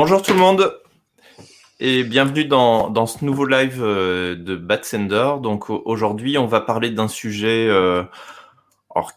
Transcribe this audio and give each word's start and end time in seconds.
Bonjour 0.00 0.22
tout 0.22 0.32
le 0.32 0.38
monde 0.38 0.80
et 1.80 2.04
bienvenue 2.04 2.44
dans, 2.44 3.06
ce 3.06 3.24
nouveau 3.24 3.44
live 3.44 3.82
euh, 3.82 4.36
de 4.36 4.54
Bad 4.54 4.84
Sender. 4.84 5.32
Donc 5.42 5.70
aujourd'hui, 5.70 6.38
on 6.38 6.46
va 6.46 6.60
parler 6.60 6.92
d'un 6.92 7.08
sujet 7.08 7.66
euh, 7.68 8.04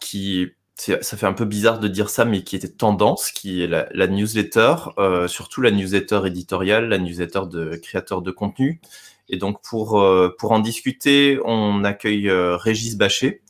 qui 0.00 0.48
ça 0.74 1.16
fait 1.16 1.26
un 1.26 1.34
peu 1.34 1.44
bizarre 1.44 1.78
de 1.78 1.86
dire 1.86 2.10
ça, 2.10 2.24
mais 2.24 2.42
qui 2.42 2.56
était 2.56 2.68
tendance, 2.68 3.30
qui 3.30 3.62
est 3.62 3.68
la, 3.68 4.06
newsletter, 4.08 4.74
euh, 4.98 5.28
surtout 5.28 5.60
la 5.60 5.70
newsletter 5.70 6.22
éditoriale, 6.26 6.88
la 6.88 6.98
newsletter 6.98 7.42
de 7.48 7.76
créateurs 7.76 8.20
de 8.20 8.32
contenu. 8.32 8.80
Et 9.28 9.36
donc 9.36 9.62
pour 9.62 10.04
pour 10.36 10.50
en 10.50 10.58
discuter, 10.58 11.38
on 11.44 11.84
accueille 11.84 12.28
Régis 12.28 12.96
Bachet, 12.96 13.40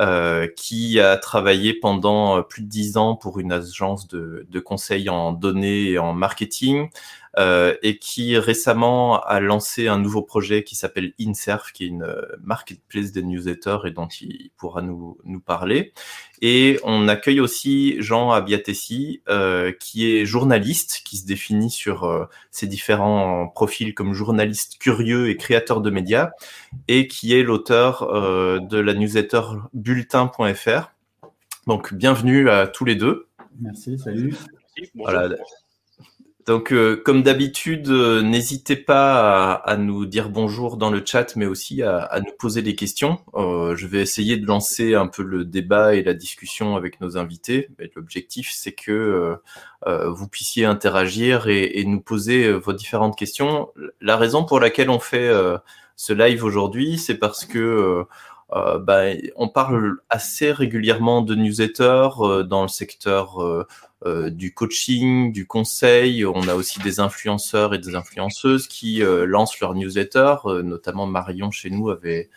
euh, 0.00 0.48
qui 0.56 0.98
a 0.98 1.18
travaillé 1.18 1.74
pendant 1.74 2.38
euh, 2.38 2.42
plus 2.42 2.62
de 2.62 2.68
dix 2.68 2.96
ans 2.96 3.16
pour 3.16 3.38
une 3.38 3.52
agence 3.52 4.08
de, 4.08 4.46
de 4.48 4.60
conseil 4.60 5.10
en 5.10 5.32
données 5.32 5.90
et 5.90 5.98
en 5.98 6.14
marketing, 6.14 6.88
euh, 7.40 7.74
et 7.82 7.98
qui 7.98 8.36
récemment 8.36 9.20
a 9.22 9.40
lancé 9.40 9.88
un 9.88 9.98
nouveau 9.98 10.22
projet 10.22 10.62
qui 10.62 10.76
s'appelle 10.76 11.14
Inserf, 11.18 11.72
qui 11.72 11.84
est 11.84 11.88
une 11.88 12.02
euh, 12.02 12.22
marketplace 12.42 13.12
des 13.12 13.22
newsletters 13.22 13.78
et 13.86 13.90
dont 13.90 14.08
il 14.08 14.50
pourra 14.58 14.82
nous, 14.82 15.16
nous 15.24 15.40
parler. 15.40 15.92
Et 16.42 16.78
on 16.84 17.08
accueille 17.08 17.40
aussi 17.40 17.96
Jean 18.00 18.30
Abiatessi, 18.30 19.22
euh, 19.28 19.72
qui 19.78 20.10
est 20.10 20.24
journaliste, 20.24 21.02
qui 21.04 21.18
se 21.18 21.26
définit 21.26 21.70
sur 21.70 22.04
euh, 22.04 22.24
ses 22.50 22.66
différents 22.66 23.48
profils 23.48 23.94
comme 23.94 24.14
journaliste 24.14 24.78
curieux 24.78 25.28
et 25.28 25.36
créateur 25.36 25.80
de 25.80 25.90
médias, 25.90 26.30
et 26.88 27.08
qui 27.08 27.34
est 27.34 27.42
l'auteur 27.42 28.02
euh, 28.02 28.58
de 28.58 28.78
la 28.78 28.94
newsletter 28.94 29.42
bulletin.fr. 29.74 30.92
Donc 31.66 31.94
bienvenue 31.94 32.48
à 32.48 32.66
tous 32.66 32.84
les 32.84 32.96
deux. 32.96 33.28
Merci, 33.60 33.98
salut. 33.98 34.34
Voilà. 34.94 35.28
Donc, 36.46 36.72
euh, 36.72 37.00
comme 37.04 37.22
d'habitude, 37.22 37.88
euh, 37.88 38.22
n'hésitez 38.22 38.76
pas 38.76 39.52
à, 39.52 39.76
nous 39.76 40.06
dire 40.06 40.30
bonjour 40.30 40.76
dans 40.76 40.90
le 40.90 41.02
chat, 41.04 41.36
mais 41.36 41.46
aussi 41.46 41.82
à, 41.82 42.20
nous 42.24 42.32
poser 42.38 42.62
des 42.62 42.74
questions. 42.74 43.20
Euh, 43.34 43.76
je 43.76 43.86
vais 43.86 44.00
essayer 44.00 44.36
de 44.36 44.46
lancer 44.46 44.94
un 44.94 45.06
peu 45.06 45.22
le 45.22 45.44
débat 45.44 45.94
et 45.94 46.02
la 46.02 46.14
discussion 46.14 46.76
avec 46.76 47.00
nos 47.00 47.18
invités. 47.18 47.68
L'objectif, 47.94 48.50
c'est 48.52 48.72
que 48.72 49.38
vous 49.86 50.28
puissiez 50.28 50.64
interagir 50.64 51.48
et, 51.48 51.84
nous 51.84 52.00
poser 52.00 52.52
vos 52.52 52.72
différentes 52.72 53.16
questions. 53.16 53.70
La 54.00 54.16
raison 54.16 54.44
pour 54.44 54.60
laquelle 54.60 54.90
on 54.90 55.00
fait 55.00 55.30
ce 55.96 56.12
live 56.12 56.44
aujourd'hui, 56.44 56.98
c'est 56.98 57.18
parce 57.18 57.44
que 57.44 58.04
bah, 58.52 59.02
on 59.36 59.48
parle 59.48 59.98
assez 60.08 60.52
régulièrement 60.52 61.22
de 61.22 61.34
newsletters 61.34 62.44
dans 62.48 62.62
le 62.62 62.68
secteur 62.68 63.66
euh, 64.06 64.30
du 64.30 64.54
coaching, 64.54 65.30
du 65.30 65.46
conseil. 65.46 66.24
On 66.24 66.48
a 66.48 66.54
aussi 66.54 66.80
des 66.80 67.00
influenceurs 67.00 67.74
et 67.74 67.78
des 67.78 67.94
influenceuses 67.96 68.66
qui 68.66 69.02
euh, 69.02 69.26
lancent 69.26 69.60
leur 69.60 69.74
newsletter. 69.74 70.36
Euh, 70.46 70.62
notamment 70.62 71.06
Marion 71.06 71.50
chez 71.50 71.68
nous 71.68 71.90
avait 71.90 72.30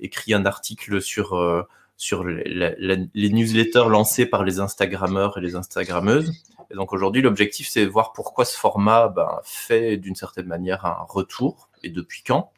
écrit 0.00 0.32
un 0.32 0.46
article 0.46 1.02
sur 1.02 1.66
sur 1.98 2.24
les 2.24 3.04
newsletters 3.14 3.90
lancés 3.90 4.24
par 4.24 4.44
les 4.44 4.60
Instagrammeurs 4.60 5.36
et 5.36 5.42
les 5.42 5.56
Instagrammeuses. 5.56 6.32
Et 6.70 6.74
donc 6.74 6.94
aujourd'hui, 6.94 7.20
l'objectif, 7.20 7.68
c'est 7.68 7.84
de 7.84 7.90
voir 7.90 8.14
pourquoi 8.14 8.46
ce 8.46 8.56
format 8.56 9.08
ben, 9.08 9.40
fait 9.44 9.98
d'une 9.98 10.14
certaine 10.14 10.46
manière 10.46 10.86
un 10.86 11.04
retour 11.06 11.68
et 11.82 11.90
depuis 11.90 12.22
quand? 12.26 12.50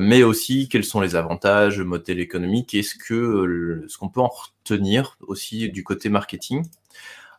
Mais 0.00 0.22
aussi 0.22 0.68
quels 0.68 0.84
sont 0.84 1.00
les 1.00 1.16
avantages, 1.16 1.78
le 1.78 1.84
modèle 1.84 2.20
économique, 2.20 2.74
et 2.74 2.82
ce 2.82 2.94
que 2.94 3.84
ce 3.88 3.98
qu'on 3.98 4.08
peut 4.08 4.20
en 4.20 4.30
retenir 4.30 5.16
aussi 5.26 5.70
du 5.70 5.82
côté 5.84 6.08
marketing? 6.08 6.64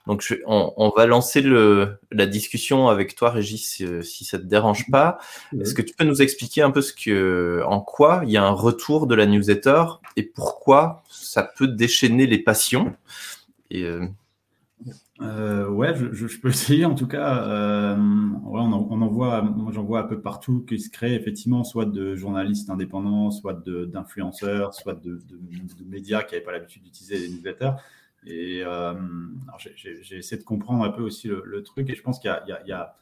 Donc, 0.08 0.22
je, 0.22 0.36
on, 0.46 0.72
on, 0.78 0.90
va 0.90 1.08
lancer 1.08 1.42
le, 1.42 1.98
la 2.12 2.28
discussion 2.28 2.90
avec 2.90 3.16
toi, 3.16 3.32
Régis, 3.32 3.68
si, 3.68 3.86
euh, 3.86 4.04
si 4.04 4.24
ça 4.24 4.38
te 4.38 4.44
dérange 4.44 4.90
pas. 4.92 5.18
Est-ce 5.60 5.74
que 5.74 5.82
tu 5.82 5.96
peux 5.96 6.04
nous 6.04 6.22
expliquer 6.22 6.62
un 6.62 6.70
peu 6.70 6.82
ce 6.82 6.94
que, 6.94 7.64
en 7.66 7.82
quoi 7.82 8.22
il 8.24 8.32
y 8.32 8.38
a 8.38 8.44
un 8.44 8.52
retour 8.52 9.08
de 9.08 9.16
la 9.16 9.26
newsletter 9.26 9.84
et 10.16 10.24
pourquoi 10.24 11.04
ça 11.10 11.44
peut 11.44 11.68
déchaîner 11.68 12.28
les 12.28 12.38
passions? 12.38 12.96
Et, 13.72 13.84
euh... 13.84 14.06
Euh, 15.22 15.70
ouais, 15.70 15.96
je, 15.96 16.12
je, 16.12 16.40
peux 16.40 16.50
essayer 16.50 16.84
en 16.86 16.96
tout 16.96 17.08
cas. 17.08 17.46
Euh, 17.48 17.96
ouais, 17.96 18.60
on, 18.62 18.74
en, 18.74 19.08
voit, 19.08 19.42
moi 19.42 19.72
j'en 19.72 19.84
vois 19.84 20.02
un 20.02 20.08
peu 20.08 20.20
partout 20.20 20.66
qui 20.66 20.80
se 20.80 20.90
crée 20.90 21.16
effectivement 21.16 21.64
soit 21.64 21.86
de 21.86 22.16
journalistes 22.16 22.70
indépendants, 22.70 23.32
soit 23.32 23.54
d'influenceurs, 23.66 24.74
soit 24.74 24.94
de, 24.94 25.22
de, 25.30 25.86
médias 25.86 26.24
qui 26.24 26.34
n'avaient 26.36 26.44
pas 26.44 26.52
l'habitude 26.52 26.84
d'utiliser 26.84 27.18
les 27.18 27.30
newsletters. 27.34 27.72
Et 28.26 28.62
euh, 28.66 28.94
j'ai 29.76 30.18
essayé 30.18 30.42
de 30.42 30.46
comprendre 30.46 30.84
un 30.84 30.90
peu 30.90 31.04
aussi 31.04 31.30
le, 31.30 31.64
truc. 31.64 31.90
Et 31.90 31.96
je 31.96 32.02
pense 32.02 32.20
qu'il 32.20 32.30
y, 32.48 32.72
a, 32.74 32.96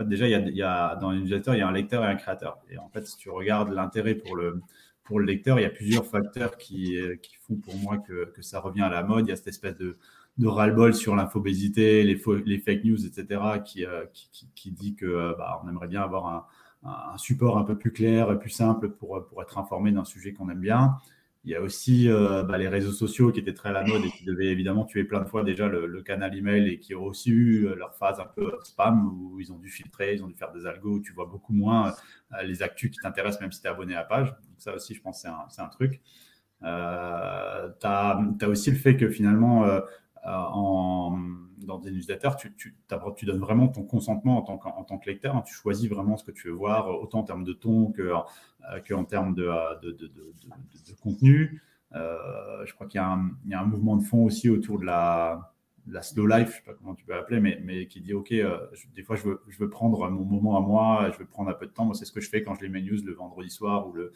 déjà, 0.00 0.26
il 0.26 0.30
y 0.30 0.34
a, 0.34 0.40
il 0.40 0.56
y 0.56 0.62
a 0.62 0.96
dans 0.96 1.12
l'utilisateur, 1.12 1.54
il 1.54 1.58
y 1.58 1.62
a 1.62 1.68
un 1.68 1.72
lecteur 1.72 2.02
et 2.02 2.08
un 2.08 2.16
créateur. 2.16 2.58
Et 2.68 2.78
en 2.78 2.88
fait, 2.88 3.06
si 3.06 3.16
tu 3.16 3.30
regardes 3.30 3.72
l'intérêt 3.72 4.14
pour 4.16 4.34
le, 4.34 4.60
pour 5.04 5.20
le 5.20 5.26
lecteur, 5.26 5.60
il 5.60 5.62
y 5.62 5.66
a 5.66 5.70
plusieurs 5.70 6.06
facteurs 6.06 6.56
qui, 6.56 6.98
qui 7.22 7.36
font 7.36 7.56
pour 7.56 7.76
moi 7.76 7.98
que, 7.98 8.32
que, 8.34 8.42
ça 8.42 8.58
revient 8.58 8.82
à 8.82 8.88
la 8.88 9.04
mode. 9.04 9.26
Il 9.26 9.30
y 9.30 9.32
a 9.32 9.36
cette 9.36 9.48
espèce 9.48 9.76
de, 9.76 9.98
de 10.40 10.48
ras-le-bol 10.48 10.94
sur 10.94 11.14
l'infobésité, 11.14 12.02
les, 12.02 12.20
les 12.44 12.58
fake 12.58 12.84
news, 12.84 13.06
etc., 13.06 13.60
qui, 13.64 13.84
euh, 13.84 14.04
qui, 14.12 14.50
qui, 14.54 14.70
dit 14.72 14.94
que 14.96 15.06
euh, 15.06 15.34
bah, 15.38 15.60
on 15.64 15.68
aimerait 15.68 15.88
bien 15.88 16.02
avoir 16.02 16.26
un, 16.26 16.46
un, 16.82 17.18
support 17.18 17.58
un 17.58 17.64
peu 17.64 17.76
plus 17.76 17.92
clair, 17.92 18.38
plus 18.38 18.50
simple 18.50 18.90
pour, 18.90 19.26
pour 19.28 19.42
être 19.42 19.58
informé 19.58 19.92
d'un 19.92 20.04
sujet 20.04 20.32
qu'on 20.32 20.48
aime 20.50 20.60
bien. 20.60 20.96
Il 21.44 21.50
y 21.50 21.54
a 21.54 21.62
aussi 21.62 22.10
euh, 22.10 22.42
bah, 22.42 22.58
les 22.58 22.68
réseaux 22.68 22.92
sociaux 22.92 23.32
qui 23.32 23.40
étaient 23.40 23.54
très 23.54 23.70
à 23.70 23.72
la 23.72 23.82
mode 23.82 24.04
et 24.04 24.10
qui 24.10 24.24
devaient 24.24 24.48
évidemment 24.48 24.84
tuer 24.84 25.04
plein 25.04 25.20
de 25.20 25.24
fois 25.24 25.42
déjà 25.42 25.68
le, 25.68 26.02
canal 26.02 26.36
email 26.36 26.68
et 26.68 26.78
qui 26.78 26.94
ont 26.94 27.04
aussi 27.04 27.30
eu 27.30 27.66
euh, 27.66 27.74
leur 27.76 27.94
phase 27.94 28.20
un 28.20 28.26
peu 28.26 28.52
spam 28.62 29.06
où 29.06 29.40
ils 29.40 29.50
ont 29.50 29.58
dû 29.58 29.70
filtrer, 29.70 30.14
ils 30.14 30.22
ont 30.22 30.26
dû 30.26 30.34
faire 30.34 30.52
des 30.52 30.66
algos 30.66 30.96
où 30.96 31.00
tu 31.00 31.12
vois 31.12 31.24
beaucoup 31.24 31.54
moins 31.54 31.94
euh, 32.34 32.42
les 32.42 32.62
actus 32.62 32.90
qui 32.90 32.98
t'intéressent 32.98 33.40
même 33.40 33.52
si 33.52 33.62
tu 33.62 33.68
es 33.68 33.70
abonné 33.70 33.94
à 33.94 34.00
la 34.00 34.04
page. 34.04 34.34
Ça 34.58 34.74
aussi, 34.74 34.94
je 34.94 35.00
pense, 35.00 35.22
c'est 35.22 35.28
un, 35.28 35.64
un, 35.64 35.68
truc. 35.68 36.02
Euh, 36.62 37.70
tu 37.80 37.86
as, 37.86 38.48
aussi 38.48 38.70
le 38.70 38.76
fait 38.76 38.98
que 38.98 39.08
finalement, 39.08 39.64
en 40.24 41.18
dans 41.66 41.78
des 41.78 41.90
newsletters, 41.90 42.30
tu, 42.56 42.76
donnes 43.26 43.38
vraiment 43.38 43.68
ton 43.68 43.82
consentement 43.82 44.38
en 44.38 44.84
tant, 44.84 44.98
que 44.98 45.10
lecteur. 45.10 45.36
Hein. 45.36 45.42
tu 45.46 45.54
choisis 45.54 45.88
vraiment 45.88 46.16
ce 46.16 46.24
que 46.24 46.32
tu 46.32 46.48
veux 46.48 46.54
voir, 46.54 46.88
autant 46.88 47.20
en 47.20 47.24
termes 47.24 47.44
de 47.44 47.52
ton 47.52 47.92
que, 47.92 48.02
euh, 48.02 48.80
que 48.84 48.94
en 48.94 49.04
termes 49.04 49.34
de, 49.34 49.44
euh, 49.44 49.74
contenu. 51.02 51.62
Euh, 51.94 52.64
je 52.66 52.74
crois 52.74 52.86
qu'il 52.86 53.00
y, 53.00 53.04
a 53.54 53.60
un 53.60 53.64
mouvement 53.64 53.96
de 53.96 54.02
fond 54.02 54.24
aussi 54.24 54.48
autour 54.48 54.78
de 54.78 54.84
la, 54.84 55.52
slow 56.02 56.26
life, 56.26 56.38
je 56.38 56.44
ne 56.44 56.56
sais 56.56 56.62
pas 56.66 56.74
comment 56.74 56.94
tu 56.94 57.04
peux 57.04 57.14
l'appeler, 57.14 57.40
mais, 57.40 57.86
qui 57.86 58.00
dit 58.00 58.14
OK, 58.14 58.32
euh, 58.32 58.58
des 58.94 59.02
fois 59.02 59.16
je 59.16 59.28
veux, 59.58 59.70
prendre 59.70 60.08
mon 60.08 60.24
moment 60.24 60.56
à 60.56 60.60
moi, 60.60 61.10
je 61.12 61.18
veux 61.18 61.26
prendre 61.26 61.50
un 61.50 61.54
peu 61.54 61.66
de 61.66 61.72
temps. 61.72 61.84
Moi, 61.84 61.94
c'est 61.94 62.04
ce 62.04 62.12
que 62.12 62.20
je 62.20 62.28
fais 62.28 62.42
quand 62.42 62.54
je 62.54 62.64
lis 62.64 62.70
mes 62.70 62.82
news 62.82 62.98
le 63.04 63.12
vendredi 63.12 63.50
soir 63.50 63.88
ou 63.88 63.92
le, 63.92 64.12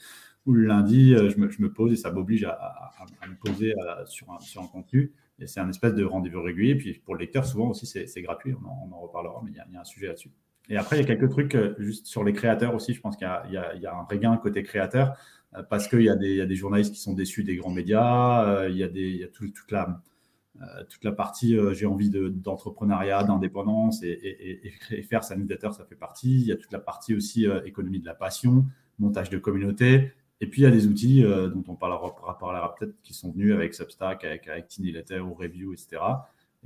lundi. 0.47 1.15
je, 1.15 1.39
me, 1.39 1.73
pose 1.73 1.93
et 1.93 1.97
ça 1.97 2.13
m'oblige 2.13 2.45
à, 2.45 2.93
me 3.29 3.35
poser 3.35 3.75
sur 4.07 4.63
un 4.63 4.67
contenu. 4.67 5.13
Et 5.39 5.47
c'est 5.47 5.61
un 5.61 5.69
espèce 5.69 5.95
de 5.95 6.05
rendez-vous 6.05 6.43
régulier. 6.43 6.77
Puis 6.77 6.95
pour 7.05 7.15
le 7.15 7.21
lecteur, 7.21 7.45
souvent 7.47 7.71
aussi, 7.71 7.87
c'est 7.87 8.23
gratuit. 8.23 8.55
On 8.55 8.93
en, 8.93 9.01
reparlera, 9.01 9.41
mais 9.45 9.51
il 9.51 9.57
y, 9.57 9.77
a 9.77 9.81
un 9.81 9.85
sujet 9.85 10.07
là-dessus. 10.09 10.31
Et 10.69 10.77
après, 10.77 10.97
il 10.97 11.01
y 11.01 11.05
a 11.05 11.07
quelques 11.07 11.31
trucs 11.31 11.55
euh, 11.55 11.75
juste 11.79 12.07
sur 12.07 12.25
les 12.25 12.33
créateurs 12.33 12.75
aussi. 12.75 12.95
Je 12.95 13.01
pense 13.01 13.17
qu'il 13.17 13.27
y, 13.27 13.57
a 13.57 13.95
un 13.95 14.05
regain 14.05 14.37
côté 14.37 14.63
créateur 14.63 15.17
euh, 15.55 15.63
parce 15.63 15.89
qu'il 15.89 16.03
y, 16.03 16.09
a 16.09 16.17
des 16.17 16.55
journalistes 16.55 16.95
qui 16.95 17.01
sont 17.01 17.13
déçus 17.13 17.45
des 17.45 17.57
grands 17.57 17.73
médias. 17.73 18.49
Euh, 18.49 18.69
il 18.71 18.77
y 18.77 18.85
a, 19.25 19.29
toute, 19.29 19.71
la, 19.71 21.13
partie, 21.13 21.59
j'ai 21.73 21.87
envie 21.87 22.11
d'entrepreneuriat, 22.11 23.25
d'indépendance 23.25 24.03
et, 24.03 24.09
et, 24.09 24.73
et, 24.91 25.03
faire 25.03 25.25
sa 25.25 25.37
newsletter, 25.37 25.71
ça 25.73 25.85
fait 25.85 25.97
partie. 25.97 26.33
Il 26.33 26.47
y 26.47 26.53
a 26.53 26.57
toute 26.57 26.73
la 26.73 26.79
partie 26.79 27.15
aussi 27.15 27.47
économie 27.65 27.99
de 27.99 28.07
la 28.07 28.15
passion, 28.15 28.65
montage 28.99 29.31
de 29.31 29.39
communauté. 29.39 30.13
Et 30.45 30.47
puis, 30.47 30.61
il 30.61 30.65
y 30.65 30.69
a 30.69 30.71
des 30.71 30.87
outils 30.87 31.25
euh, 31.25 31.49
dont 31.49 31.65
on 31.69 31.75
parlera, 31.75 32.15
parlera 32.39 32.75
peut-être 32.75 32.93
qui 33.03 33.15
sont 33.15 33.33
venus 33.33 33.55
avec 33.55 33.73
Substack, 33.73 34.25
avec, 34.25 34.47
avec 34.47 34.69
Tiny 34.69 34.93
Letter 34.93 35.21
ou 35.21 35.33
Review, 35.33 35.73
etc. 35.73 36.03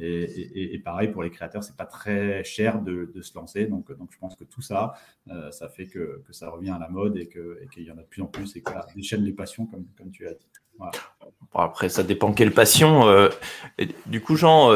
Et, 0.00 0.80
pareil, 0.84 1.08
pour 1.08 1.22
les 1.22 1.30
créateurs, 1.30 1.62
c'est 1.62 1.76
pas 1.76 1.86
très 1.86 2.42
cher 2.42 2.82
de, 2.82 3.08
de, 3.14 3.22
se 3.22 3.36
lancer. 3.36 3.66
Donc, 3.66 3.86
je 4.10 4.18
pense 4.18 4.34
que 4.34 4.42
tout 4.42 4.62
ça, 4.62 4.94
euh, 5.30 5.52
ça 5.52 5.68
fait 5.68 5.86
que, 5.86 6.24
ça 6.30 6.50
revient 6.50 6.70
à 6.70 6.80
la 6.80 6.88
mode 6.88 7.16
et 7.16 7.28
qu'il 7.28 7.84
y 7.84 7.90
en 7.92 7.98
a 7.98 8.02
de 8.02 8.06
plus 8.08 8.22
en 8.22 8.26
plus 8.26 8.56
et 8.56 8.62
que 8.62 8.72
ça 8.72 8.84
déchaîne 8.96 9.22
les 9.22 9.32
passions, 9.32 9.66
comme, 9.66 10.10
tu 10.10 10.26
as 10.26 10.34
dit. 10.34 10.48
Après, 11.54 11.88
ça 11.88 12.02
dépend 12.02 12.32
quelle 12.32 12.52
passion. 12.52 13.06
Euh, 13.06 13.28
du 14.06 14.20
coup, 14.20 14.34
Jean, 14.34 14.72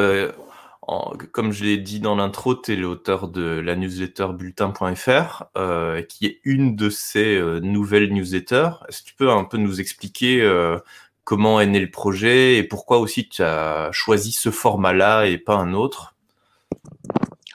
comme 1.32 1.52
je 1.52 1.64
l'ai 1.64 1.78
dit 1.78 2.00
dans 2.00 2.16
l'intro, 2.16 2.54
tu 2.54 2.72
es 2.72 2.76
l'auteur 2.76 3.28
de 3.28 3.60
la 3.60 3.76
newsletter 3.76 4.28
bulletin.fr, 4.34 5.44
euh, 5.56 6.02
qui 6.02 6.26
est 6.26 6.40
une 6.44 6.74
de 6.74 6.90
ces 6.90 7.36
euh, 7.36 7.60
nouvelles 7.60 8.12
newsletters. 8.12 8.70
Est-ce 8.88 9.02
que 9.02 9.08
tu 9.08 9.14
peux 9.14 9.30
un 9.30 9.44
peu 9.44 9.58
nous 9.58 9.80
expliquer 9.80 10.42
euh, 10.42 10.78
comment 11.24 11.60
est 11.60 11.66
né 11.66 11.78
le 11.78 11.90
projet 11.90 12.56
et 12.56 12.64
pourquoi 12.64 12.98
aussi 12.98 13.28
tu 13.28 13.42
as 13.42 13.90
choisi 13.92 14.32
ce 14.32 14.50
format-là 14.50 15.26
et 15.26 15.38
pas 15.38 15.54
un 15.54 15.72
autre? 15.72 16.16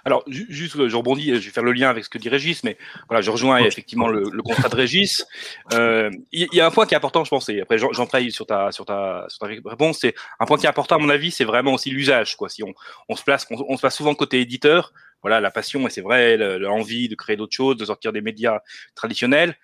Alors, 0.07 0.23
juste, 0.29 0.87
je 0.87 0.95
rebondis, 0.95 1.35
je 1.35 1.45
vais 1.45 1.51
faire 1.51 1.65
le 1.65 1.73
lien 1.73 1.89
avec 1.89 2.05
ce 2.05 2.09
que 2.09 2.17
dit 2.17 2.29
Régis, 2.29 2.63
mais 2.63 2.77
voilà, 3.09 3.19
je 3.19 3.29
rejoins 3.29 3.57
effectivement 3.57 4.07
le, 4.07 4.23
le 4.31 4.41
contrat 4.41 4.69
de 4.69 4.75
Régis. 4.75 5.25
Euh, 5.73 6.09
il 6.31 6.47
y, 6.53 6.61
a 6.61 6.65
un 6.65 6.71
point 6.71 6.85
qui 6.85 6.93
est 6.93 6.97
important, 6.97 7.25
je 7.25 7.29
pense, 7.29 7.49
et 7.49 7.59
après 7.59 7.77
j'entraille 7.77 8.31
sur 8.31 8.45
ta, 8.45 8.71
sur 8.71 8.85
ta, 8.85 9.25
sur 9.27 9.39
ta 9.39 9.47
réponse, 9.47 9.99
c'est 9.99 10.15
un 10.39 10.45
point 10.45 10.57
qui 10.57 10.65
est 10.65 10.69
important 10.69 10.95
à 10.95 10.99
mon 10.99 11.09
avis, 11.09 11.29
c'est 11.29 11.43
vraiment 11.43 11.73
aussi 11.73 11.89
l'usage, 11.89 12.37
quoi. 12.37 12.47
Si 12.47 12.63
on, 12.63 12.73
on 13.09 13.17
se 13.17 13.23
place, 13.23 13.45
on, 13.51 13.57
on, 13.67 13.75
se 13.75 13.81
place 13.81 13.97
souvent 13.97 14.15
côté 14.15 14.39
éditeur, 14.39 14.93
voilà 15.23 15.41
la 15.41 15.51
passion 15.51 15.85
et 15.85 15.89
c'est 15.89 15.99
vrai 15.99 16.37
l'envie 16.37 17.09
de 17.09 17.15
créer 17.15 17.35
d'autres 17.35 17.53
choses, 17.53 17.75
de 17.75 17.83
sortir 17.83 18.13
des 18.13 18.21
médias 18.21 18.59
traditionnels. 18.95 19.57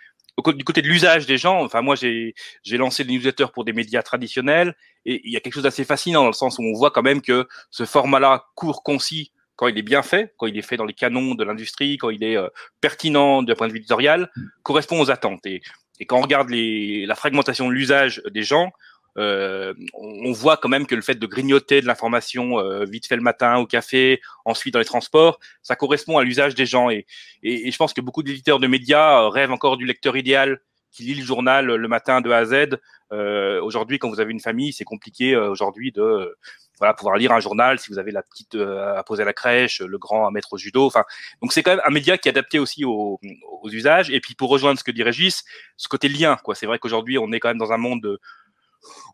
Du 0.57 0.65
côté 0.65 0.81
de 0.81 0.87
l'usage 0.87 1.25
des 1.25 1.37
gens, 1.37 1.63
enfin 1.63 1.81
moi 1.81 1.95
j'ai 1.95 2.33
j'ai 2.63 2.75
lancé 2.75 3.05
des 3.05 3.13
newsletters 3.13 3.53
pour 3.53 3.63
des 3.63 3.71
médias 3.71 4.01
traditionnels 4.01 4.75
et 5.05 5.21
il 5.23 5.31
y 5.31 5.37
a 5.37 5.39
quelque 5.39 5.53
chose 5.53 5.63
d'assez 5.63 5.85
fascinant 5.85 6.23
dans 6.23 6.27
le 6.27 6.33
sens 6.33 6.59
où 6.59 6.63
on 6.63 6.73
voit 6.73 6.91
quand 6.91 7.03
même 7.03 7.21
que 7.21 7.47
ce 7.71 7.85
format-là 7.85 8.47
court, 8.55 8.83
concis, 8.83 9.31
quand 9.55 9.67
il 9.67 9.77
est 9.77 9.83
bien 9.83 10.03
fait, 10.03 10.33
quand 10.37 10.47
il 10.47 10.57
est 10.57 10.63
fait 10.63 10.77
dans 10.77 10.85
les 10.85 10.93
canons 10.93 11.35
de 11.35 11.43
l'industrie, 11.43 11.97
quand 11.97 12.09
il 12.09 12.23
est 12.23 12.37
euh, 12.37 12.47
pertinent 12.81 13.43
d'un 13.43 13.55
point 13.55 13.67
de 13.67 13.73
vue 13.73 13.79
éditorial, 13.79 14.29
correspond 14.63 14.99
aux 14.99 15.11
attentes. 15.11 15.45
Et, 15.45 15.61
quand 16.07 16.17
on 16.17 16.21
regarde 16.21 16.49
la 16.49 17.15
fragmentation 17.15 17.69
de 17.69 17.73
l'usage 17.73 18.21
des 18.29 18.43
gens, 18.43 18.71
euh, 19.17 19.73
on 19.93 20.31
voit 20.33 20.57
quand 20.57 20.67
même 20.67 20.87
que 20.87 20.95
le 20.95 21.01
fait 21.01 21.15
de 21.15 21.27
grignoter 21.27 21.81
de 21.81 21.85
l'information 21.85 22.59
euh, 22.59 22.83
vite 22.83 23.05
fait 23.07 23.15
le 23.15 23.21
matin 23.21 23.57
au 23.57 23.65
café, 23.65 24.19
ensuite 24.43 24.73
dans 24.73 24.79
les 24.79 24.85
transports, 24.85 25.39
ça 25.61 25.75
correspond 25.75 26.17
à 26.17 26.23
l'usage 26.23 26.55
des 26.55 26.65
gens. 26.65 26.89
Et, 26.89 27.05
et, 27.43 27.71
je 27.71 27.77
pense 27.77 27.93
que 27.93 28.01
beaucoup 28.01 28.23
d'éditeurs 28.23 28.59
de 28.59 28.67
médias 28.67 29.29
rêvent 29.29 29.51
encore 29.51 29.77
du 29.77 29.85
lecteur 29.85 30.17
idéal 30.17 30.59
qui 30.93 31.03
lit 31.03 31.15
le 31.15 31.25
journal 31.25 31.65
le 31.65 31.87
matin 31.87 32.21
de 32.21 32.31
A 32.31 32.37
à 32.37 32.45
Z. 32.45 32.79
Euh, 33.11 33.61
aujourd'hui, 33.61 33.99
quand 33.99 34.09
vous 34.09 34.19
avez 34.19 34.31
une 34.31 34.39
famille, 34.39 34.73
c'est 34.73 34.83
compliqué 34.83 35.35
aujourd'hui 35.35 35.91
de 35.91 36.35
voilà 36.79 36.93
pouvoir 36.93 37.17
lire 37.17 37.31
un 37.31 37.39
journal 37.39 37.79
si 37.79 37.91
vous 37.91 37.99
avez 37.99 38.11
la 38.11 38.23
petite 38.23 38.55
à 38.55 39.03
poser 39.03 39.23
à 39.23 39.25
la 39.25 39.33
crèche, 39.33 39.81
le 39.81 39.97
grand 39.97 40.27
à 40.27 40.31
mettre 40.31 40.53
au 40.53 40.57
judo. 40.57 40.85
Enfin, 40.85 41.03
donc 41.41 41.53
c'est 41.53 41.63
quand 41.63 41.71
même 41.71 41.81
un 41.85 41.91
média 41.91 42.17
qui 42.17 42.29
est 42.29 42.31
adapté 42.31 42.59
aussi 42.59 42.85
aux, 42.85 43.19
usages. 43.65 44.09
Et 44.09 44.19
puis 44.19 44.35
pour 44.35 44.49
rejoindre 44.49 44.79
ce 44.79 44.83
que 44.83 44.91
dit 44.91 45.03
Régis, 45.03 45.43
ce 45.77 45.87
côté 45.87 46.07
lien, 46.09 46.37
quoi. 46.43 46.55
C'est 46.55 46.65
vrai 46.65 46.79
qu'aujourd'hui, 46.79 47.17
on 47.17 47.31
est 47.31 47.39
quand 47.39 47.49
même 47.49 47.57
dans 47.57 47.71
un 47.71 47.77
monde 47.77 48.01
de 48.01 48.19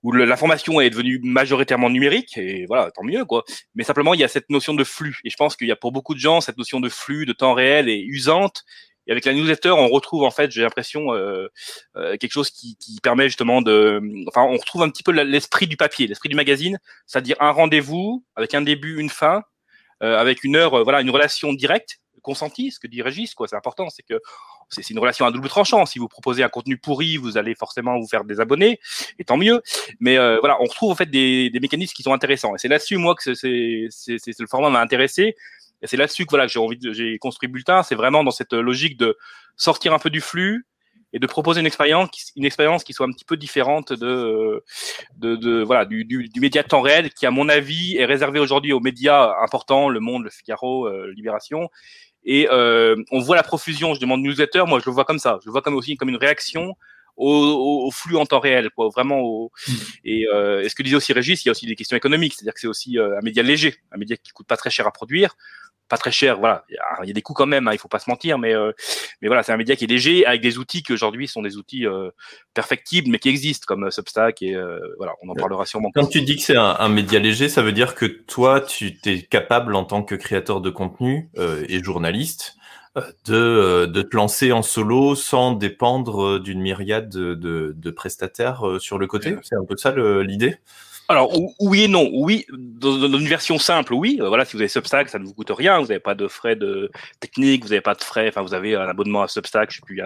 où 0.04 0.12
l'information 0.12 0.80
est 0.82 0.90
devenue 0.90 1.20
majoritairement 1.24 1.90
numérique, 1.90 2.38
et 2.38 2.66
voilà, 2.68 2.92
tant 2.92 3.04
mieux, 3.04 3.26
quoi. 3.26 3.44
Mais 3.76 3.84
simplement, 3.84 4.14
il 4.14 4.20
y 4.20 4.24
a 4.24 4.28
cette 4.28 4.50
notion 4.50 4.74
de 4.74 4.84
flux. 4.84 5.20
Et 5.24 5.30
je 5.30 5.36
pense 5.36 5.56
qu'il 5.56 5.68
y 5.68 5.72
a 5.72 5.76
pour 5.76 5.92
beaucoup 5.92 6.14
de 6.14 6.20
gens, 6.20 6.42
cette 6.42 6.58
notion 6.58 6.80
de 6.80 6.90
flux, 6.90 7.26
de 7.26 7.34
temps 7.34 7.54
réel 7.54 7.90
est 7.90 8.02
usante. 8.02 8.64
Et 9.10 9.12
avec 9.12 9.26
la 9.26 9.34
newsletter, 9.34 9.72
on 9.72 9.88
retrouve, 9.88 10.24
en 10.24 10.30
fait, 10.30 10.52
j'ai 10.52 10.62
l'impression, 10.62 11.14
euh, 11.14 11.48
euh, 11.96 12.16
quelque 12.18 12.32
chose 12.32 12.52
qui, 12.52 12.78
qui, 12.78 13.00
permet 13.02 13.26
justement 13.26 13.64
de... 13.64 14.00
Enfin, 14.28 14.44
on 14.44 14.56
retrouve 14.56 14.84
un 14.84 14.90
petit 14.90 15.02
peu 15.02 15.12
l'esprit 15.12 15.66
du 15.66 15.78
papier, 15.78 16.06
l'esprit 16.06 16.30
du 16.30 16.36
magazine, 16.36 16.80
c'est-à-dire 17.08 17.36
un 17.40 17.50
rendez-vous 17.50 18.24
avec 18.36 18.54
un 18.54 18.62
début, 18.62 19.00
une 19.00 19.10
fin, 19.10 19.42
euh, 20.04 20.16
avec 20.16 20.44
une 20.44 20.56
heure, 20.56 20.84
voilà, 20.84 21.02
une 21.02 21.10
relation 21.10 21.54
directe, 21.54 22.00
consentie, 22.22 22.70
ce 22.72 22.80
que 22.80 22.86
dit 22.86 23.02
Régis, 23.02 23.34
quoi. 23.34 23.48
C'est 23.48 23.56
important, 23.56 23.90
c'est 23.90 24.04
que 24.04 24.22
c'est 24.70 24.88
une 24.92 25.00
relation 25.00 25.26
à 25.26 25.32
double 25.32 25.50
tranchant. 25.50 25.88
Si 25.88 25.98
vous 25.98 26.08
proposez 26.08 26.44
un 26.44 26.50
contenu 26.50 26.78
pourri, 26.78 27.18
vous 27.18 27.38
allez 27.38 27.56
forcément 27.56 27.98
vous 27.98 28.08
faire 28.08 28.24
des 28.24 28.40
abonnés, 28.40 28.80
et 29.18 29.24
tant 29.24 29.38
mieux. 29.38 29.64
Mais 30.00 30.20
euh, 30.20 30.38
voilà, 30.40 30.62
on 30.62 30.66
retrouve 30.66 30.92
en 30.92 30.96
fait 30.96 31.10
des, 31.10 31.50
des 31.50 31.60
mécanismes 31.60 31.94
qui 31.94 32.04
sont 32.04 32.14
intéressants. 32.14 32.54
Et 32.54 32.60
c'est 32.60 32.68
là-dessus, 32.68 32.98
moi, 32.98 33.16
que 33.16 33.34
c'est 33.34 33.88
le 34.40 34.48
format 34.48 34.70
m'a 34.70 34.82
intéressé. 34.82 35.36
Et 35.82 35.88
c'est 35.88 35.98
là-dessus 35.98 36.26
que 36.26 36.32
voilà, 36.32 36.48
j'ai 36.48 36.60
envie, 36.60 36.78
j'ai 36.92 37.18
construit 37.20 37.50
Bulletin. 37.50 37.84
C'est 37.84 37.96
vraiment 37.96 38.24
dans 38.24 38.32
cette 38.32 38.54
logique 38.54 38.98
de 38.98 39.18
sortir 39.56 39.94
un 39.94 40.00
peu 40.00 40.10
du 40.10 40.22
flux 40.22 40.66
et 41.12 41.20
de 41.20 41.26
proposer 41.26 41.60
une 41.60 41.66
expérience, 41.66 42.32
une 42.36 42.46
expérience 42.46 42.84
qui 42.84 42.94
soit 42.94 43.08
un 43.08 43.12
petit 43.12 43.26
peu 43.26 43.36
différente 43.36 43.94
de, 43.94 44.64
de, 45.18 45.36
de 45.36 45.64
voilà, 45.64 45.86
du, 45.86 46.06
du, 46.06 46.30
du, 46.30 46.40
média 46.40 46.64
temps 46.64 46.82
réel, 46.82 47.12
qui 47.12 47.26
à 47.26 47.32
mon 47.32 47.50
avis 47.50 47.98
est 47.98 48.06
réservé 48.06 48.40
aujourd'hui 48.40 48.74
aux 48.74 48.80
médias 48.80 49.34
importants, 49.42 49.90
Le 49.90 50.00
Monde, 50.00 50.24
Le 50.24 50.30
Figaro, 50.30 50.86
euh, 50.88 51.12
Libération, 51.16 51.70
et 52.24 52.48
euh, 52.52 52.96
on 53.12 53.20
voit 53.22 53.36
la 53.36 53.44
profusion, 53.44 53.94
je 53.96 54.00
demande 54.00 54.22
newsletter, 54.22 54.66
moi 54.68 54.80
je 54.80 54.86
le 54.86 54.92
vois 54.92 55.06
comme 55.06 55.20
ça, 55.20 55.40
je 55.42 55.48
le 55.48 55.52
vois 55.52 55.62
comme 55.62 55.76
aussi 55.76 55.96
comme 55.96 56.10
une 56.10 56.18
réaction 56.18 56.76
au, 57.18 57.86
au, 57.86 57.92
flux 57.92 58.16
en 58.16 58.26
temps 58.26 58.40
réel, 58.40 58.70
quoi, 58.70 58.88
vraiment. 58.90 59.20
Au, 59.20 59.52
mm. 59.68 59.74
et, 60.06 60.28
euh, 60.34 60.64
et, 60.64 60.70
ce 60.70 60.76
que 60.76 60.84
disait 60.84 60.96
aussi 60.96 61.12
Régis, 61.12 61.44
il 61.44 61.48
y 61.48 61.50
a 61.50 61.52
aussi 61.52 61.66
des 61.66 61.76
questions 61.76 61.98
économiques, 61.98 62.34
c'est-à-dire 62.36 62.54
que 62.54 62.60
c'est 62.62 62.68
aussi 62.68 62.98
euh, 62.98 63.18
un 63.18 63.22
média 63.22 63.44
léger, 63.44 63.76
un 63.92 63.98
média 63.98 64.16
qui 64.16 64.32
coûte 64.32 64.48
pas 64.48 64.58
très 64.58 64.70
cher 64.70 64.88
à 64.88 64.92
produire, 64.92 65.36
pas 65.90 65.98
très 65.98 66.12
cher, 66.12 66.40
voilà. 66.40 66.64
Il 66.70 67.08
y 67.08 67.10
a, 67.10 67.14
des 67.14 67.22
coûts 67.22 67.34
quand 67.34 67.48
même, 67.48 67.68
hein, 67.68 67.74
il 67.74 67.80
faut 67.80 67.88
pas 67.88 68.00
se 68.00 68.10
mentir, 68.10 68.38
mais 68.38 68.54
euh, 68.54 68.72
mais 69.22 69.28
voilà, 69.28 69.44
c'est 69.44 69.52
un 69.52 69.58
média 69.58 69.76
qui 69.76 69.86
est 69.86 69.88
léger 69.88 70.26
avec 70.26 70.42
des 70.42 70.58
outils 70.58 70.84
qui 70.84 70.94
aujourd'hui 70.94 71.28
sont 71.28 71.42
des 71.42 71.58
outils 71.58 71.86
euh, 71.86 72.12
perfectibles, 72.54 73.10
mais 73.10 73.20
qui 73.20 73.30
existent 73.30 73.66
comme 73.68 73.86
euh, 73.86 73.92
Substack 73.92 74.42
et 74.42 74.56
voilà, 74.98 75.14
on 75.22 75.30
en 75.30 75.36
parlera 75.36 75.66
sûrement. 75.66 75.90
Quand 75.94 76.08
tu 76.08 76.22
dis 76.22 76.38
que 76.38 76.44
c'est 76.44 76.56
un, 76.56 76.76
un, 76.80 76.90
média 76.90 77.20
léger, 77.20 77.50
ça 77.50 77.62
veut 77.62 77.72
dire 77.72 77.96
que 77.96 78.06
toi, 78.06 78.62
tu 78.62 78.98
es 79.06 79.22
capable 79.24 79.76
en 79.76 79.84
tant 79.84 80.04
que 80.04 80.16
créateur 80.16 80.62
de 80.62 80.70
contenu 80.70 81.30
et 81.68 81.84
journaliste 81.84 82.56
de, 83.26 83.86
de 83.86 84.02
te 84.02 84.16
lancer 84.16 84.52
en 84.52 84.62
solo 84.62 85.16
sans 85.16 85.54
dépendre 85.54 86.40
d'une 86.40 86.62
myriade 86.62 87.10
de, 87.10 87.34
de, 87.34 87.74
de 87.76 87.92
prestataires 87.92 88.64
sur 88.80 89.00
le 89.00 89.08
côté? 89.08 89.36
C'est 89.42 89.56
un 89.56 89.66
peu 89.66 89.76
ça 89.76 89.94
l'idée? 90.22 90.58
Alors 91.10 91.32
oui 91.60 91.86
et 91.86 91.88
non. 91.88 92.08
Oui, 92.14 92.46
dans, 92.52 93.18
une 93.18 93.28
version 93.28 93.58
simple, 93.58 93.96
oui. 93.96 94.20
Euh, 94.22 94.28
voilà, 94.28 94.46
si 94.46 94.56
vous 94.56 94.62
avez 94.62 94.68
Substack, 94.68 95.10
ça 95.10 95.18
ne 95.18 95.26
vous 95.26 95.34
coûte 95.34 95.50
rien. 95.50 95.80
Vous 95.80 95.88
n'avez 95.88 96.00
pas 96.00 96.14
de 96.14 96.28
frais 96.28 96.56
de 96.56 96.92
technique, 97.20 97.64
vous 97.64 97.70
n'avez 97.70 97.82
pas 97.82 97.96
de 97.96 98.04
frais. 98.04 98.28
Enfin, 98.30 98.44
vous 98.44 98.54
avez 98.54 98.76
un 98.76 98.88
abonnement 98.88 99.24
à 99.24 99.28
Substack, 99.28 99.72
je 99.72 99.78
sais 99.78 99.82
plus, 99.84 100.02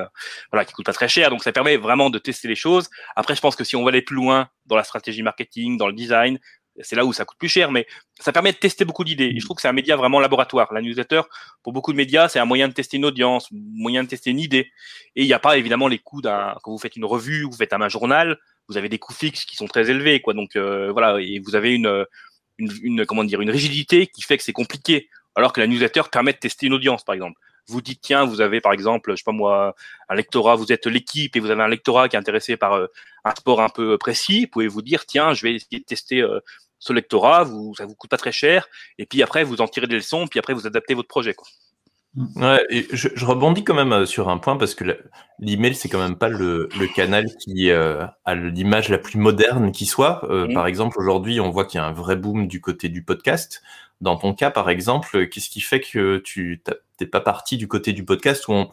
voilà, 0.49 0.63
qui 0.63 0.71
coûte 0.71 0.85
pas 0.85 0.93
très 0.93 1.09
cher. 1.09 1.29
Donc 1.29 1.43
ça 1.43 1.51
permet 1.51 1.75
vraiment 1.75 2.09
de 2.09 2.19
tester 2.19 2.47
les 2.47 2.55
choses. 2.55 2.89
Après, 3.17 3.35
je 3.35 3.41
pense 3.41 3.57
que 3.57 3.65
si 3.65 3.75
on 3.75 3.83
va 3.83 3.89
aller 3.89 4.01
plus 4.01 4.15
loin 4.15 4.47
dans 4.65 4.77
la 4.77 4.85
stratégie 4.85 5.23
marketing, 5.23 5.77
dans 5.77 5.87
le 5.87 5.93
design, 5.93 6.39
c'est 6.81 6.95
là 6.95 7.05
où 7.05 7.13
ça 7.13 7.25
coûte 7.25 7.37
plus 7.37 7.49
cher, 7.49 7.71
mais 7.71 7.85
ça 8.19 8.31
permet 8.31 8.51
de 8.51 8.57
tester 8.57 8.85
beaucoup 8.85 9.03
d'idées. 9.03 9.31
Et 9.35 9.39
je 9.39 9.45
trouve 9.45 9.55
que 9.55 9.61
c'est 9.61 9.67
un 9.67 9.73
média 9.73 9.95
vraiment 9.95 10.19
laboratoire. 10.19 10.73
La 10.73 10.81
newsletter, 10.81 11.21
pour 11.61 11.73
beaucoup 11.73 11.91
de 11.91 11.97
médias, 11.97 12.29
c'est 12.29 12.39
un 12.39 12.45
moyen 12.45 12.67
de 12.67 12.73
tester 12.73 12.97
une 12.97 13.05
audience, 13.05 13.49
un 13.51 13.57
moyen 13.75 14.03
de 14.03 14.07
tester 14.07 14.31
une 14.31 14.39
idée. 14.39 14.71
Et 15.15 15.23
il 15.23 15.27
n'y 15.27 15.33
a 15.33 15.39
pas 15.39 15.57
évidemment 15.57 15.87
les 15.87 15.99
coûts 15.99 16.21
d'un, 16.21 16.55
quand 16.63 16.71
vous 16.71 16.77
faites 16.77 16.95
une 16.95 17.05
revue, 17.05 17.43
vous 17.43 17.57
faites 17.57 17.73
un 17.73 17.89
journal, 17.89 18.39
vous 18.67 18.77
avez 18.77 18.89
des 18.89 18.99
coûts 18.99 19.13
fixes 19.13 19.45
qui 19.45 19.55
sont 19.55 19.67
très 19.67 19.89
élevés, 19.89 20.21
quoi. 20.21 20.33
Donc 20.33 20.55
euh, 20.55 20.91
voilà, 20.91 21.19
et 21.19 21.39
vous 21.39 21.55
avez 21.55 21.73
une, 21.73 22.05
une, 22.57 23.05
comment 23.05 23.23
dire, 23.23 23.41
une 23.41 23.51
rigidité 23.51 24.07
qui 24.07 24.21
fait 24.21 24.37
que 24.37 24.43
c'est 24.43 24.53
compliqué. 24.53 25.09
Alors 25.35 25.51
que 25.51 25.59
la 25.59 25.67
newsletter 25.67 26.03
permet 26.11 26.33
de 26.33 26.37
tester 26.37 26.67
une 26.67 26.73
audience, 26.73 27.03
par 27.03 27.15
exemple. 27.15 27.39
Vous 27.67 27.81
dites 27.81 28.01
tiens, 28.01 28.25
vous 28.25 28.41
avez 28.41 28.61
par 28.61 28.73
exemple, 28.73 29.11
je 29.11 29.15
sais 29.17 29.23
pas 29.25 29.31
moi, 29.31 29.75
un 30.09 30.15
lectorat, 30.15 30.55
vous 30.55 30.71
êtes 30.71 30.85
l'équipe 30.85 31.35
et 31.35 31.39
vous 31.39 31.49
avez 31.49 31.63
un 31.63 31.69
lectorat 31.69 32.09
qui 32.09 32.15
est 32.15 32.19
intéressé 32.19 32.57
par 32.57 32.73
euh, 32.73 32.87
un 33.23 33.31
sport 33.31 33.61
un 33.61 33.69
peu 33.69 33.97
précis. 33.97 34.41
Vous 34.41 34.47
pouvez 34.47 34.67
vous 34.67 34.81
dire 34.81 35.05
tiens, 35.05 35.33
je 35.33 35.43
vais 35.43 35.55
essayer 35.55 35.79
de 35.79 35.85
tester 35.85 36.21
euh, 36.21 36.39
ce 36.79 36.91
lectorat, 36.91 37.43
vous, 37.45 37.73
ça 37.75 37.85
vous 37.85 37.95
coûte 37.95 38.09
pas 38.09 38.17
très 38.17 38.33
cher. 38.33 38.67
Et 38.97 39.05
puis 39.05 39.23
après, 39.23 39.43
vous 39.45 39.61
en 39.61 39.67
tirez 39.67 39.87
des 39.87 39.95
leçons, 39.95 40.27
puis 40.27 40.39
après 40.39 40.53
vous 40.53 40.67
adaptez 40.67 40.93
votre 40.93 41.07
projet. 41.07 41.33
Ouais, 42.15 42.63
et 42.69 42.85
je, 42.91 43.09
je, 43.15 43.25
rebondis 43.25 43.63
quand 43.63 43.73
même 43.73 43.91
euh, 43.91 44.05
sur 44.05 44.29
un 44.29 44.37
point 44.37 44.55
parce 44.55 44.75
que 44.75 44.83
l'email 45.39 45.73
c'est 45.73 45.89
quand 45.89 45.99
même 45.99 46.15
pas 46.15 46.29
le, 46.29 46.69
le 46.79 46.87
canal 46.87 47.25
qui 47.37 47.71
euh, 47.71 48.05
a 48.25 48.35
l'image 48.35 48.89
la 48.89 48.99
plus 48.99 49.17
moderne 49.17 49.71
qui 49.71 49.87
soit. 49.87 50.23
Euh, 50.29 50.53
Par 50.53 50.67
exemple, 50.67 50.99
aujourd'hui, 50.99 51.39
on 51.39 51.49
voit 51.49 51.65
qu'il 51.65 51.79
y 51.79 51.81
a 51.81 51.87
un 51.87 51.91
vrai 51.91 52.15
boom 52.15 52.47
du 52.47 52.61
côté 52.61 52.87
du 52.89 53.03
podcast. 53.03 53.63
Dans 53.99 54.15
ton 54.15 54.35
cas, 54.35 54.51
par 54.51 54.69
exemple, 54.69 55.27
qu'est-ce 55.27 55.49
qui 55.49 55.61
fait 55.61 55.79
que 55.79 56.17
tu 56.17 56.61
t'es 56.97 57.07
pas 57.07 57.21
parti 57.21 57.57
du 57.57 57.67
côté 57.67 57.93
du 57.93 58.05
podcast 58.05 58.47
où 58.47 58.53
on, 58.53 58.69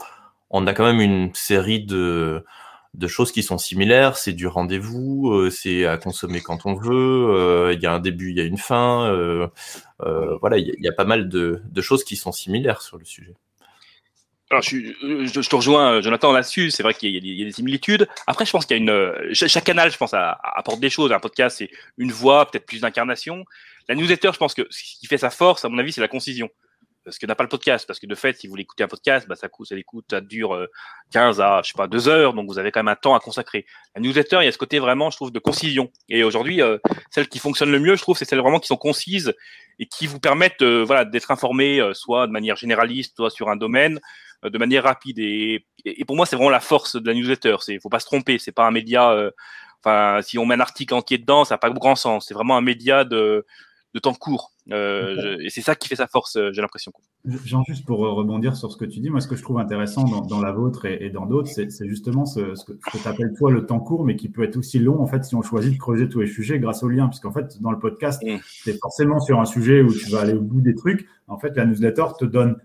on 0.50 0.66
a 0.66 0.74
quand 0.74 0.84
même 0.84 1.00
une 1.00 1.34
série 1.34 1.82
de 1.82 2.44
de 2.94 3.06
choses 3.06 3.32
qui 3.32 3.42
sont 3.42 3.58
similaires. 3.58 4.16
C'est 4.16 4.32
du 4.32 4.46
rendez-vous, 4.46 5.30
euh, 5.30 5.50
c'est 5.50 5.86
à 5.86 5.96
consommer 5.96 6.40
quand 6.40 6.66
on 6.66 6.74
veut. 6.74 6.90
Euh, 7.30 7.72
il 7.74 7.80
y 7.80 7.86
a 7.86 7.92
un 7.92 8.00
début, 8.00 8.30
il 8.30 8.36
y 8.36 8.40
a 8.40 8.44
une 8.44 8.58
fin. 8.58 9.06
Euh, 9.10 9.48
voilà, 10.40 10.58
il 10.58 10.74
y, 10.78 10.88
a 10.88 10.92
pas 10.92 11.04
mal 11.04 11.28
de, 11.28 11.60
choses 11.80 12.04
qui 12.04 12.16
sont 12.16 12.32
similaires 12.32 12.82
sur 12.82 12.98
le 12.98 13.04
sujet. 13.04 13.34
Alors, 14.50 14.62
je 14.62 15.48
te 15.48 15.56
rejoins, 15.56 16.00
Jonathan, 16.00 16.32
là-dessus. 16.32 16.70
C'est 16.70 16.82
vrai 16.82 16.94
qu'il 16.94 17.10
y, 17.10 17.38
y, 17.38 17.42
a 17.42 17.44
des 17.44 17.52
similitudes. 17.52 18.08
Après, 18.26 18.44
je 18.44 18.50
pense 18.50 18.66
qu'il 18.66 18.76
y 18.76 18.80
a 18.80 18.82
une 18.82 19.32
chaque 19.34 19.62
canal, 19.62 19.92
je 19.92 19.96
pense, 19.96 20.12
apporte 20.12 20.80
des 20.80 20.90
choses. 20.90 21.12
Un 21.12 21.20
podcast, 21.20 21.58
c'est 21.58 21.70
une 21.98 22.10
voix, 22.10 22.50
peut-être 22.50 22.66
plus 22.66 22.80
d'incarnation. 22.80 23.44
La 23.88 23.94
newsletter, 23.94 24.30
je 24.32 24.38
pense 24.38 24.54
que 24.54 24.66
ce 24.70 24.98
qui 24.98 25.06
fait 25.06 25.18
sa 25.18 25.30
force, 25.30 25.64
à 25.64 25.68
mon 25.68 25.78
avis, 25.78 25.92
c'est 25.92 26.00
la 26.00 26.08
concision 26.08 26.50
ce 27.08 27.18
que 27.18 27.26
n'a 27.26 27.34
pas 27.34 27.44
le 27.44 27.48
podcast. 27.48 27.86
Parce 27.86 27.98
que 27.98 28.06
de 28.06 28.14
fait, 28.14 28.38
si 28.38 28.46
vous 28.46 28.52
voulez 28.52 28.62
écouter 28.62 28.84
un 28.84 28.88
podcast, 28.88 29.26
bah, 29.28 29.36
ça 29.36 29.48
coûte, 29.48 29.68
ça 30.10 30.20
dure 30.20 30.66
15 31.12 31.40
euh, 31.40 31.42
à, 31.42 31.62
je 31.62 31.68
sais 31.68 31.76
pas, 31.76 31.86
2 31.86 32.08
heures. 32.08 32.34
Donc, 32.34 32.48
vous 32.48 32.58
avez 32.58 32.70
quand 32.70 32.80
même 32.80 32.88
un 32.88 32.96
temps 32.96 33.14
à 33.14 33.20
consacrer. 33.20 33.66
La 33.94 34.02
newsletter, 34.02 34.38
il 34.40 34.44
y 34.44 34.48
a 34.48 34.52
ce 34.52 34.58
côté 34.58 34.78
vraiment, 34.78 35.10
je 35.10 35.16
trouve, 35.16 35.32
de 35.32 35.38
concision. 35.38 35.90
Et 36.08 36.24
aujourd'hui, 36.24 36.62
euh, 36.62 36.78
celles 37.10 37.28
qui 37.28 37.38
fonctionnent 37.38 37.72
le 37.72 37.80
mieux, 37.80 37.96
je 37.96 38.02
trouve, 38.02 38.16
c'est 38.16 38.24
celles 38.24 38.40
vraiment 38.40 38.60
qui 38.60 38.66
sont 38.66 38.76
concises 38.76 39.34
et 39.78 39.86
qui 39.86 40.06
vous 40.06 40.20
permettent, 40.20 40.62
euh, 40.62 40.82
voilà, 40.84 41.04
d'être 41.04 41.30
informé, 41.30 41.80
soit 41.94 42.26
de 42.26 42.32
manière 42.32 42.56
généraliste, 42.56 43.16
soit 43.16 43.30
sur 43.30 43.48
un 43.48 43.56
domaine, 43.56 44.00
de 44.42 44.58
manière 44.58 44.84
rapide. 44.84 45.18
Et, 45.18 45.66
et, 45.84 46.04
pour 46.04 46.16
moi, 46.16 46.26
c'est 46.26 46.36
vraiment 46.36 46.50
la 46.50 46.60
force 46.60 46.96
de 46.96 47.06
la 47.06 47.14
newsletter. 47.14 47.56
C'est, 47.60 47.78
faut 47.80 47.88
pas 47.88 48.00
se 48.00 48.06
tromper. 48.06 48.38
C'est 48.38 48.52
pas 48.52 48.66
un 48.66 48.70
média, 48.70 49.30
enfin, 49.82 50.20
si 50.22 50.38
on 50.38 50.46
met 50.46 50.54
un 50.54 50.60
article 50.60 50.94
entier 50.94 51.18
dedans, 51.18 51.44
ça 51.44 51.54
n'a 51.54 51.58
pas 51.58 51.70
grand 51.70 51.94
sens. 51.94 52.26
C'est 52.28 52.34
vraiment 52.34 52.56
un 52.56 52.62
média 52.62 53.04
de, 53.04 53.46
de 53.94 53.98
temps 53.98 54.14
court. 54.14 54.52
Euh, 54.72 55.36
et 55.40 55.50
c'est 55.50 55.60
ça 55.60 55.74
qui 55.74 55.88
fait 55.88 55.96
sa 55.96 56.06
force, 56.06 56.36
euh, 56.36 56.50
j'ai 56.52 56.62
l'impression. 56.62 56.92
Jean, 57.44 57.62
juste 57.66 57.84
pour 57.84 57.98
rebondir 57.98 58.56
sur 58.56 58.70
ce 58.70 58.76
que 58.76 58.84
tu 58.84 59.00
dis, 59.00 59.10
moi, 59.10 59.20
ce 59.20 59.28
que 59.28 59.36
je 59.36 59.42
trouve 59.42 59.58
intéressant 59.58 60.04
dans, 60.04 60.40
la 60.40 60.52
vôtre 60.52 60.86
et, 60.86 61.10
dans 61.10 61.26
d'autres, 61.26 61.48
c'est 61.48 61.88
justement 61.88 62.24
ce, 62.24 62.54
ce 62.54 62.64
que, 62.64 62.72
tu 62.72 63.08
appelles 63.08 63.32
toi 63.36 63.50
le 63.50 63.66
temps 63.66 63.80
court, 63.80 64.04
mais 64.04 64.16
qui 64.16 64.28
peut 64.28 64.42
être 64.42 64.56
aussi 64.56 64.78
long, 64.78 65.00
en 65.00 65.06
fait, 65.06 65.24
si 65.24 65.34
on 65.34 65.42
choisit 65.42 65.74
de 65.74 65.78
creuser 65.78 66.08
tous 66.08 66.20
les 66.20 66.26
sujets 66.26 66.58
grâce 66.58 66.82
au 66.82 66.88
lien. 66.88 67.08
Puisqu'en 67.08 67.32
fait, 67.32 67.60
dans 67.60 67.70
le 67.70 67.78
podcast, 67.78 68.22
mm. 68.24 68.38
tu 68.62 68.70
es 68.70 68.74
forcément 68.74 69.20
sur 69.20 69.40
un 69.40 69.44
sujet 69.44 69.82
où 69.82 69.92
tu 69.92 70.10
vas 70.10 70.20
aller 70.20 70.34
au 70.34 70.40
bout 70.40 70.60
des 70.60 70.74
trucs. 70.74 71.06
En 71.28 71.38
fait, 71.38 71.56
la 71.56 71.64
newsletter 71.66 72.06
te 72.18 72.24
donne 72.24 72.56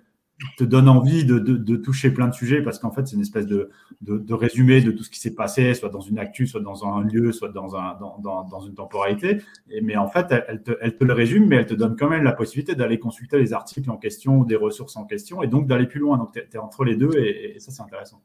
te 0.58 0.64
donne 0.64 0.90
envie 0.90 1.24
de, 1.24 1.40
de, 1.40 1.76
toucher 1.78 2.12
plein 2.12 2.28
de 2.28 2.34
sujets 2.34 2.62
parce 2.62 2.80
qu'en 2.80 2.92
fait, 2.92 3.08
c'est 3.08 3.16
une 3.16 3.22
espèce 3.22 3.46
de, 3.46 3.70
de, 4.02 4.34
résumé 4.34 4.82
de 4.82 4.92
tout 4.92 5.04
ce 5.04 5.10
qui 5.10 5.20
s'est 5.20 5.34
passé, 5.34 5.74
soit 5.74 5.90
dans 5.90 6.02
une 6.02 6.20
actu, 6.20 6.46
soit 6.46 6.60
dans 6.60 6.86
un 6.86 7.04
lieu, 7.04 7.32
soit 7.32 7.50
dans, 7.50 7.76
un, 7.76 7.96
dans, 8.00 8.18
dans, 8.20 8.44
dans 8.44 8.60
une 8.60 8.76
temporalité. 8.76 9.42
Mais 9.82 9.96
en 9.96 10.08
fait, 10.08 10.28
elle, 10.48 10.62
te, 10.62 10.72
elle, 10.82 10.98
te, 10.98 11.04
le 11.04 11.14
résume, 11.14 11.48
mais 11.48 11.58
elle 11.58 11.66
te 11.66 11.74
donne 11.74 11.96
quand 11.98 12.10
même 12.10 12.24
la 12.24 12.34
possibilité 12.34 12.76
d'aller 12.76 13.00
consulter 13.00 13.38
les 13.38 13.54
articles 13.54 13.90
en 13.90 13.98
question 13.98 14.40
ou 14.40 14.46
des 14.46 14.58
ressources 14.58 14.98
en 14.98 15.06
question 15.06 15.42
et 15.42 15.48
donc 15.48 15.68
d'aller 15.68 15.88
plus 15.88 16.00
loin. 16.00 16.18
Donc, 16.18 16.34
tu 16.34 16.40
es, 16.40 16.58
entre 16.58 16.84
les 16.84 16.96
deux 16.96 17.16
et, 17.18 17.56
ça, 17.60 17.72
c'est 17.72 17.82
intéressant. 17.82 18.22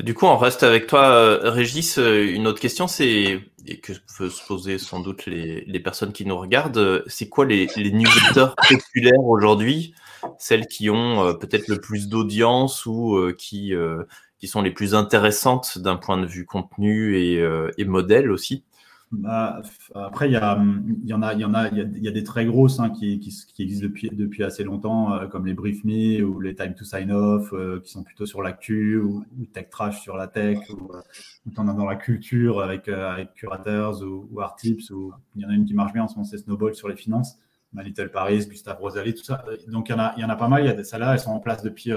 Du 0.00 0.14
coup, 0.14 0.26
on 0.26 0.36
reste 0.36 0.62
avec 0.62 0.86
toi, 0.86 1.10
euh, 1.10 1.50
Régis. 1.50 1.98
Euh, 1.98 2.30
une 2.32 2.46
autre 2.46 2.60
question, 2.60 2.86
c'est 2.86 3.40
que 3.82 3.92
peuvent 4.18 4.30
se 4.30 4.46
poser 4.46 4.78
sans 4.78 5.00
doute 5.00 5.26
les, 5.26 5.64
les 5.64 5.80
personnes 5.80 6.12
qui 6.12 6.24
nous 6.24 6.36
regardent. 6.36 7.02
C'est 7.06 7.28
quoi 7.28 7.46
les, 7.46 7.68
les 7.76 7.90
newsletters 7.90 8.54
populaires 8.68 9.24
aujourd'hui? 9.24 9.94
Celles 10.40 10.66
qui 10.66 10.90
ont 10.90 11.22
euh, 11.22 11.34
peut-être 11.34 11.68
le 11.68 11.76
plus 11.76 12.08
d'audience 12.08 12.86
ou 12.86 13.14
euh, 13.14 13.34
qui, 13.36 13.74
euh, 13.74 14.02
qui 14.38 14.48
sont 14.48 14.62
les 14.62 14.70
plus 14.70 14.94
intéressantes 14.94 15.78
d'un 15.78 15.96
point 15.96 16.16
de 16.16 16.26
vue 16.26 16.46
contenu 16.46 17.16
et, 17.16 17.84
modèle 17.84 18.30
aussi 18.30 18.64
bah, 19.12 19.60
après, 19.92 20.30
il 20.30 20.34
y, 20.34 20.36
en 20.38 21.22
a, 21.22 21.34
il 21.34 21.40
y 21.40 21.42
il 21.42 22.02
y 22.04 22.08
a, 22.08 22.12
des 22.12 22.22
très 22.22 22.46
grosses 22.46 22.78
hein, 22.78 22.90
qui, 22.90 23.14
existent 23.58 23.88
depuis, 24.12 24.44
assez 24.44 24.62
longtemps, 24.62 25.18
comme 25.32 25.46
les 25.46 25.52
Brief 25.52 25.82
Me 25.82 26.22
ou 26.22 26.38
les 26.38 26.54
Time 26.54 26.76
to 26.76 26.84
Sign 26.84 27.10
Off, 27.10 27.52
qui 27.82 27.90
sont 27.90 28.04
plutôt 28.04 28.24
sur 28.24 28.40
l'actu, 28.40 28.98
ou, 28.98 29.24
Tech 29.52 29.68
Trash 29.68 30.00
sur 30.00 30.16
la 30.16 30.28
tech, 30.28 30.58
ou, 30.70 30.92
ou 30.92 31.50
en 31.56 31.66
as 31.66 31.72
dans 31.72 31.86
la 31.86 31.96
culture 31.96 32.60
avec, 32.60 32.88
Curators 33.34 34.00
ou, 34.00 34.28
ou 34.30 34.40
Art 34.40 34.54
Tips, 34.54 34.90
ou 34.90 35.12
il 35.34 35.42
y 35.42 35.44
en 35.44 35.48
a 35.48 35.54
une 35.54 35.64
qui 35.64 35.74
marche 35.74 35.92
bien 35.92 36.04
en 36.04 36.08
ce 36.08 36.14
moment, 36.14 36.24
c'est 36.24 36.38
Snowball 36.38 36.76
sur 36.76 36.88
les 36.88 36.94
finances. 36.94 37.36
My 37.72 37.84
Little 37.84 38.10
Paris, 38.10 38.46
Gustave 38.48 38.78
Rosalie, 38.80 39.14
tout 39.14 39.24
ça. 39.24 39.44
Donc 39.68 39.88
il 39.88 39.92
y 39.92 39.94
en 39.94 39.98
a, 39.98 40.14
il 40.16 40.22
y 40.22 40.24
en 40.24 40.30
a 40.30 40.36
pas 40.36 40.48
mal. 40.48 40.62
Il 40.62 40.66
y 40.66 40.70
a 40.70 40.74
des 40.74 40.84
celles-là, 40.84 41.14
elles 41.14 41.20
sont 41.20 41.30
en 41.30 41.40
place 41.40 41.62
depuis 41.62 41.92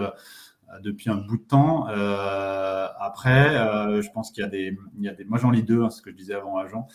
euh, 0.73 0.79
depuis 0.81 1.09
un 1.09 1.15
bout 1.15 1.37
de 1.37 1.43
temps. 1.43 1.87
Euh, 1.89 2.87
après, 2.99 3.55
euh, 3.55 4.01
je 4.01 4.09
pense 4.11 4.31
qu'il 4.31 4.41
y 4.41 4.45
a 4.45 4.49
des, 4.49 4.77
il 4.97 5.03
y 5.03 5.09
a 5.09 5.13
des. 5.13 5.25
Moi, 5.25 5.37
j'en 5.37 5.51
lis 5.51 5.63
deux, 5.63 5.83
hein, 5.83 5.89
ce 5.89 6.01
que 6.01 6.11
je 6.11 6.15
disais 6.15 6.33
avant 6.33 6.57
à 6.57 6.67
Jean. 6.67 6.87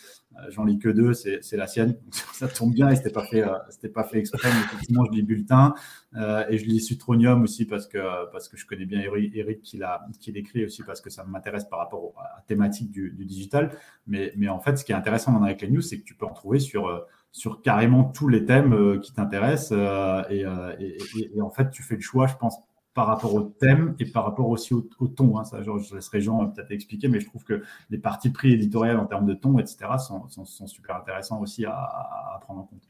J'en 0.49 0.63
lis 0.63 0.79
que 0.79 0.89
deux, 0.89 1.13
c'est, 1.13 1.39
c'est 1.41 1.57
la 1.57 1.67
sienne. 1.67 1.97
ça 2.33 2.47
tombe 2.47 2.73
bien 2.73 2.89
et 2.89 2.95
c'était 2.95 3.09
pas 3.09 3.25
fait, 3.25 3.43
c'était 3.69 3.89
pas 3.89 4.03
fait 4.03 4.19
exprès. 4.19 4.49
Mais 4.53 4.59
effectivement, 4.61 5.05
je 5.05 5.11
lis 5.11 5.23
Bulletin 5.23 5.73
et 6.15 6.57
je 6.57 6.65
lis 6.65 6.79
Sutronium 6.79 7.43
aussi 7.43 7.65
parce 7.65 7.87
que 7.87 8.31
parce 8.31 8.47
que 8.47 8.57
je 8.57 8.65
connais 8.65 8.85
bien 8.85 9.01
Eric, 9.01 9.35
Eric 9.35 9.61
qui 9.61 9.77
l'a 9.77 10.05
qui 10.19 10.31
l'écrit 10.31 10.65
aussi 10.65 10.83
parce 10.83 11.01
que 11.01 11.09
ça 11.09 11.23
m'intéresse 11.25 11.65
par 11.65 11.79
rapport 11.79 12.13
à 12.17 12.37
la 12.37 12.43
thématique 12.47 12.91
du, 12.91 13.11
du 13.11 13.25
digital. 13.25 13.71
Mais 14.07 14.33
mais 14.37 14.47
en 14.47 14.59
fait, 14.59 14.77
ce 14.77 14.85
qui 14.85 14.91
est 14.91 14.95
intéressant 14.95 15.41
avec 15.41 15.61
les 15.61 15.69
news, 15.69 15.81
c'est 15.81 15.99
que 15.99 16.05
tu 16.05 16.15
peux 16.15 16.25
en 16.25 16.33
trouver 16.33 16.59
sur 16.59 17.05
sur 17.31 17.61
carrément 17.61 18.03
tous 18.03 18.27
les 18.27 18.45
thèmes 18.45 18.73
euh, 18.73 18.99
qui 18.99 19.13
t'intéressent. 19.13 19.71
Euh, 19.71 20.23
euh, 20.31 20.75
et, 20.79 21.41
en 21.41 21.51
fait, 21.51 21.69
tu 21.71 21.83
fais 21.83 21.95
le 21.95 22.01
choix, 22.01 22.27
je 22.27 22.35
pense, 22.35 22.57
par 22.93 23.07
rapport 23.07 23.33
au 23.33 23.41
thème 23.41 23.95
et 23.99 24.05
par 24.05 24.25
rapport 24.25 24.49
aussi 24.49 24.73
au, 24.73 24.81
ton. 24.81 25.37
Hein. 25.37 25.43
Ça, 25.43 25.61
je 25.61 25.95
laisserai 25.95 26.21
Jean 26.21 26.47
peut-être 26.49 26.71
expliquer, 26.71 27.07
mais 27.07 27.19
je 27.19 27.27
trouve 27.27 27.43
que 27.43 27.63
les 27.89 27.97
parties 27.97 28.31
pris 28.31 28.51
éditoriales 28.53 28.97
en 28.97 29.05
termes 29.05 29.25
de 29.25 29.33
ton, 29.33 29.57
etc., 29.59 29.77
sont, 29.99 30.45
super 30.45 30.95
intéressants 30.95 31.39
aussi 31.39 31.65
à, 31.65 32.39
prendre 32.41 32.61
en 32.61 32.63
compte. 32.63 32.83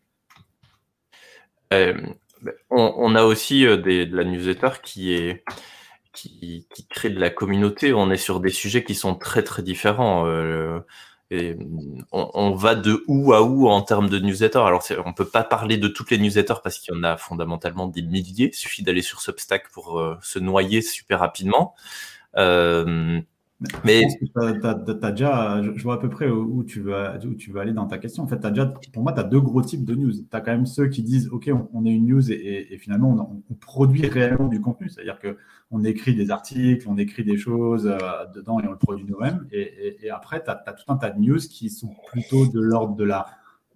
on, 2.72 3.16
a 3.16 3.24
aussi 3.24 3.64
de 3.64 4.16
la 4.16 4.24
newsletter 4.24 4.70
qui 4.82 5.38
crée 6.90 7.10
de 7.10 7.20
la 7.20 7.30
communauté. 7.30 7.94
On 7.94 8.10
est 8.10 8.18
sur 8.18 8.40
des 8.40 8.50
sujets 8.50 8.84
qui 8.84 8.96
sont 8.96 9.16
très 9.16 9.44
très 9.44 9.62
différents. 9.62 10.26
Et 11.32 11.56
on, 12.12 12.56
va 12.56 12.74
de 12.74 13.04
où 13.08 13.34
à 13.34 13.44
où 13.44 13.68
en 13.68 13.82
termes 13.82 14.10
de 14.10 14.18
newsletters? 14.18 14.60
Alors, 14.60 14.84
on 15.06 15.14
peut 15.14 15.28
pas 15.28 15.44
parler 15.44 15.78
de 15.78 15.88
toutes 15.88 16.10
les 16.10 16.18
newsletters 16.18 16.56
parce 16.64 16.80
qu'il 16.80 16.94
y 16.94 16.98
en 16.98 17.04
a 17.04 17.18
fondamentalement 17.18 17.88
des 17.88 18.02
milliers. 18.02 18.50
Il 18.52 18.56
suffit 18.56 18.82
d'aller 18.82 19.04
sur 19.04 19.22
Substack 19.22 19.70
pour 19.72 20.00
euh, 20.00 20.18
se 20.24 20.40
noyer 20.40 20.82
super 20.82 21.20
rapidement. 21.20 21.76
Euh, 22.36 23.22
mais 23.84 24.04
as, 24.36 25.12
déjà, 25.12 25.62
je 25.62 25.84
vois 25.84 25.96
à 25.96 25.98
peu 25.98 26.10
près 26.10 26.30
où 26.30 26.64
tu 26.64 26.80
veux, 26.80 26.96
où 27.26 27.36
tu 27.36 27.52
veux 27.52 27.60
aller 27.60 27.74
dans 27.74 27.88
ta 27.88 27.98
question. 27.98 28.24
En 28.24 28.28
fait, 28.28 28.44
as 28.46 28.52
déjà, 28.52 28.74
pour 28.94 29.04
moi, 29.04 29.12
tu 29.12 29.20
as 29.20 29.24
deux 29.24 29.42
gros 29.42 29.62
types 29.62 29.84
de 29.84 29.96
news. 29.96 30.14
Tu 30.14 30.24
as 30.32 30.40
quand 30.40 30.52
même 30.52 30.66
ceux 30.66 30.88
qui 30.88 31.04
disent, 31.04 31.28
OK, 31.30 31.52
on, 31.74 31.86
est 31.86 31.92
une 31.92 32.08
news 32.08 32.32
et, 32.32 32.78
finalement, 32.80 33.44
on, 33.50 33.54
produit 33.56 34.08
réellement 34.08 34.48
du 34.48 34.62
contenu. 34.62 34.90
C'est-à-dire 34.90 35.20
qu'on 35.20 35.84
écrit 35.84 36.16
des 36.16 36.32
articles, 36.32 36.88
on 36.88 36.98
écrit 36.98 37.26
des 37.26 37.38
choses 37.38 37.86
euh, 37.88 37.98
dedans 38.34 38.62
et 38.62 38.68
on 38.68 38.72
le 38.72 38.78
produit 38.78 39.06
nous-mêmes. 39.06 39.46
Et, 39.52 40.10
après, 40.10 40.42
tu 40.42 40.50
as, 40.50 40.64
as, 40.66 40.74
tout 40.74 40.92
un 40.92 40.96
tas 40.96 41.10
de 41.10 41.20
news 41.20 41.40
qui 41.40 41.70
sont 41.70 41.94
plutôt 42.12 42.48
de 42.48 42.62
l'ordre 42.62 42.96
de 42.96 43.04
la 43.04 43.26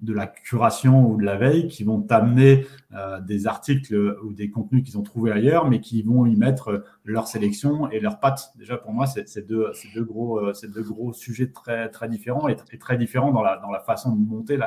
de 0.03 0.13
la 0.13 0.27
curation 0.27 1.10
ou 1.10 1.17
de 1.17 1.24
la 1.24 1.38
veille 1.38 1.69
qui 1.69 1.83
vont 1.83 2.01
t'amener 2.01 2.67
euh, 2.93 3.22
des 3.22 3.48
articles 3.48 4.17
ou 4.24 4.33
des 4.33 4.50
contenus 4.50 4.83
qu'ils 4.83 4.98
ont 4.98 5.01
trouvés 5.01 5.31
ailleurs, 5.31 5.69
mais 5.69 5.79
qui 5.79 6.03
vont 6.03 6.25
y 6.25 6.36
mettre 6.36 6.83
leur 7.05 7.27
sélection 7.27 7.89
et 7.89 8.01
leurs 8.01 8.19
pattes. 8.19 8.51
Déjà, 8.57 8.77
pour 8.77 8.91
moi, 8.91 9.07
c'est 9.07 9.48
deux, 9.48 9.72
deux, 9.95 10.03
gros, 10.03 10.39
euh, 10.39 10.53
deux 10.67 10.83
gros 10.83 11.13
sujets 11.13 11.51
très, 11.51 11.89
très 11.89 12.10
différents 12.10 12.50
et, 12.50 12.57
très 12.79 12.98
différents 12.98 13.31
dans 13.31 13.41
la, 13.41 13.57
dans 13.57 13.72
la 13.72 13.79
façon 13.79 14.13
de 14.13 14.27
monter 14.27 14.60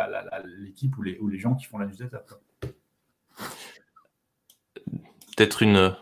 l'équipe 0.60 0.96
ou 0.96 1.02
les, 1.02 1.18
ou 1.18 1.28
les 1.28 1.38
gens 1.38 1.54
qui 1.54 1.66
font 1.66 1.78
la 1.78 1.86
newsletter. 1.86 2.16
Peut-être 5.36 5.62
une, 5.62 5.94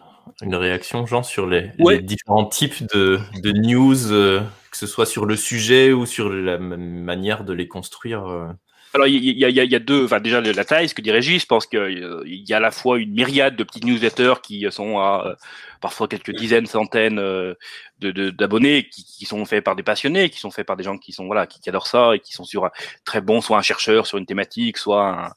une 0.42 0.54
réaction, 0.54 1.06
Jean, 1.06 1.24
sur 1.24 1.48
les, 1.48 1.72
différents 2.02 2.46
types 2.46 2.86
de, 2.94 3.18
de 3.42 3.50
news, 3.50 4.12
euh, 4.12 4.40
que 4.70 4.76
ce 4.76 4.86
soit 4.86 5.06
sur 5.06 5.26
le 5.26 5.34
sujet 5.34 5.92
ou 5.92 6.06
sur 6.06 6.30
la 6.30 6.58
manière 6.58 7.42
de 7.42 7.52
les 7.52 7.66
construire 7.66 8.54
alors, 8.94 9.08
il 9.08 9.18
y, 9.18 9.74
a, 9.74 9.78
deux, 9.80 10.04
enfin 10.04 10.20
déjà 10.20 10.40
la 10.40 10.64
taille, 10.64 10.88
ce 10.88 10.94
que 10.94 11.02
dit 11.02 11.10
Régis, 11.10 11.42
je 11.42 11.46
pense 11.46 11.66
qu'il 11.66 11.80
euh, 11.80 12.22
y 12.26 12.52
a 12.52 12.58
à 12.58 12.60
la 12.60 12.70
fois 12.70 12.96
une 13.00 13.10
myriade 13.10 13.56
de 13.56 13.64
petites 13.64 13.84
newsletters 13.84 14.34
qui 14.40 14.64
sont 14.70 15.00
à 15.00 15.24
euh, 15.26 15.34
parfois 15.80 16.06
quelques 16.06 16.30
dizaines, 16.30 16.66
centaines 16.66 17.18
euh, 17.18 17.54
d'abonnés 17.98 18.82
de, 18.82 18.88
qui, 18.88 19.24
sont 19.24 19.44
faits 19.46 19.64
par 19.64 19.74
des 19.74 19.82
passionnés, 19.82 20.30
qui 20.30 20.38
sont 20.38 20.52
faits 20.52 20.64
par 20.64 20.76
des 20.76 20.84
gens 20.84 20.96
qui 20.96 21.10
sont 21.10 21.26
voilà, 21.26 21.48
qui, 21.48 21.68
adorent 21.68 21.88
ça 21.88 22.14
et 22.14 22.20
qui 22.20 22.34
sont 22.34 22.44
sur 22.44 22.70
très 23.04 23.20
bons, 23.20 23.40
soit 23.40 23.58
un 23.58 23.62
chercheur 23.62 24.06
sur 24.06 24.16
une 24.18 24.26
thématique, 24.26 24.78
soit 24.78 25.34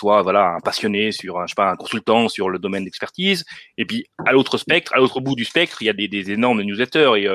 un, 0.00 0.22
voilà 0.22 0.54
un 0.54 0.60
passionné 0.60 1.12
sur, 1.12 1.38
un, 1.38 1.46
je 1.46 1.50
sais 1.50 1.54
pas, 1.54 1.70
un 1.70 1.76
consultant 1.76 2.30
sur 2.30 2.48
le 2.48 2.58
domaine 2.58 2.84
d'expertise. 2.84 3.44
Et 3.76 3.84
puis 3.84 4.06
à 4.24 4.32
l'autre 4.32 4.56
spectre, 4.56 4.94
à 4.94 4.96
l'autre 4.96 5.20
bout 5.20 5.34
du 5.34 5.44
spectre, 5.44 5.82
il 5.82 5.84
y 5.84 5.90
a 5.90 5.92
des, 5.92 6.30
énormes 6.30 6.62
newsletters 6.62 7.12
et 7.18 7.28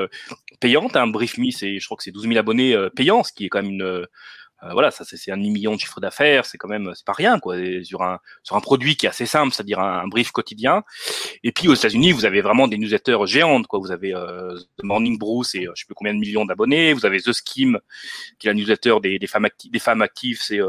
payantes. 0.58 0.96
Un 0.96 1.06
Brief 1.06 1.38
Me, 1.38 1.52
c'est, 1.52 1.78
je 1.78 1.84
crois 1.84 1.96
que 1.96 2.02
c'est 2.02 2.10
12 2.10 2.24
000 2.24 2.36
abonnés 2.36 2.76
payants, 2.96 3.22
ce 3.22 3.32
qui 3.32 3.44
est 3.44 3.48
quand 3.48 3.62
même 3.62 3.70
une 3.70 4.06
voilà, 4.70 4.92
ça 4.92 5.04
c'est 5.04 5.32
un 5.32 5.36
demi-million 5.36 5.74
de 5.74 5.80
chiffre 5.80 6.00
d'affaires, 6.00 6.44
c'est 6.46 6.56
quand 6.56 6.68
même 6.68 6.92
c'est 6.94 7.04
pas 7.04 7.12
rien 7.12 7.40
quoi, 7.40 7.56
sur 7.82 8.02
un 8.02 8.20
sur 8.44 8.54
un 8.54 8.60
produit 8.60 8.96
qui 8.96 9.06
est 9.06 9.08
assez 9.08 9.26
simple, 9.26 9.52
c'est-à-dire 9.52 9.80
un, 9.80 10.06
brief 10.06 10.30
quotidien. 10.30 10.84
Et 11.42 11.50
puis 11.50 11.66
aux 11.68 11.74
États-Unis, 11.74 12.12
vous 12.12 12.24
avez 12.24 12.42
vraiment 12.42 12.68
des 12.68 12.78
newsletters 12.78 13.26
géantes 13.26 13.66
quoi. 13.66 13.80
Vous 13.80 13.90
avez 13.90 14.14
euh, 14.14 14.56
The 14.78 14.84
Morning 14.84 15.18
Brew, 15.18 15.42
c'est 15.42 15.66
euh, 15.66 15.72
je 15.74 15.80
sais 15.80 15.86
plus 15.86 15.94
combien 15.94 16.14
de 16.14 16.20
millions 16.20 16.44
d'abonnés. 16.44 16.92
Vous 16.92 17.04
avez 17.04 17.20
The 17.20 17.32
Scheme, 17.32 17.80
qui 18.38 18.46
est 18.46 18.50
la 18.50 18.54
newsletter 18.54 18.96
des, 19.02 19.18
des 19.18 19.26
femmes 19.26 19.46
actives, 19.46 19.72
des 19.72 19.80
femmes 19.80 20.02
actives, 20.02 20.40
c'est 20.40 20.60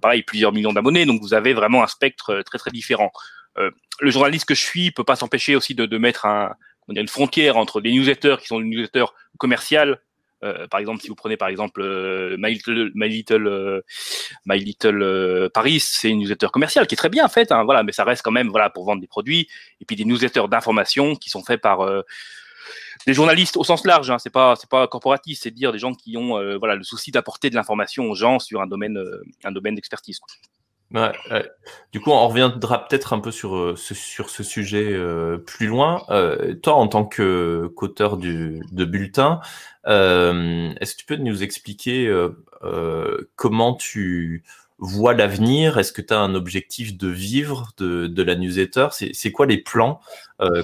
pareil 0.00 0.22
plusieurs 0.22 0.52
millions 0.52 0.72
d'abonnés. 0.72 1.04
Donc 1.04 1.20
vous 1.20 1.34
avez 1.34 1.54
vraiment 1.54 1.82
un 1.82 1.88
spectre 1.88 2.42
très 2.42 2.58
très 2.58 2.70
différent. 2.70 3.10
le 3.56 4.10
journaliste 4.10 4.46
que 4.46 4.54
je 4.54 4.62
suis 4.62 4.92
peut 4.92 5.04
pas 5.04 5.16
s'empêcher 5.16 5.56
aussi 5.56 5.74
de, 5.74 5.86
de 5.86 5.98
mettre 5.98 6.26
un, 6.26 6.54
une 6.88 7.08
frontière 7.08 7.56
entre 7.56 7.80
les 7.80 7.92
newsletters 7.92 8.36
qui 8.40 8.46
sont 8.46 8.60
des 8.60 8.66
newsletters 8.66 9.12
commerciales 9.38 10.00
euh, 10.44 10.66
par 10.68 10.80
exemple, 10.80 11.00
si 11.02 11.08
vous 11.08 11.14
prenez 11.14 11.36
par 11.36 11.48
exemple 11.48 11.80
euh, 11.80 12.36
My 12.38 12.52
Little, 12.52 12.90
My 12.94 13.08
Little, 14.58 15.02
euh, 15.02 15.48
Paris, 15.48 15.80
c'est 15.80 16.10
une 16.10 16.20
newsletter 16.20 16.48
commerciale 16.52 16.86
qui 16.86 16.94
est 16.94 16.96
très 16.96 17.08
bien 17.08 17.28
faite, 17.28 17.50
hein, 17.50 17.64
voilà, 17.64 17.82
mais 17.82 17.92
ça 17.92 18.04
reste 18.04 18.22
quand 18.22 18.30
même 18.30 18.48
voilà 18.48 18.70
pour 18.70 18.84
vendre 18.84 19.00
des 19.00 19.06
produits 19.06 19.48
et 19.80 19.84
puis 19.84 19.96
des 19.96 20.04
newsletters 20.04 20.48
d'information 20.48 21.16
qui 21.16 21.30
sont 21.30 21.42
faits 21.42 21.60
par 21.60 21.88
des 23.06 23.14
journalistes 23.14 23.56
au 23.56 23.64
sens 23.64 23.86
large. 23.86 24.10
Hein, 24.10 24.18
c'est 24.18 24.32
pas 24.32 24.54
c'est 24.56 24.68
pas 24.68 24.86
corporatiste, 24.86 25.44
c'est 25.44 25.50
dire 25.50 25.72
des 25.72 25.78
gens 25.78 25.94
qui 25.94 26.16
ont 26.16 26.38
voilà 26.58 26.74
le 26.74 26.84
souci 26.84 27.10
d'apporter 27.10 27.50
de 27.50 27.54
l'information 27.54 28.04
aux 28.04 28.14
gens 28.14 28.38
sur 28.38 28.60
un 28.60 28.66
domaine 28.66 29.02
un 29.44 29.52
domaine 29.52 29.74
d'expertise. 29.74 30.20
Ouais, 30.92 31.12
Du 31.92 32.00
coup, 32.00 32.10
on 32.10 32.28
reviendra 32.28 32.86
peut-être 32.86 33.12
un 33.14 33.18
peu 33.18 33.32
sur 33.32 33.76
ce, 33.76 33.94
sur 33.94 34.30
ce 34.30 34.44
sujet 34.44 34.96
plus 35.44 35.66
loin. 35.66 36.02
toi, 36.62 36.74
en 36.74 36.86
tant 36.86 37.04
que 37.04 37.72
qu'auteur 37.74 38.16
du 38.16 38.62
de 38.70 38.84
bulletin, 38.84 39.40
euh, 39.86 40.72
est-ce 40.80 40.94
que 40.94 41.00
tu 41.00 41.06
peux 41.06 41.16
nous 41.16 41.42
expliquer 41.42 42.06
euh, 42.06 42.30
euh, 42.62 43.30
comment 43.36 43.74
tu 43.74 44.44
vois 44.78 45.14
l'avenir? 45.14 45.78
Est-ce 45.78 45.92
que 45.92 46.02
tu 46.02 46.14
as 46.14 46.20
un 46.20 46.34
objectif 46.34 46.96
de 46.96 47.08
vivre 47.08 47.72
de, 47.78 48.06
de 48.06 48.22
la 48.22 48.34
newsletter? 48.34 48.88
C'est 48.90 49.32
quoi 49.32 49.46
les 49.46 49.58
plans 49.58 50.00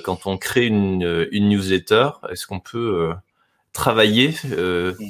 quand 0.04 0.26
on 0.26 0.36
crée 0.36 0.66
une, 0.66 1.28
une 1.32 1.48
newsletter? 1.48 2.10
Est-ce 2.30 2.46
qu'on 2.46 2.60
peut 2.60 3.12
travailler 3.72 4.34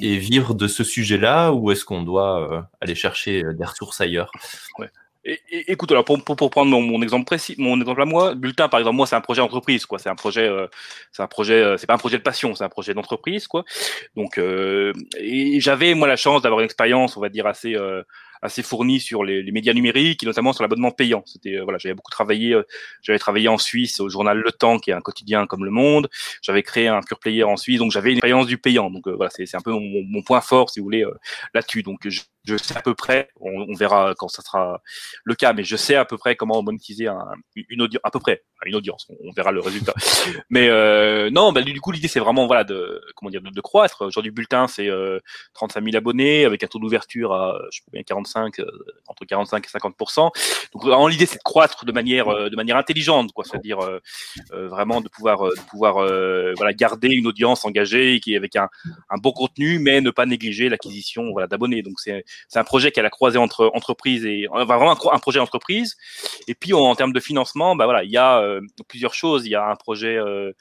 et 0.01 0.17
vivre 0.17 0.53
de 0.53 0.67
ce 0.67 0.83
sujet-là 0.83 1.51
ou 1.51 1.71
est-ce 1.71 1.83
qu'on 1.83 2.03
doit 2.03 2.69
aller 2.79 2.95
chercher 2.95 3.43
des 3.53 3.65
ressources 3.65 4.01
ailleurs? 4.01 4.31
Ouais 4.77 4.89
écoute, 5.23 5.91
alors 5.91 6.03
pour, 6.03 6.23
pour, 6.23 6.49
prendre 6.49 6.71
mon, 6.71 7.01
exemple 7.01 7.25
précis, 7.25 7.55
mon 7.57 7.79
exemple 7.79 8.01
à 8.01 8.05
moi, 8.05 8.35
bulletin 8.35 8.69
par 8.69 8.79
exemple, 8.79 8.97
moi 8.97 9.05
c'est 9.05 9.15
un 9.15 9.21
projet 9.21 9.41
entreprise, 9.41 9.85
quoi. 9.85 9.99
C'est 9.99 10.09
un 10.09 10.15
projet, 10.15 10.47
euh, 10.47 10.67
c'est 11.11 11.21
un 11.21 11.27
projet, 11.27 11.61
euh, 11.61 11.77
c'est 11.77 11.87
pas 11.87 11.93
un 11.93 11.99
projet 11.99 12.17
de 12.17 12.23
passion, 12.23 12.55
c'est 12.55 12.63
un 12.63 12.69
projet 12.69 12.93
d'entreprise, 12.93 13.47
quoi. 13.47 13.63
Donc, 14.15 14.37
euh, 14.37 14.93
et 15.17 15.59
j'avais 15.59 15.93
moi 15.93 16.07
la 16.07 16.15
chance 16.15 16.41
d'avoir 16.41 16.61
une 16.61 16.65
expérience, 16.65 17.17
on 17.17 17.21
va 17.21 17.29
dire 17.29 17.45
assez 17.45 17.75
assez 18.43 18.63
fourni 18.63 18.99
sur 18.99 19.23
les, 19.23 19.43
les, 19.43 19.51
médias 19.51 19.71
numériques 19.71 20.23
et 20.23 20.25
notamment 20.25 20.51
sur 20.51 20.63
l'abonnement 20.63 20.89
payant. 20.89 21.21
C'était 21.27 21.59
voilà, 21.59 21.77
j'avais 21.77 21.93
beaucoup 21.93 22.09
travaillé, 22.09 22.59
j'avais 23.03 23.19
travaillé 23.19 23.47
en 23.47 23.59
Suisse 23.59 23.99
au 23.99 24.09
journal 24.09 24.39
Le 24.39 24.51
Temps, 24.51 24.79
qui 24.79 24.89
est 24.89 24.95
un 24.95 25.01
quotidien 25.01 25.45
comme 25.45 25.63
Le 25.63 25.69
Monde. 25.69 26.09
J'avais 26.41 26.63
créé 26.63 26.87
un 26.87 27.01
pure 27.01 27.19
player 27.19 27.43
en 27.43 27.55
Suisse, 27.55 27.77
donc 27.77 27.91
j'avais 27.91 28.09
une 28.09 28.17
expérience 28.17 28.47
du 28.47 28.57
payant. 28.57 28.89
Donc 28.89 29.07
voilà, 29.07 29.29
c'est 29.29 29.55
un 29.55 29.61
peu 29.61 29.71
mon, 29.71 30.03
mon, 30.07 30.23
point 30.23 30.41
fort, 30.41 30.71
si 30.71 30.79
vous 30.79 30.85
voulez, 30.85 31.05
là-dessus. 31.53 31.83
Donc 31.83 31.99
je, 32.09 32.21
je 32.43 32.57
sais 32.57 32.75
à 32.75 32.81
peu 32.81 32.95
près, 32.95 33.29
on, 33.39 33.73
verra 33.75 34.13
quand 34.17 34.27
ça 34.27 34.41
sera 34.41 34.81
le 35.23 35.35
cas, 35.35 35.53
mais 35.53 35.63
je 35.63 35.75
sais 35.75 35.95
à 35.95 36.05
peu 36.05 36.17
près 36.17 36.35
comment 36.35 36.61
monétiser 36.63 37.07
un, 37.07 37.27
une 37.55 37.81
audience, 37.81 38.01
à 38.03 38.11
peu 38.11 38.19
près 38.19 38.43
une 38.65 38.75
audience. 38.75 39.07
On, 39.23 39.31
verra 39.31 39.51
le 39.51 39.59
résultat. 39.59 39.93
mais 40.49 40.67
euh, 40.69 41.29
non, 41.31 41.51
bah, 41.51 41.61
du 41.61 41.79
coup 41.79 41.91
l'idée 41.91 42.07
c'est 42.07 42.19
vraiment 42.19 42.47
voilà 42.47 42.63
de 42.63 43.01
comment 43.15 43.29
dire 43.29 43.41
de, 43.41 43.61
croître. 43.61 44.05
Aujourd'hui 44.05 44.31
bulletin 44.31 44.67
c'est 44.67 44.87
euh, 44.87 45.19
35 45.53 45.83
000 45.83 45.95
abonnés 45.95 46.45
avec 46.45 46.63
un 46.63 46.67
taux 46.67 46.79
d'ouverture 46.79 47.33
à 47.33 47.59
je 47.71 47.77
sais 47.77 47.83
pas 47.85 47.91
bien 47.93 48.03
45 48.03 48.59
euh, 48.59 48.65
entre 49.07 49.25
45 49.25 49.65
et 49.65 49.69
50 49.69 49.95
Donc 50.73 50.83
vraiment 50.83 51.07
l'idée 51.07 51.25
c'est 51.25 51.37
de 51.37 51.43
croître 51.43 51.85
de 51.85 51.91
manière 51.91 52.27
euh, 52.27 52.49
de 52.49 52.55
manière 52.55 52.77
intelligente 52.77 53.31
quoi, 53.33 53.45
c'est-à-dire 53.45 53.79
vraiment 54.51 55.01
de 55.01 55.09
pouvoir 55.09 55.43
de 55.43 55.61
pouvoir 55.69 55.95
voilà 56.55 56.73
garder 56.73 57.09
une 57.09 57.27
audience 57.27 57.65
engagée 57.65 58.19
qui 58.19 58.35
avec 58.35 58.55
un, 58.55 58.69
un 59.09 59.17
bon 59.17 59.31
contenu, 59.31 59.79
mais 59.79 60.01
ne 60.01 60.11
pas 60.11 60.25
négliger 60.25 60.69
l'acquisition 60.69 61.31
voilà 61.31 61.47
d'abonnés. 61.47 61.81
Donc 61.81 61.99
c'est 61.99 62.23
c'est 62.47 62.59
un 62.59 62.63
projet 62.63 62.91
qui 62.91 62.99
a 62.99 63.03
la 63.03 63.09
croisée 63.09 63.37
entre 63.37 63.71
entreprises 63.73 64.25
et 64.25 64.47
vraiment 64.47 64.91
un, 64.91 65.19
projet 65.19 65.39
entreprise. 65.39 65.97
Et 66.47 66.55
puis 66.55 66.73
en, 66.73 66.95
termes 66.95 67.13
de 67.13 67.19
financement, 67.19 67.75
bah 67.75 67.85
voilà, 67.85 68.03
il 68.03 68.11
y 68.11 68.17
a 68.17 68.39
euh, 68.39 68.61
plusieurs 68.87 69.13
choses. 69.13 69.45
Il 69.45 69.51
y 69.51 69.55
a 69.55 69.65
un 69.65 69.75
projet 69.75 70.17
euh, 70.17 70.51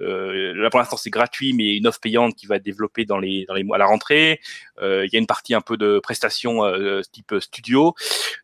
euh, 0.00 0.54
là 0.54 0.70
pour 0.70 0.80
l'instant 0.80 0.96
c'est 0.96 1.10
gratuit, 1.10 1.52
mais 1.52 1.76
une 1.76 1.86
offre 1.86 2.00
payante 2.00 2.34
qui 2.34 2.46
va 2.46 2.56
être 2.56 2.62
développée 2.62 3.04
dans 3.04 3.18
les 3.18 3.44
dans 3.46 3.54
les 3.54 3.64
mois 3.64 3.76
à 3.76 3.78
la 3.78 3.86
rentrée. 3.86 4.40
il 4.80 5.08
y 5.12 5.16
a 5.16 5.18
une 5.18 5.26
partie 5.26 5.54
un 5.54 5.60
peu 5.60 5.76
de 5.76 5.98
prestations 5.98 6.62
type 7.12 7.34
studio. 7.40 7.94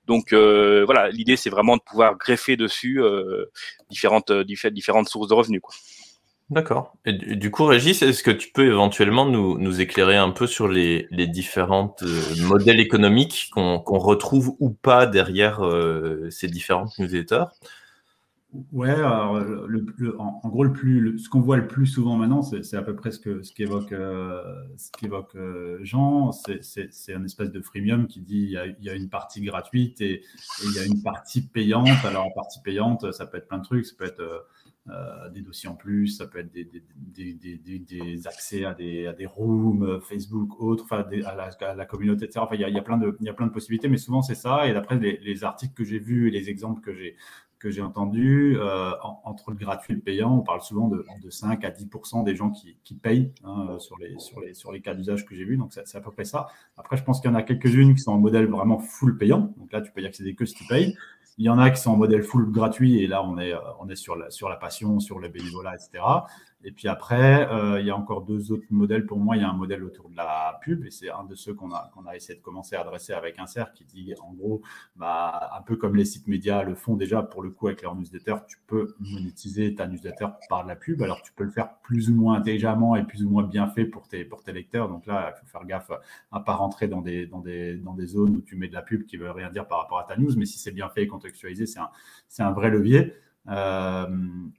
Donc 0.07 0.33
voilà, 0.33 1.11
l'idée 1.11 1.37
c'est 1.37 1.51
vraiment 1.51 1.77
de 1.77 1.83
pouvoir 1.83 2.17
greffer 2.17 2.57
dessus 2.57 3.01
différentes 3.91 4.33
différentes 4.33 5.09
sources 5.09 5.29
de 5.29 5.35
revenus. 5.35 5.61
Quoi. 5.63 5.75
D'accord. 6.49 6.97
Et 7.05 7.13
du 7.13 7.51
coup, 7.51 7.65
Régis, 7.65 8.03
est-ce 8.03 8.23
que 8.23 8.31
tu 8.31 8.51
peux 8.53 8.67
éventuellement 8.67 9.27
nous, 9.27 9.59
nous 9.59 9.81
éclairer 9.81 10.17
un 10.17 10.31
peu 10.31 10.47
sur 10.47 10.69
les, 10.69 11.09
les 11.11 11.27
différents 11.27 11.97
euh, 12.03 12.23
modèles 12.43 12.79
économiques 12.79 13.51
qu'on 13.53 13.81
retrouve 13.99 14.55
ou 14.61 14.71
pas 14.71 15.07
derrière 15.07 15.65
euh, 15.65 16.31
ces 16.31 16.47
différentes 16.47 16.97
newsletters? 16.99 17.47
Ouais, 18.73 18.91
alors 18.91 19.41
le, 19.41 20.21
en, 20.21 20.41
gros, 20.49 20.63
le 20.65 20.73
plus, 20.73 21.19
ce 21.19 21.29
qu'on 21.29 21.41
voit 21.41 21.57
le 21.57 21.67
plus 21.67 21.87
souvent 21.87 22.17
maintenant, 22.17 22.43
c'est 22.43 22.77
à 22.77 22.83
peu 22.83 22.95
près 22.95 23.11
ce 23.11 23.19
qu'évoque 23.19 23.91
ce 23.91 24.91
qu'évoque 24.93 25.35
euh, 25.35 25.79
euh, 25.79 25.79
Jean. 25.83 26.31
C'est 26.33 27.15
un 27.15 27.25
espèce 27.25 27.51
de 27.51 27.61
freemium 27.61 28.07
qui 28.07 28.21
dit 28.21 28.45
il 28.45 28.51
y 28.51 28.57
a, 28.57 28.67
il 28.67 28.85
y 28.85 28.89
a 28.89 28.95
une 28.95 29.09
partie 29.09 29.43
gratuite 29.43 30.01
et, 30.01 30.13
et, 30.13 30.23
il 30.65 30.73
y 30.75 30.79
a 30.79 30.85
une 30.85 31.03
partie 31.03 31.43
payante. 31.43 31.89
Alors, 32.05 32.27
la 32.27 32.35
partie 32.35 32.61
payante, 32.63 33.11
ça 33.13 33.27
peut 33.27 33.37
être 33.37 33.49
plein 33.49 33.59
de 33.59 33.65
trucs. 33.65 33.85
Ça 33.85 33.95
peut 33.99 34.07
être 34.07 34.47
euh, 34.89 35.29
des 35.31 35.41
dossiers 35.41 35.69
en 35.69 35.75
plus, 35.75 36.09
ça 36.09 36.27
peut 36.27 36.39
être 36.39 36.53
des, 36.53 38.27
accès 38.27 38.65
à 38.65 38.73
des, 38.73 39.27
rooms, 39.27 39.83
euh, 39.83 40.01
Facebook, 40.01 40.61
autres, 40.61 40.85
enfin 40.85 41.05
à 41.25 41.75
la, 41.75 41.87
communauté, 41.87 42.27
etc. 42.27 42.41
Enfin, 42.41 42.55
il 42.55 42.61
y, 42.61 42.79
a, 42.79 42.83
plein 42.83 42.97
de, 42.97 43.49
possibilités, 43.49 43.89
mais 43.89 43.97
souvent 43.97 44.23
c'est 44.23 44.37
ça. 44.37 44.69
Et 44.69 44.73
d'après 44.73 44.97
les, 44.99 45.45
articles 45.45 45.75
que 45.75 45.83
j'ai 45.83 45.99
vus 45.99 46.29
et 46.29 46.31
les 46.31 46.51
exemples 46.51 46.81
que 46.81 47.71
j'ai 47.71 47.83
entendus, 47.83 48.57
euh, 48.59 48.93
entre 49.25 49.51
le 49.51 49.57
gratuit 49.57 49.93
et 49.93 49.97
le 49.97 50.03
payant, 50.03 50.39
on 50.39 50.43
parle 50.43 50.63
souvent 50.63 50.87
de, 50.87 51.05
de 51.21 51.31
5 51.31 51.65
à 51.65 51.71
10% 51.71 52.23
des 52.23 52.37
gens 52.37 52.51
qui, 52.51 52.95
payent 52.95 53.33
hein, 53.43 53.77
sur, 53.81 53.99
les, 53.99 54.17
sur, 54.21 54.41
les, 54.41 54.55
sur 54.55 54.71
les 54.71 54.81
cas 54.81 54.95
d'usage 54.95 55.27
que 55.27 55.35
j'ai 55.35 55.45
vus. 55.45 55.57
Donc, 55.57 55.73
c'est 55.73 55.99
à 55.99 56.01
peu 56.01 56.13
près 56.13 56.25
ça. 56.25 56.47
Après, 56.77 56.97
je 56.97 57.03
pense 57.03 57.21
qu'il 57.21 57.29
y 57.29 57.33
en 57.33 57.37
a 57.37 57.43
quelques-unes 57.43 57.95
qui 57.95 58.03
sont 58.03 58.13
en 58.13 58.19
modèle 58.19 58.47
vraiment 58.47 58.79
full 58.79 59.19
payant. 59.19 59.53
Donc 59.57 59.73
là, 59.73 59.81
tu 59.81 59.91
peux 59.91 60.01
y 60.01 60.07
accéder 60.07 60.37
que 60.37 60.45
si 60.45 60.55
tu 60.55 60.65
payes. 60.67 60.97
Il 61.39 61.45
y 61.45 61.49
en 61.51 61.59
a 61.59 61.71
qui 61.71 61.81
sont 61.81 61.91
en 61.91 61.97
modèle 61.97 62.23
full 62.23 62.51
gratuit 62.51 63.03
et 63.03 63.07
là, 63.07 63.23
on 63.23 63.39
est, 63.39 63.53
euh, 63.53 63.59
on 63.81 63.89
est 63.89 63.97
sur, 63.97 64.17
la, 64.17 64.31
sur 64.31 64.49
la 64.49 64.57
passion, 64.57 65.01
sur 65.01 65.19
le 65.19 65.29
bénévolat, 65.29 65.75
etc. 65.75 66.03
Et 66.67 66.73
puis 66.73 66.89
après, 66.89 67.49
euh, 67.49 67.81
il 67.81 67.87
y 67.87 67.91
a 67.91 67.97
encore 67.97 68.23
deux 68.23 68.51
autres 68.51 68.67
modèles 68.71 69.07
pour 69.07 69.19
moi. 69.21 69.37
Il 69.37 69.43
y 69.43 69.45
a 69.45 69.49
un 69.49 69.53
modèle 69.53 69.85
autour 69.85 70.11
de 70.11 70.17
la 70.17 70.59
pub, 70.63 70.85
et 70.85 70.91
c'est 70.91 71.09
un 71.09 71.23
de 71.23 71.37
ceux 71.37 71.55
qu'on 71.55 71.71
a, 71.71 71.93
qu'on 71.95 72.07
a 72.07 72.17
essayé 72.17 72.37
de 72.37 72.43
commencer 72.43 72.75
à 72.75 72.81
adresser 72.81 73.13
avec 73.13 73.39
un 73.39 73.47
CERF 73.47 73.73
qui 73.73 73.85
dit, 73.85 74.13
en 74.21 74.33
gros, 74.33 74.63
bah, 74.97 75.53
un 75.57 75.63
peu 75.63 75.77
comme 75.77 75.95
les 75.95 76.05
sites 76.05 76.27
médias 76.27 76.65
le 76.65 76.75
font 76.75 76.97
déjà, 76.97 77.23
pour 77.23 77.45
le 77.45 77.51
coup, 77.51 77.69
avec 77.69 77.83
leur 77.83 77.95
newsletter, 77.95 78.35
tu 78.49 78.59
peux 78.67 78.97
monétiser 78.99 79.77
ta 79.77 79.87
newsletter 79.87 80.27
par 80.49 80.67
la 80.67 80.75
pub. 80.75 81.03
Alors, 81.03 81.23
tu 81.23 81.33
peux 81.33 81.45
le 81.45 81.51
faire 81.51 81.79
plus 81.85 82.11
ou 82.11 82.17
moins 82.17 82.35
intelligemment 82.39 82.97
et 82.97 83.05
plus 83.05 83.23
ou 83.23 83.31
moins 83.31 83.45
bien 83.45 83.69
fait 83.69 83.85
pour 83.85 84.09
tes, 84.09 84.25
pour 84.25 84.43
tes 84.43 84.53
lecteurs. 84.53 84.89
Donc 84.89 85.07
là, 85.07 85.33
il 85.37 85.39
faut 85.39 85.47
faire 85.47 85.65
gaffe 85.67 85.93
à 86.33 86.41
ne 86.41 86.45
pas 86.45 86.57
rentrer 86.57 86.89
dans 86.89 87.01
des, 87.01 87.27
dans, 87.29 87.43
des, 87.43 87.77
dans 87.77 87.95
des 87.95 88.07
zones 88.07 88.35
où 88.39 88.41
tu 88.41 88.57
mets 88.57 88.67
de 88.67 88.75
la 88.75 88.83
pub 88.83 89.07
qui 89.07 89.17
ne 89.19 89.23
veut 89.23 89.31
rien 89.31 89.51
dire 89.51 89.69
par 89.69 89.79
rapport 89.79 90.01
à 90.01 90.05
ta 90.05 90.17
news. 90.17 90.33
Mais 90.37 90.47
si 90.47 90.59
c'est 90.59 90.73
bien 90.73 90.89
fait 90.89 91.05
et 91.05 91.07
contextualisé, 91.07 91.67
c'est 91.67 91.79
un, 91.79 91.91
c'est 92.27 92.43
un 92.43 92.51
vrai 92.51 92.71
levier. 92.71 93.15
Euh, 93.49 94.07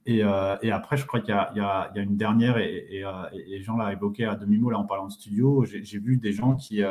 et, 0.06 0.24
euh, 0.24 0.56
et, 0.62 0.70
après, 0.70 0.96
je 0.96 1.06
crois 1.06 1.20
qu'il 1.20 1.34
y, 1.34 1.60
a 1.60 1.90
une 1.96 2.16
dernière, 2.16 2.58
et, 2.58 2.86
et, 2.90 3.04
euh, 3.04 3.10
et 3.32 3.60
Jean 3.62 3.76
l'a 3.76 3.92
évoqué 3.92 4.24
à 4.24 4.34
demi-mot 4.34 4.70
là 4.70 4.78
en 4.78 4.84
parlant 4.84 5.06
de 5.06 5.12
studio. 5.12 5.64
J'ai 5.64 5.98
vu 5.98 6.16
des 6.16 6.32
gens 6.32 6.56
qui, 6.56 6.82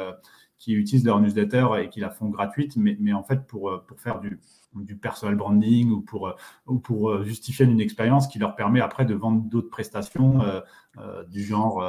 utilisent 0.67 1.05
leur 1.05 1.19
newsletter 1.19 1.67
et 1.81 1.89
qui 1.89 1.99
la 1.99 2.09
font 2.09 2.29
gratuite, 2.29 2.77
mais, 2.77 3.13
en 3.13 3.23
fait 3.23 3.47
pour, 3.47 3.71
faire 3.97 4.19
du, 4.19 4.39
personal 5.01 5.35
branding 5.35 5.89
ou 5.89 6.01
pour, 6.01 6.35
ou 6.67 6.77
pour 6.79 7.23
justifier 7.23 7.65
une 7.65 7.81
expérience 7.81 8.27
qui 8.27 8.37
leur 8.37 8.55
permet 8.55 8.81
après 8.81 9.05
de 9.05 9.15
vendre 9.15 9.41
d'autres 9.41 9.69
prestations 9.69 10.41
du, 11.29 11.43
genre, 11.43 11.81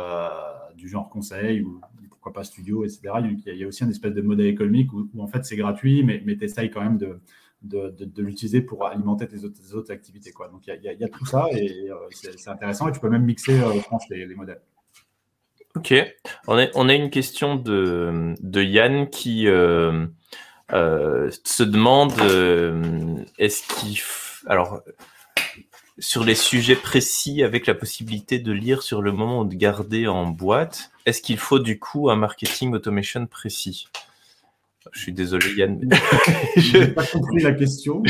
conseil 1.11 1.62
ou 1.62 1.81
pourquoi 2.09 2.33
pas 2.33 2.44
studio, 2.44 2.85
etc. 2.85 3.01
Il 3.47 3.59
y 3.59 3.64
a, 3.64 3.66
aussi 3.66 3.85
un 3.85 3.90
espèce 3.90 4.14
de 4.14 4.23
modèle 4.23 4.47
économique 4.47 4.90
où, 4.92 5.09
où 5.12 5.23
en 5.23 5.27
fait 5.27 5.44
c'est 5.44 5.57
gratuit, 5.57 6.03
mais, 6.03 6.23
mais 6.25 6.37
tu 6.37 6.44
essayes 6.44 6.71
quand 6.71 6.83
même 6.83 6.97
de 6.97 7.21
de, 7.62 8.23
l'utiliser 8.23 8.61
pour 8.61 8.87
alimenter 8.87 9.27
tes 9.27 9.44
autres, 9.75 9.92
activités. 9.92 10.33
Quoi. 10.33 10.49
Donc 10.49 10.66
il 10.66 10.81
y, 10.83 11.05
a 11.05 11.09
tout 11.09 11.27
ça 11.27 11.47
et 11.53 11.90
euh, 11.90 11.94
c'est 12.11 12.49
intéressant 12.49 12.88
et 12.88 12.92
tu 12.92 13.01
peux 13.01 13.09
même 13.09 13.25
mixer, 13.25 13.61
euh, 13.61 13.73
je 13.75 13.88
pense, 13.88 14.09
les, 14.09 14.27
les, 14.27 14.35
modèles. 14.35 14.61
Ok, 15.75 15.94
on 16.47 16.59
a, 16.59 16.66
on 16.75 16.88
a 16.88 16.94
une 16.94 17.11
question 17.11 17.57
de, 17.57 18.35
de 18.40 18.62
Yann 18.62 19.09
qui 19.11 19.47
euh, 19.49 20.07
se 20.71 21.62
demande 21.62 22.12
est-ce 23.38 23.62
qu'il. 23.75 23.99
Alors, 24.47 24.83
sur 25.99 26.25
les 26.25 26.37
sujets 26.37 26.77
précis 26.77 27.42
avec 27.42 27.66
la 27.66 27.75
possibilité 27.75 28.38
de 28.38 28.53
lire 28.53 28.83
sur 28.83 29.03
le 29.03 29.11
moment 29.12 29.40
ou 29.40 29.44
de 29.44 29.57
garder 29.57 30.07
en 30.07 30.27
boîte, 30.27 30.90
est-ce 31.07 31.21
qu'il 31.21 31.38
faut 31.38 31.59
du 31.59 31.79
coup 31.79 32.09
un 32.09 32.16
marketing 32.16 32.73
automation 32.73 33.27
précis? 33.27 33.88
Je 34.92 35.01
suis 35.01 35.12
désolé, 35.12 35.46
Yann. 35.57 35.81
je 36.57 36.79
n'ai 36.79 36.88
pas 36.88 37.05
compris 37.05 37.42
la 37.42 37.53
question. 37.53 38.03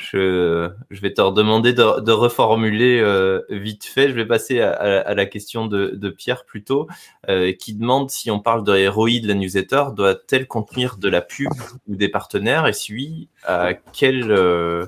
Je, 0.00 0.70
je, 0.90 1.00
vais 1.00 1.12
te 1.12 1.20
redemander 1.20 1.74
de, 1.74 2.00
de 2.00 2.12
reformuler 2.12 3.00
euh, 3.00 3.42
vite 3.50 3.84
fait. 3.84 4.08
Je 4.08 4.14
vais 4.14 4.24
passer 4.24 4.60
à, 4.60 4.72
à, 4.72 5.14
la 5.14 5.26
question 5.26 5.66
de, 5.66 5.90
de 5.90 6.08
Pierre 6.08 6.44
plutôt, 6.46 6.88
euh, 7.28 7.52
qui 7.52 7.74
demande 7.74 8.10
si 8.10 8.30
on 8.30 8.40
parle 8.40 8.64
de 8.64 8.88
ROI 8.88 9.20
de 9.22 9.28
la 9.28 9.34
newsletter, 9.34 9.84
doit-elle 9.94 10.46
contenir 10.46 10.96
de 10.96 11.08
la 11.08 11.20
pub 11.20 11.50
ou 11.86 11.96
des 11.96 12.08
partenaires? 12.08 12.66
Et 12.66 12.72
si 12.72 12.94
oui, 12.94 13.28
à 13.44 13.74
quel 13.74 14.30
euh, 14.30 14.86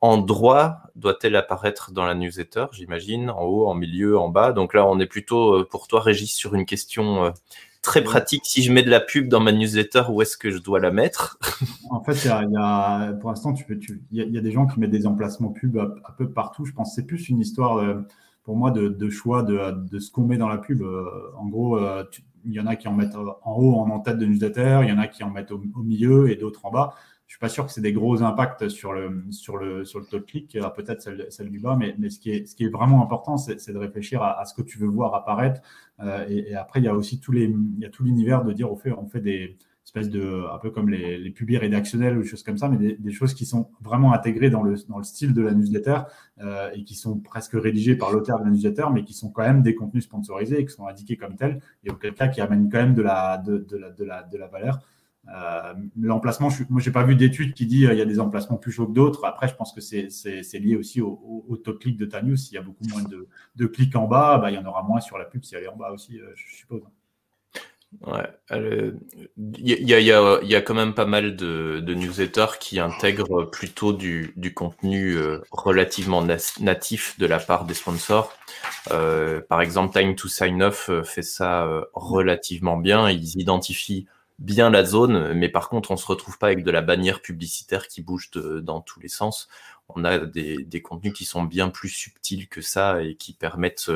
endroit 0.00 0.78
doit-elle 0.96 1.36
apparaître 1.36 1.92
dans 1.92 2.04
la 2.04 2.14
newsletter 2.14 2.66
J'imagine, 2.72 3.30
en 3.30 3.42
haut, 3.42 3.68
en 3.68 3.74
milieu, 3.74 4.18
en 4.18 4.28
bas? 4.28 4.50
Donc 4.50 4.74
là, 4.74 4.88
on 4.88 4.98
est 4.98 5.06
plutôt 5.06 5.64
pour 5.66 5.86
toi, 5.86 6.00
Régis, 6.00 6.34
sur 6.34 6.56
une 6.56 6.66
question 6.66 7.32
très 7.82 8.02
pratique. 8.02 8.42
Si 8.44 8.62
je 8.62 8.72
mets 8.72 8.82
de 8.82 8.90
la 8.90 9.00
pub 9.00 9.28
dans 9.28 9.40
ma 9.40 9.52
newsletter, 9.52 10.04
où 10.10 10.22
est-ce 10.22 10.36
que 10.36 10.50
je 10.50 10.58
dois 10.58 10.80
la 10.80 10.90
mettre? 10.90 11.38
En 11.90 12.02
fait, 12.02 12.24
il 12.24 12.28
y, 12.28 12.56
a, 12.56 13.12
pour 13.14 13.30
l'instant, 13.30 13.52
tu 13.52 13.64
peux, 13.64 13.78
il 14.12 14.32
y, 14.32 14.38
a 14.38 14.40
des 14.40 14.52
gens 14.52 14.66
qui 14.66 14.78
mettent 14.78 14.90
des 14.90 15.06
emplacements 15.06 15.48
pub 15.48 15.76
un, 15.78 16.12
peu 16.16 16.30
partout. 16.30 16.64
Je 16.64 16.72
pense 16.72 16.90
que 16.90 16.94
c'est 16.96 17.06
plus 17.06 17.28
une 17.28 17.40
histoire, 17.40 17.78
euh, 17.78 18.02
pour 18.44 18.56
moi, 18.56 18.70
de, 18.70 19.10
choix 19.10 19.42
de, 19.42 19.72
de 19.90 19.98
ce 19.98 20.10
qu'on 20.10 20.22
met 20.22 20.36
dans 20.36 20.48
la 20.48 20.58
pub. 20.58 20.82
Euh, 20.82 21.04
en 21.36 21.46
gros, 21.46 21.78
euh, 21.78 22.04
il 22.44 22.52
y 22.52 22.60
en 22.60 22.66
a 22.66 22.76
qui 22.76 22.88
en 22.88 22.94
mettent 22.94 23.16
en 23.16 23.52
haut, 23.56 23.74
en 23.76 24.00
tête 24.00 24.18
de 24.18 24.26
newsletter, 24.26 24.80
il 24.82 24.88
y 24.88 24.92
en 24.92 24.98
a 24.98 25.08
qui 25.08 25.22
en 25.24 25.30
mettent 25.30 25.50
au 25.50 25.60
milieu 25.82 26.30
et 26.30 26.36
d'autres 26.36 26.64
en 26.64 26.70
bas 26.70 26.94
je 27.30 27.36
suis 27.36 27.38
pas 27.38 27.48
sûr 27.48 27.64
que 27.64 27.70
c'est 27.70 27.80
des 27.80 27.92
gros 27.92 28.24
impacts 28.24 28.68
sur 28.68 28.92
le, 28.92 29.22
sur 29.30 29.56
le, 29.56 29.84
sur 29.84 30.00
le 30.00 30.04
taux 30.04 30.18
de 30.18 30.24
clic, 30.24 30.58
peut-être 30.74 31.00
celle, 31.00 31.28
celle, 31.30 31.48
du 31.48 31.60
bas, 31.60 31.76
mais, 31.78 31.94
mais 31.96 32.10
ce, 32.10 32.18
qui 32.18 32.32
est, 32.32 32.44
ce 32.44 32.56
qui 32.56 32.64
est 32.64 32.68
vraiment 32.68 33.04
important, 33.04 33.36
c'est 33.36 33.72
de 33.72 33.78
réfléchir 33.78 34.20
à, 34.20 34.40
à, 34.40 34.44
ce 34.44 34.52
que 34.52 34.62
tu 34.62 34.78
veux 34.78 34.88
voir 34.88 35.14
apparaître. 35.14 35.60
Euh, 36.00 36.26
et, 36.28 36.50
et, 36.50 36.56
après, 36.56 36.80
il 36.80 36.86
y 36.86 36.88
a 36.88 36.94
aussi 36.94 37.20
tous 37.20 37.30
les, 37.30 37.44
il 37.44 37.78
y 37.78 37.84
a 37.84 37.88
tout 37.88 38.02
l'univers 38.02 38.42
de 38.42 38.52
dire, 38.52 38.72
au 38.72 38.74
fait, 38.74 38.90
on 38.90 39.06
fait 39.06 39.20
des 39.20 39.56
espèces 39.84 40.10
de, 40.10 40.44
un 40.52 40.58
peu 40.58 40.72
comme 40.72 40.88
les, 40.88 41.18
les 41.18 41.58
rédactionnels 41.58 42.18
ou 42.18 42.22
des 42.22 42.28
choses 42.28 42.42
comme 42.42 42.58
ça, 42.58 42.68
mais 42.68 42.78
des, 42.78 42.96
des, 42.96 43.12
choses 43.12 43.32
qui 43.32 43.46
sont 43.46 43.70
vraiment 43.80 44.12
intégrées 44.12 44.50
dans 44.50 44.64
le, 44.64 44.74
dans 44.88 44.98
le 44.98 45.04
style 45.04 45.32
de 45.32 45.42
la 45.42 45.52
newsletter 45.52 46.00
euh, 46.40 46.70
et 46.74 46.82
qui 46.82 46.96
sont 46.96 47.20
presque 47.20 47.52
rédigées 47.52 47.94
par 47.94 48.10
l'auteur 48.10 48.40
de 48.40 48.44
la 48.44 48.50
newsletter, 48.50 48.86
mais 48.92 49.04
qui 49.04 49.14
sont 49.14 49.30
quand 49.30 49.42
même 49.42 49.62
des 49.62 49.76
contenus 49.76 50.02
sponsorisés 50.02 50.58
et 50.58 50.66
qui 50.66 50.72
sont 50.74 50.88
indiqués 50.88 51.16
comme 51.16 51.36
tels, 51.36 51.60
et 51.84 51.92
auquel 51.92 52.12
cas 52.12 52.26
qui 52.26 52.40
amènent 52.40 52.68
quand 52.68 52.78
même 52.78 52.94
de 52.94 53.02
la, 53.02 53.38
de, 53.38 53.58
de 53.58 53.76
la, 53.76 53.90
de 53.90 54.02
la, 54.02 54.24
de 54.24 54.36
la 54.36 54.48
valeur. 54.48 54.80
Euh, 55.32 55.74
L'emplacement, 56.00 56.48
moi, 56.70 56.80
j'ai 56.80 56.90
pas 56.90 57.04
vu 57.04 57.14
d'études 57.14 57.54
qui 57.54 57.66
dit 57.66 57.86
euh, 57.86 57.92
il 57.92 57.98
y 57.98 58.02
a 58.02 58.06
des 58.06 58.20
emplacements 58.20 58.56
plus 58.56 58.72
chauds 58.72 58.86
que 58.86 58.92
d'autres. 58.92 59.24
Après, 59.24 59.48
je 59.48 59.54
pense 59.54 59.72
que 59.72 59.80
c'est 59.80 60.58
lié 60.58 60.76
aussi 60.76 61.00
au, 61.00 61.08
au, 61.08 61.44
au 61.48 61.56
taux 61.56 61.72
de 61.72 61.78
clic 61.78 61.96
de 61.96 62.06
ta 62.06 62.22
news. 62.22 62.36
S'il 62.36 62.54
y 62.54 62.58
a 62.58 62.62
beaucoup 62.62 62.84
moins 62.88 63.02
de, 63.02 63.66
clics 63.66 63.94
en 63.96 64.06
bas, 64.06 64.38
bah, 64.38 64.50
il 64.50 64.54
y 64.54 64.58
en 64.58 64.66
aura 64.66 64.82
moins 64.82 65.00
sur 65.00 65.18
la 65.18 65.24
pub 65.24 65.44
si 65.44 65.54
elle 65.54 65.64
est 65.64 65.68
en 65.68 65.76
bas 65.76 65.92
aussi, 65.92 66.18
euh, 66.20 66.32
je 66.34 66.56
suppose. 66.56 66.82
Ouais, 68.06 68.28
il 68.52 69.88
y, 69.88 70.54
a, 70.54 70.60
quand 70.60 70.74
même 70.74 70.94
pas 70.94 71.06
mal 71.06 71.34
de, 71.34 71.80
de 71.80 71.94
newsletters 71.94 72.58
qui 72.60 72.78
intègrent 72.78 73.50
plutôt 73.50 73.92
du, 73.92 74.32
du 74.36 74.54
contenu 74.54 75.16
relativement 75.50 76.24
natif 76.60 77.18
de 77.18 77.26
la 77.26 77.40
part 77.40 77.64
des 77.64 77.74
sponsors. 77.74 78.32
Par 78.86 79.60
exemple, 79.60 79.92
Time 79.92 80.14
to 80.14 80.28
Sign 80.28 80.62
Off 80.62 80.88
fait 81.02 81.22
ça 81.22 81.68
relativement 81.92 82.76
bien. 82.76 83.10
Ils 83.10 83.40
identifient 83.40 84.06
bien 84.40 84.70
la 84.70 84.84
zone, 84.84 85.34
mais 85.34 85.48
par 85.48 85.68
contre, 85.68 85.90
on 85.90 85.96
se 85.96 86.06
retrouve 86.06 86.38
pas 86.38 86.48
avec 86.48 86.64
de 86.64 86.70
la 86.70 86.82
bannière 86.82 87.22
publicitaire 87.22 87.88
qui 87.88 88.02
bouge 88.02 88.30
de, 88.32 88.60
dans 88.60 88.80
tous 88.80 89.00
les 89.00 89.08
sens. 89.08 89.48
On 89.88 90.04
a 90.04 90.18
des, 90.18 90.64
des, 90.64 90.82
contenus 90.82 91.12
qui 91.12 91.24
sont 91.24 91.44
bien 91.44 91.68
plus 91.68 91.88
subtils 91.90 92.48
que 92.48 92.60
ça 92.62 93.02
et 93.02 93.14
qui 93.16 93.34
permettent 93.34 93.90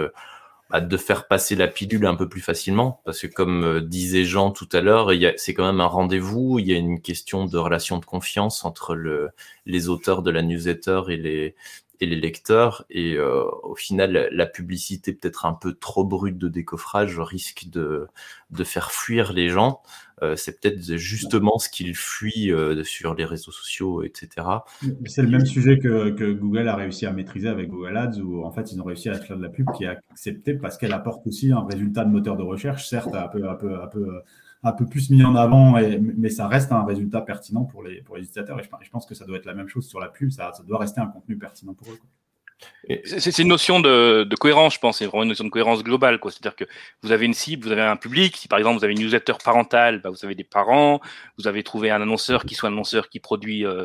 de 0.80 0.96
faire 0.96 1.28
passer 1.28 1.57
la 1.57 1.68
pilule 1.68 2.07
un 2.07 2.14
peu 2.14 2.28
plus 2.28 2.40
facilement, 2.40 3.00
parce 3.04 3.20
que 3.20 3.26
comme 3.26 3.64
euh, 3.64 3.80
disait 3.80 4.24
Jean 4.24 4.50
tout 4.50 4.68
à 4.72 4.80
l'heure, 4.80 5.11
c'est 5.37 5.54
quand 5.54 5.66
même 5.66 5.80
un 5.80 5.87
rendez-vous, 5.87 6.59
il 6.59 6.66
y 6.66 6.72
a 6.72 6.76
une 6.76 7.00
question 7.00 7.46
de 7.46 7.59
relation 7.59 7.98
de 7.98 8.04
confiance 8.04 8.64
entre 8.64 8.94
le, 8.94 9.30
les 9.66 9.88
auteurs 9.88 10.22
de 10.22 10.30
la 10.30 10.42
newsletter 10.42 11.02
et 11.09 11.16
les, 11.16 11.54
et 12.00 12.07
les 12.07 12.16
lecteurs, 12.16 12.85
et 12.90 13.14
euh, 13.14 13.44
au 13.62 13.74
final, 13.74 14.28
la 14.33 14.46
publicité 14.46 15.12
peut-être 15.12 15.46
un 15.46 15.52
peu 15.52 15.74
trop 15.74 16.04
brute 16.04 16.38
de 16.38 16.48
décoffrage 16.48 17.18
risque 17.20 17.68
de, 17.70 18.07
de 18.50 18.64
faire 18.64 18.90
fuir 18.90 19.33
les 19.33 19.48
gens. 19.48 19.80
Euh, 20.22 20.37
c'est 20.37 20.61
peut-être 20.61 20.96
justement 20.96 21.59
ce 21.59 21.68
qu'ils 21.68 21.96
fuient 21.96 22.52
euh, 22.52 22.85
sur 22.85 23.14
les 23.14 23.24
réseaux 23.24 23.50
sociaux, 23.50 24.02
etc. 24.02 24.46
C'est 25.07 25.22
le 25.22 25.28
même 25.28 25.44
sujet 25.44 25.78
que, 25.78 26.11
que, 26.11 26.33
Google 26.33 26.68
a 26.68 26.76
réussi 26.76 27.07
à 27.07 27.12
maîtriser 27.12 27.48
avec 27.48 27.68
Google 27.68 27.96
Ads, 27.96 28.20
où 28.20 28.44
en 28.44 28.52
fait 28.52 28.72
ils 28.72 28.80
ont 28.80 28.85
réussi 28.85 29.09
à 29.09 29.14
faire 29.14 29.37
de 29.37 29.42
la 29.42 29.48
pub 29.48 29.66
qui 29.76 29.85
est 29.85 29.88
acceptée 29.88 30.54
parce 30.54 30.78
qu'elle 30.78 30.92
apporte 30.92 31.26
aussi 31.26 31.52
un 31.52 31.64
résultat 31.64 32.04
de 32.04 32.11
moteur 32.11 32.37
de 32.37 32.42
recherche, 32.42 32.88
certes 32.88 33.14
un 33.14 33.28
peu, 33.28 33.48
un 33.48 33.54
peu, 33.54 33.80
un 33.80 33.87
peu, 33.88 34.20
un 34.64 34.72
peu 34.72 34.87
plus 34.87 35.11
mis 35.11 35.22
en 35.22 35.37
avant, 35.37 35.79
mais 35.98 36.31
ça 36.31 36.48
reste 36.48 36.72
un 36.72 36.85
résultat 36.85 37.20
pertinent 37.20 37.64
pour 37.64 37.83
les, 37.83 38.03
utilisateurs. 38.16 38.59
Et 38.59 38.62
je, 38.62 38.90
pense 38.90 39.05
que 39.05 39.14
ça 39.14 39.27
doit 39.27 39.37
être 39.37 39.44
la 39.44 39.55
même 39.55 39.68
chose 39.68 39.87
sur 39.87 40.00
la 40.00 40.09
pub, 40.09 40.31
ça, 40.31 40.53
doit 40.66 40.79
rester 40.79 41.00
un 41.00 41.07
contenu 41.07 41.37
pertinent 41.37 41.74
pour 41.74 41.92
eux. 41.92 41.98
C'est 43.05 43.38
une 43.38 43.48
notion 43.48 43.81
de, 43.81 44.24
de, 44.24 44.37
cohérence, 44.37 44.74
je 44.74 44.79
pense. 44.79 44.98
C'est 44.98 45.07
vraiment 45.07 45.24
une 45.24 45.29
notion 45.31 45.44
de 45.44 45.50
cohérence 45.50 45.83
globale. 45.83 46.18
C'est-à-dire 46.22 46.57
que 46.57 46.64
vous 47.03 47.12
avez 47.12 47.27
une 47.27 47.35
cible, 47.35 47.66
vous 47.66 47.72
avez 47.72 47.83
un 47.83 47.96
public. 47.96 48.37
Si 48.38 48.48
par 48.48 48.59
exemple 48.59 48.79
vous 48.79 48.85
avez 48.85 48.94
une 48.94 49.00
newsletter 49.00 49.35
parentale, 49.44 50.00
bah, 50.00 50.09
vous 50.09 50.24
avez 50.24 50.35
des 50.35 50.44
parents. 50.44 51.00
Vous 51.37 51.46
avez 51.46 51.62
trouvé 51.62 51.90
un 51.90 52.00
annonceur 52.00 52.46
qui 52.46 52.55
soit 52.55 52.70
un 52.70 52.72
annonceur 52.72 53.11
qui 53.11 53.20
produit, 53.20 53.66
euh, 53.66 53.85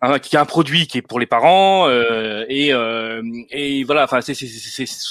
un, 0.00 0.18
qui 0.18 0.36
a 0.36 0.40
un 0.40 0.44
produit 0.44 0.86
qui 0.86 0.98
est 0.98 1.02
pour 1.02 1.20
les 1.20 1.26
parents. 1.26 1.88
Euh, 1.88 2.44
et, 2.48 2.72
euh, 2.72 3.22
et 3.50 3.84
voilà. 3.84 4.04
Enfin, 4.04 4.20
c'est, 4.20 4.34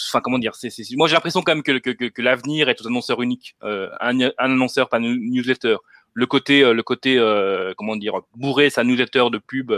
enfin 0.10 0.22
comment 0.22 0.40
dire. 0.40 0.56
c'est 0.56 0.72
moi 0.96 1.08
j'ai 1.08 1.14
l'impression 1.16 1.42
quand 1.42 1.54
même 1.54 1.64
que, 1.64 1.78
que, 1.80 1.92
que, 1.92 2.06
que 2.06 2.22
l'avenir 2.22 2.70
est 2.70 2.82
aux 2.82 2.88
annonceurs 2.88 3.22
uniques. 3.22 3.56
Euh, 3.64 3.90
un, 4.00 4.20
un, 4.20 4.32
annonceur, 4.38 4.90
pas 4.90 5.00
newsletter. 5.00 5.78
Le 6.14 6.26
côté, 6.28 6.64
euh, 6.64 6.74
le 6.74 6.84
côté, 6.84 7.18
euh, 7.18 7.74
comment 7.76 7.96
dire, 7.96 8.22
bourrer 8.36 8.70
sa 8.70 8.84
newsletter 8.84 9.26
de 9.32 9.40
pub 9.40 9.72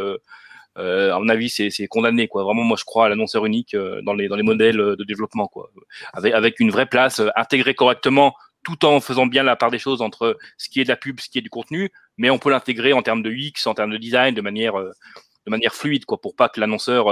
euh, 0.78 1.14
à 1.14 1.20
mon 1.20 1.30
avis, 1.30 1.50
c'est 1.50 1.88
condamné. 1.88 2.28
Quoi. 2.28 2.44
Vraiment, 2.44 2.64
moi, 2.64 2.78
je 2.78 2.84
crois 2.84 3.06
à 3.06 3.10
l'annonceur 3.10 3.46
unique 3.46 3.74
euh, 3.74 4.02
dans, 4.02 4.14
les, 4.14 4.28
dans 4.28 4.36
les 4.36 4.44
modèles 4.44 4.80
euh, 4.80 4.96
de 4.96 5.04
développement, 5.04 5.48
quoi. 5.48 5.70
Avec, 6.14 6.34
avec 6.34 6.60
une 6.60 6.70
vraie 6.70 6.86
place, 6.86 7.22
intégrée 7.36 7.76
correctement, 7.76 8.36
tout 8.66 8.84
en 8.84 9.00
faisant 9.00 9.28
bien 9.28 9.44
la 9.44 9.56
part 9.56 9.72
des 9.72 9.80
choses 9.80 10.02
entre 10.02 10.38
ce 10.58 10.68
qui 10.70 10.82
est 10.82 10.84
de 10.84 10.90
la 10.90 10.98
pub, 10.98 11.22
ce 11.22 11.30
qui 11.30 11.38
est 11.38 11.42
du 11.42 11.50
contenu, 11.50 11.92
mais 12.18 12.30
on 12.30 12.40
peut 12.40 12.50
l'intégrer 12.50 12.92
en 12.92 13.02
termes 13.02 13.24
de 13.24 13.32
UX, 13.32 13.66
en 13.68 13.74
termes 13.74 13.92
de 13.92 13.98
design, 13.98 14.36
de 14.36 14.42
manière, 14.42 14.74
de 14.76 15.50
manière 15.50 15.74
fluide, 15.74 16.06
quoi, 16.06 16.20
pour 16.20 16.36
pas 16.36 16.50
que 16.50 16.60
l'annonceur 16.60 17.08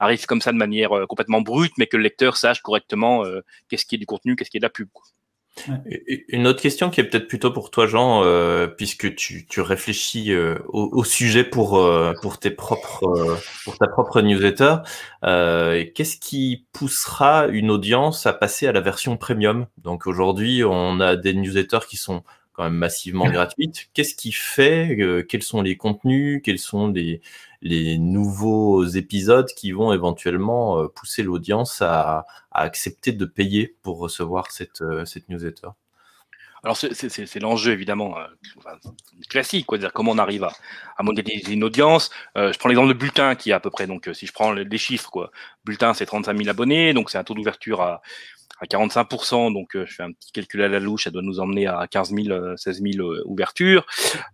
arrive 0.00 0.26
comme 0.26 0.40
ça 0.40 0.52
de 0.52 0.58
manière 0.58 0.90
complètement 1.08 1.40
brute, 1.40 1.72
mais 1.78 1.86
que 1.86 1.96
le 1.96 2.02
lecteur 2.02 2.36
sache 2.36 2.60
correctement 2.60 3.24
qu'est-ce 3.68 3.86
qui 3.86 3.94
est 3.94 3.98
du 3.98 4.06
contenu, 4.06 4.36
qu'est-ce 4.36 4.50
qui 4.50 4.56
est 4.58 4.60
de 4.60 4.66
la 4.66 4.70
pub. 4.70 4.88
Une 6.28 6.46
autre 6.46 6.62
question 6.62 6.88
qui 6.88 7.00
est 7.00 7.04
peut-être 7.04 7.28
plutôt 7.28 7.52
pour 7.52 7.70
toi, 7.70 7.86
Jean, 7.86 8.24
euh, 8.24 8.66
puisque 8.66 9.14
tu, 9.14 9.46
tu 9.46 9.60
réfléchis 9.60 10.32
euh, 10.32 10.56
au, 10.68 11.04
sujet 11.04 11.44
pour 11.44 11.78
euh, 11.78 12.14
pour 12.22 12.38
tes 12.38 12.50
propres 12.50 13.38
pour 13.64 13.76
ta 13.76 13.86
propre 13.86 14.22
newsletter. 14.22 14.76
Qu'est-ce 15.22 16.16
qui 16.16 16.66
poussera 16.72 17.48
une 17.48 17.70
audience 17.70 18.26
à 18.26 18.32
passer 18.32 18.66
à 18.66 18.72
la 18.72 18.80
version 18.80 19.16
premium? 19.16 19.66
Donc 19.78 20.06
aujourd'hui, 20.06 20.64
on 20.64 21.00
a 21.00 21.16
des 21.16 21.34
newsletters 21.34 21.86
qui 21.88 21.96
sont 21.96 22.22
quand 22.52 22.64
même 22.64 22.74
massivement 22.74 23.30
gratuites. 23.30 23.88
Qu'est-ce 23.94 24.14
qui 24.14 24.32
fait 24.32 25.24
Quels 25.28 25.42
sont 25.42 25.62
les 25.62 25.76
contenus 25.76 26.40
Quels 26.44 26.58
sont 26.58 26.88
les 26.88 27.20
les 27.62 27.96
nouveaux 27.96 28.84
épisodes 28.84 29.48
qui 29.56 29.70
vont 29.70 29.92
éventuellement 29.92 30.80
euh, 30.80 30.88
pousser 30.88 31.22
l'audience 31.22 31.80
à, 31.80 32.26
accepter 32.50 33.12
de 33.12 33.24
payer 33.24 33.76
pour 33.82 33.98
recevoir 33.98 34.50
cette, 34.50 34.82
euh, 34.82 35.06
cette 35.06 35.28
newsletter? 35.30 35.68
Alors 36.64 36.76
c'est 36.76 37.40
l'enjeu 37.40 37.72
évidemment 37.72 38.16
euh, 38.18 38.24
classique, 39.28 39.66
quoi, 39.66 39.78
dire 39.78 39.92
comment 39.92 40.12
on 40.12 40.18
arrive 40.18 40.44
à, 40.44 40.52
à 40.96 41.02
modéliser 41.02 41.54
une 41.54 41.64
audience. 41.64 42.10
je 42.36 42.56
prends 42.56 42.68
l'exemple 42.68 42.90
de 42.90 42.98
Bulletin 42.98 43.34
qui 43.34 43.50
est 43.50 43.52
à 43.52 43.58
peu 43.58 43.70
près 43.70 43.88
donc 43.88 44.08
si 44.12 44.28
je 44.28 44.32
prends 44.32 44.52
les, 44.52 44.78
chiffres 44.78 45.10
quoi, 45.10 45.32
Bulletin 45.64 45.92
c'est 45.92 46.06
35 46.06 46.36
000 46.36 46.48
abonnés, 46.48 46.94
donc 46.94 47.10
c'est 47.10 47.18
un 47.18 47.24
taux 47.24 47.34
d'ouverture 47.34 47.80
à 47.80 48.00
à 48.60 48.66
45%, 48.66 49.52
donc 49.52 49.74
euh, 49.76 49.84
je 49.86 49.94
fais 49.94 50.02
un 50.02 50.12
petit 50.12 50.32
calcul 50.32 50.62
à 50.62 50.68
la 50.68 50.78
louche, 50.78 51.04
ça 51.04 51.10
doit 51.10 51.22
nous 51.22 51.40
emmener 51.40 51.66
à 51.66 51.86
15 51.90 52.14
000, 52.14 52.56
16 52.56 52.82
000 52.82 53.08
ouvertures. 53.24 53.86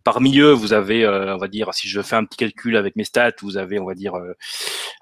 Parmi 0.04 0.38
eux, 0.38 0.52
vous 0.52 0.72
avez, 0.72 1.04
euh, 1.04 1.34
on 1.34 1.38
va 1.38 1.48
dire, 1.48 1.72
si 1.72 1.88
je 1.88 2.00
fais 2.02 2.16
un 2.16 2.24
petit 2.24 2.36
calcul 2.36 2.76
avec 2.76 2.96
mes 2.96 3.04
stats, 3.04 3.32
vous 3.42 3.56
avez, 3.56 3.78
on 3.78 3.86
va 3.86 3.94
dire, 3.94 4.14
euh, 4.16 4.34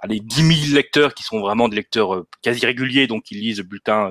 allez, 0.01 0.21
10 0.21 0.67
000 0.67 0.77
lecteurs 0.77 1.15
qui 1.15 1.23
sont 1.23 1.41
vraiment 1.41 1.69
des 1.69 1.77
lecteurs 1.77 2.25
quasi 2.43 2.65
réguliers, 2.65 3.07
donc 3.07 3.25
qui 3.25 3.35
lisent 3.35 3.59
le 3.59 3.65
bulletin 3.65 4.11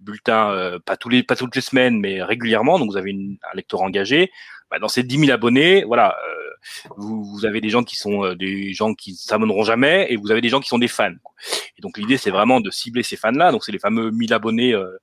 bulletin 0.00 0.78
pas 0.86 0.96
tous 0.96 1.08
les 1.08 1.24
pas 1.24 1.34
toutes 1.34 1.56
les 1.56 1.60
semaines 1.60 1.98
mais 1.98 2.22
régulièrement 2.22 2.78
donc 2.78 2.88
vous 2.88 2.96
avez 2.96 3.10
une, 3.10 3.36
un 3.42 3.56
lecteur 3.56 3.82
engagé 3.82 4.30
bah, 4.70 4.78
dans 4.78 4.86
ces 4.86 5.02
10 5.02 5.18
000 5.18 5.32
abonnés 5.32 5.82
voilà 5.82 6.16
vous, 6.96 7.24
vous, 7.24 7.44
avez 7.44 7.60
des 7.60 7.68
gens 7.70 7.82
qui 7.82 7.96
sont 7.96 8.24
euh, 8.24 8.34
des 8.34 8.72
gens 8.72 8.94
qui 8.94 9.14
s'abonneront 9.14 9.64
jamais 9.64 10.06
et 10.10 10.16
vous 10.16 10.30
avez 10.30 10.40
des 10.40 10.48
gens 10.48 10.60
qui 10.60 10.68
sont 10.68 10.78
des 10.78 10.88
fans. 10.88 11.14
Et 11.76 11.82
donc 11.82 11.98
l'idée 11.98 12.16
c'est 12.16 12.30
vraiment 12.30 12.60
de 12.60 12.70
cibler 12.70 13.02
ces 13.02 13.16
fans-là. 13.16 13.52
Donc 13.52 13.64
c'est 13.64 13.72
les 13.72 13.78
fameux 13.78 14.10
1000 14.10 14.32
abonnés. 14.32 14.72
Euh, 14.72 14.98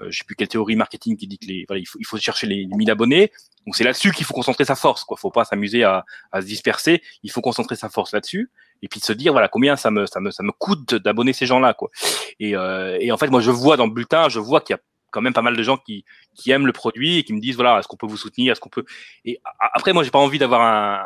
euh, 0.00 0.10
je 0.10 0.18
sais 0.18 0.24
plus 0.24 0.36
quelle 0.36 0.48
théorie 0.48 0.76
marketing 0.76 1.16
qui 1.16 1.26
dit 1.26 1.38
que 1.38 1.46
les, 1.46 1.64
voilà, 1.66 1.80
il 1.80 1.86
faut, 1.86 1.98
il 1.98 2.06
faut 2.06 2.16
chercher 2.18 2.46
les 2.46 2.66
1000 2.66 2.90
abonnés. 2.90 3.32
Donc 3.66 3.76
c'est 3.76 3.84
là-dessus 3.84 4.12
qu'il 4.12 4.24
faut 4.24 4.34
concentrer 4.34 4.64
sa 4.64 4.74
force. 4.74 5.04
Quoi, 5.04 5.16
faut 5.16 5.30
pas 5.30 5.44
s'amuser 5.44 5.84
à, 5.84 6.04
à 6.32 6.40
se 6.40 6.46
disperser. 6.46 7.02
Il 7.22 7.30
faut 7.30 7.42
concentrer 7.42 7.76
sa 7.76 7.88
force 7.88 8.12
là-dessus 8.12 8.50
et 8.82 8.88
puis 8.88 9.00
de 9.00 9.04
se 9.04 9.12
dire 9.12 9.32
voilà 9.32 9.48
combien 9.48 9.76
ça 9.76 9.90
me 9.90 10.06
ça 10.06 10.20
me 10.20 10.30
ça 10.30 10.42
me 10.42 10.52
coûte 10.52 10.94
d'abonner 10.94 11.32
ces 11.32 11.46
gens-là 11.46 11.74
quoi. 11.74 11.90
Et, 12.38 12.56
euh, 12.56 12.96
et 13.00 13.12
en 13.12 13.16
fait 13.16 13.28
moi 13.28 13.40
je 13.40 13.50
vois 13.50 13.76
dans 13.76 13.86
le 13.86 13.92
bulletin, 13.92 14.28
je 14.28 14.38
vois 14.38 14.60
qu'il 14.60 14.74
y 14.74 14.78
a 14.78 14.80
quand 15.10 15.20
même 15.20 15.32
pas 15.32 15.42
mal 15.42 15.56
de 15.56 15.62
gens 15.62 15.76
qui, 15.76 16.04
qui 16.34 16.50
aiment 16.50 16.66
le 16.66 16.72
produit 16.72 17.18
et 17.18 17.24
qui 17.24 17.32
me 17.32 17.40
disent 17.40 17.56
voilà 17.56 17.78
est-ce 17.78 17.88
qu'on 17.88 17.96
peut 17.96 18.06
vous 18.06 18.16
soutenir 18.16 18.52
est-ce 18.52 18.60
qu'on 18.60 18.68
peut 18.68 18.84
et 19.24 19.40
après 19.60 19.92
moi 19.92 20.02
j'ai 20.04 20.10
pas 20.10 20.18
envie 20.18 20.38
d'avoir 20.38 20.62
un, 20.62 21.04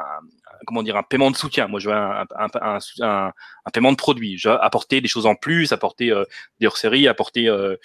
comment 0.64 0.83
dire 0.83 0.97
un 0.97 1.03
paiement 1.03 1.31
de 1.31 1.37
soutien. 1.37 1.69
Moi 1.69 1.81
je 1.81 1.88
veux 1.88 1.95
un, 1.95 2.27
un, 2.37 2.79
un, 3.01 3.33
un 3.64 3.71
paiement 3.73 3.93
de 3.93 3.97
produit. 3.97 4.38
Je 4.38 4.49
veux 4.49 4.62
apporter 4.62 5.01
des 5.01 5.09
choses 5.09 5.27
en 5.27 5.35
plus 5.35 5.73
apporter 5.73 6.11
euh, 6.11 6.25
des 6.61 6.67
hors-séries 6.67 7.09
apporter 7.09 7.49
euh, 7.49 7.77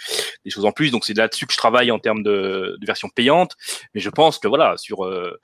des 0.45 0.51
choses 0.51 0.65
en 0.65 0.71
plus. 0.71 0.91
Donc 0.91 1.05
c'est 1.05 1.15
là-dessus 1.15 1.45
que 1.45 1.53
je 1.53 1.57
travaille 1.57 1.91
en 1.91 1.99
termes 1.99 2.23
de, 2.23 2.77
de 2.79 2.85
version 2.85 3.09
payante. 3.09 3.55
Mais 3.93 4.01
je 4.01 4.09
pense 4.09 4.39
que 4.39 4.47
voilà 4.47 4.77
sur 4.77 5.05
euh, 5.05 5.39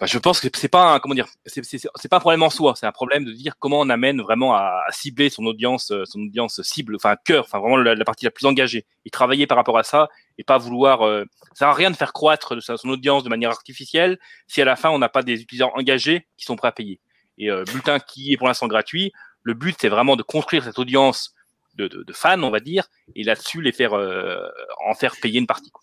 je 0.00 0.18
pense 0.18 0.40
que 0.40 0.48
c'est 0.54 0.68
pas 0.68 0.94
un, 0.94 0.98
comment 0.98 1.14
dire, 1.14 1.28
c'est 1.46 2.08
pas 2.08 2.16
un 2.16 2.20
problème 2.20 2.42
en 2.42 2.50
soi, 2.50 2.74
c'est 2.76 2.86
un 2.86 2.92
problème 2.92 3.24
de 3.24 3.32
dire 3.32 3.54
comment 3.58 3.80
on 3.80 3.88
amène 3.88 4.20
vraiment 4.20 4.54
à, 4.54 4.82
cibler 4.90 5.30
son 5.30 5.44
audience, 5.44 5.90
euh, 5.92 6.04
son 6.06 6.20
audience 6.20 6.60
cible, 6.62 6.96
enfin 6.96 7.16
cœur, 7.24 7.44
enfin 7.44 7.60
vraiment 7.60 7.76
la, 7.76 8.04
partie 8.04 8.24
la 8.24 8.30
plus 8.30 8.46
engagée, 8.46 8.86
et 9.04 9.10
travailler 9.10 9.46
par 9.46 9.56
rapport 9.56 9.78
à 9.78 9.84
ça, 9.84 10.08
et 10.38 10.44
pas 10.44 10.58
vouloir. 10.58 11.02
Euh, 11.02 11.24
ça 11.52 11.58
sert 11.60 11.68
à 11.68 11.74
rien 11.74 11.90
de 11.90 11.96
faire 11.96 12.12
croître 12.12 12.60
son 12.60 12.88
audience 12.88 13.22
de 13.22 13.28
manière 13.28 13.50
artificielle 13.50 14.18
si 14.48 14.60
à 14.62 14.64
la 14.64 14.76
fin 14.76 14.90
on 14.90 14.98
n'a 14.98 15.08
pas 15.08 15.22
des 15.22 15.40
utilisateurs 15.40 15.76
engagés 15.76 16.26
qui 16.36 16.44
sont 16.44 16.56
prêts 16.56 16.68
à 16.68 16.72
payer. 16.72 17.00
Et 17.38 17.50
euh, 17.50 17.64
bulletin 17.64 17.98
qui 18.00 18.32
est 18.32 18.36
pour 18.36 18.48
l'instant 18.48 18.66
gratuit, 18.66 19.12
le 19.42 19.54
but 19.54 19.76
c'est 19.80 19.88
vraiment 19.88 20.16
de 20.16 20.22
construire 20.22 20.64
cette 20.64 20.78
audience 20.78 21.34
de, 21.74 21.88
de, 21.88 22.02
de 22.02 22.12
fans, 22.12 22.42
on 22.42 22.50
va 22.50 22.60
dire, 22.60 22.88
et 23.14 23.22
là-dessus 23.22 23.62
les 23.62 23.72
faire 23.72 23.94
euh, 23.94 24.48
en 24.86 24.94
faire 24.94 25.14
payer 25.20 25.38
une 25.38 25.46
partie. 25.46 25.70
Quoi. 25.70 25.81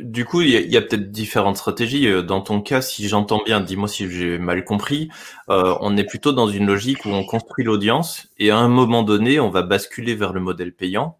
Du 0.00 0.24
coup, 0.24 0.40
il 0.40 0.50
y 0.50 0.76
a, 0.76 0.80
peut-être 0.80 1.12
différentes 1.12 1.58
stratégies. 1.58 2.08
Euh, 2.08 2.22
dans 2.22 2.40
ton 2.40 2.60
cas, 2.60 2.82
si 2.82 3.06
j'entends 3.06 3.40
bien, 3.44 3.60
dis-moi 3.60 3.86
si 3.86 4.10
j'ai 4.10 4.36
mal 4.36 4.64
compris, 4.64 5.10
euh, 5.48 5.76
on 5.80 5.96
est 5.96 6.04
plutôt 6.04 6.32
dans 6.32 6.48
une 6.48 6.66
logique 6.66 7.04
où 7.04 7.10
on 7.10 7.24
construit 7.24 7.64
l'audience 7.64 8.28
et 8.38 8.50
à 8.50 8.58
un 8.58 8.68
moment 8.68 9.04
donné, 9.04 9.38
on 9.38 9.50
va 9.50 9.62
basculer 9.62 10.16
vers 10.16 10.32
le 10.32 10.40
modèle 10.40 10.72
payant, 10.72 11.18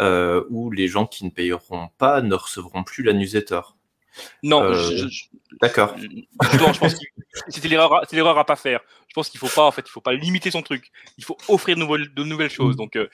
euh, 0.00 0.44
où 0.48 0.70
les 0.70 0.88
gens 0.88 1.04
qui 1.04 1.26
ne 1.26 1.30
payeront 1.30 1.88
pas 1.98 2.22
ne 2.22 2.34
recevront 2.34 2.84
plus 2.84 3.02
la 3.02 3.12
newsletter. 3.12 3.60
Non, 4.42 4.62
euh, 4.64 5.08
d'accord. 5.60 5.96
je 5.98 6.78
pense 6.78 6.94
que 6.94 7.04
c'est 7.48 7.68
l'erreur, 7.68 8.38
à 8.38 8.44
pas 8.44 8.56
faire. 8.56 8.80
Je 9.08 9.14
pense 9.14 9.28
qu'il 9.28 9.38
faut 9.38 9.48
pas, 9.48 9.64
en 9.64 9.70
fait, 9.70 9.84
il 9.86 9.90
faut 9.90 10.00
pas 10.00 10.14
limiter 10.14 10.50
son 10.50 10.62
truc. 10.62 10.90
Il 11.18 11.24
faut 11.24 11.36
offrir 11.48 11.76
de 11.76 11.80
nouvelles, 11.80 12.12
de 12.14 12.24
nouvelles 12.24 12.50
choses. 12.50 12.76
Donc, 12.76 12.96
euh, 12.96 13.08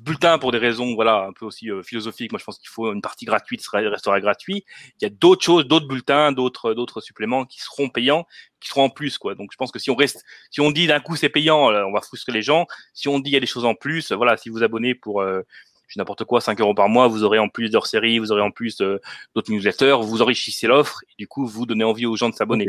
bulletin 0.00 0.38
pour 0.38 0.52
des 0.52 0.58
raisons, 0.58 0.94
voilà, 0.94 1.26
un 1.26 1.32
peu 1.32 1.44
aussi 1.44 1.70
euh, 1.70 1.82
philosophiques. 1.82 2.32
Moi, 2.32 2.38
je 2.38 2.44
pense 2.44 2.58
qu'il 2.58 2.68
faut 2.68 2.92
une 2.92 3.02
partie 3.02 3.24
gratuite 3.24 3.62
restera 3.66 4.20
gratuit. 4.20 4.64
Il 5.00 5.04
y 5.04 5.06
a 5.06 5.10
d'autres 5.10 5.44
choses, 5.44 5.66
d'autres 5.66 5.86
bulletins, 5.86 6.32
d'autres, 6.32 6.74
d'autres 6.74 7.00
suppléments 7.00 7.44
qui 7.44 7.60
seront 7.60 7.88
payants, 7.88 8.26
qui 8.60 8.68
seront 8.68 8.84
en 8.84 8.90
plus, 8.90 9.18
quoi. 9.18 9.34
Donc, 9.34 9.50
je 9.52 9.56
pense 9.56 9.70
que 9.70 9.78
si 9.78 9.90
on 9.90 9.96
reste, 9.96 10.24
si 10.50 10.60
on 10.60 10.70
dit 10.70 10.86
d'un 10.86 11.00
coup 11.00 11.16
c'est 11.16 11.28
payant, 11.28 11.68
on 11.68 11.92
va 11.92 12.00
frustrer 12.00 12.32
les 12.32 12.42
gens. 12.42 12.66
Si 12.94 13.08
on 13.08 13.18
dit 13.18 13.30
il 13.30 13.34
y 13.34 13.36
a 13.36 13.40
des 13.40 13.46
choses 13.46 13.64
en 13.64 13.74
plus, 13.74 14.12
voilà, 14.12 14.36
si 14.36 14.48
vous 14.48 14.62
abonnez 14.62 14.94
pour 14.94 15.22
n'importe 15.96 16.24
quoi, 16.24 16.40
5 16.40 16.60
euros 16.60 16.74
par 16.74 16.88
mois, 16.88 17.08
vous 17.08 17.24
aurez 17.24 17.38
en 17.38 17.48
plus 17.48 17.70
d'heures 17.70 17.86
séries, 17.86 18.18
vous 18.18 18.32
aurez 18.32 18.42
en 18.42 18.50
plus 18.50 18.78
d'autres 18.78 19.50
newsletters, 19.50 19.96
vous 20.02 20.22
enrichissez 20.22 20.66
l'offre 20.66 21.00
et 21.10 21.14
du 21.18 21.28
coup, 21.28 21.46
vous 21.46 21.66
donnez 21.66 21.84
envie 21.84 22.06
aux 22.06 22.16
gens 22.16 22.28
de 22.28 22.34
s'abonner. 22.34 22.66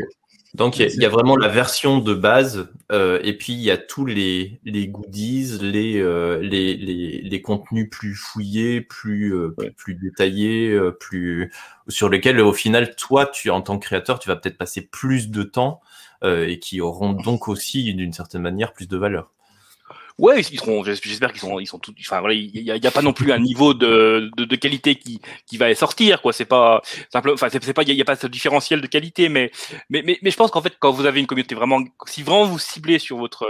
Donc 0.56 0.78
il 0.78 1.02
y, 1.02 1.04
a 1.04 1.08
vraiment 1.10 1.36
la 1.36 1.48
version 1.48 1.98
de 1.98 2.14
base 2.14 2.68
euh, 2.90 3.20
et 3.22 3.36
puis 3.36 3.52
il 3.52 3.60
y 3.60 3.70
a 3.70 3.76
tous 3.76 4.06
les, 4.06 4.58
les 4.64 4.88
goodies, 4.88 5.58
les, 5.60 6.00
euh, 6.00 6.38
les, 6.40 6.74
les, 6.74 7.20
les, 7.20 7.42
contenus 7.42 7.90
plus 7.90 8.14
fouillés, 8.14 8.80
plus, 8.80 9.34
euh, 9.34 9.54
plus, 9.76 9.94
détaillés, 9.94 10.70
euh, 10.70 10.92
plus 10.92 11.52
sur 11.88 12.08
lesquels 12.08 12.40
au 12.40 12.54
final 12.54 12.96
toi 12.96 13.26
tu 13.26 13.50
en 13.50 13.60
tant 13.60 13.78
que 13.78 13.84
créateur 13.84 14.18
tu 14.18 14.28
vas 14.28 14.36
peut-être 14.36 14.56
passer 14.56 14.80
plus 14.80 15.28
de 15.30 15.42
temps 15.42 15.80
et 16.24 16.58
qui 16.58 16.80
auront 16.80 17.12
donc 17.12 17.46
aussi 17.46 17.94
d'une 17.94 18.12
certaine 18.12 18.42
manière 18.42 18.72
plus 18.72 18.88
de 18.88 18.96
valeur. 18.96 19.30
Ouais, 20.18 20.40
ils 20.40 20.58
seront. 20.58 20.82
J'espère 20.82 21.30
qu'ils 21.30 21.42
sont, 21.42 21.60
ils 21.60 21.66
sont 21.66 21.78
tous. 21.78 21.92
Enfin 22.00 22.20
voilà, 22.20 22.32
il 22.34 22.58
y, 22.58 22.86
a, 22.86 22.90
pas 22.90 23.02
non 23.02 23.12
plus 23.12 23.32
un 23.32 23.38
niveau 23.38 23.74
de, 23.74 24.30
de, 24.38 24.46
de, 24.46 24.56
qualité 24.56 24.94
qui 24.94 25.20
qui 25.46 25.58
va 25.58 25.74
sortir 25.74 26.22
quoi. 26.22 26.32
C'est 26.32 26.46
pas 26.46 26.80
simple. 27.12 27.32
Enfin 27.32 27.48
c'est 27.50 27.74
pas. 27.74 27.82
Il 27.82 27.92
y, 27.92 28.00
a 28.00 28.04
pas 28.06 28.16
ce 28.16 28.26
différentiel 28.26 28.80
de 28.80 28.86
qualité, 28.86 29.28
mais 29.28 29.50
mais 29.90 30.02
mais, 30.06 30.18
mais 30.22 30.30
je 30.30 30.36
pense 30.38 30.50
qu'en 30.50 30.62
fait 30.62 30.72
quand 30.78 30.90
vous 30.90 31.04
avez 31.04 31.20
une 31.20 31.26
communauté 31.26 31.54
vraiment, 31.54 31.80
si 32.06 32.22
vraiment 32.22 32.46
vous 32.46 32.58
ciblez 32.58 32.98
sur 32.98 33.18
votre 33.18 33.46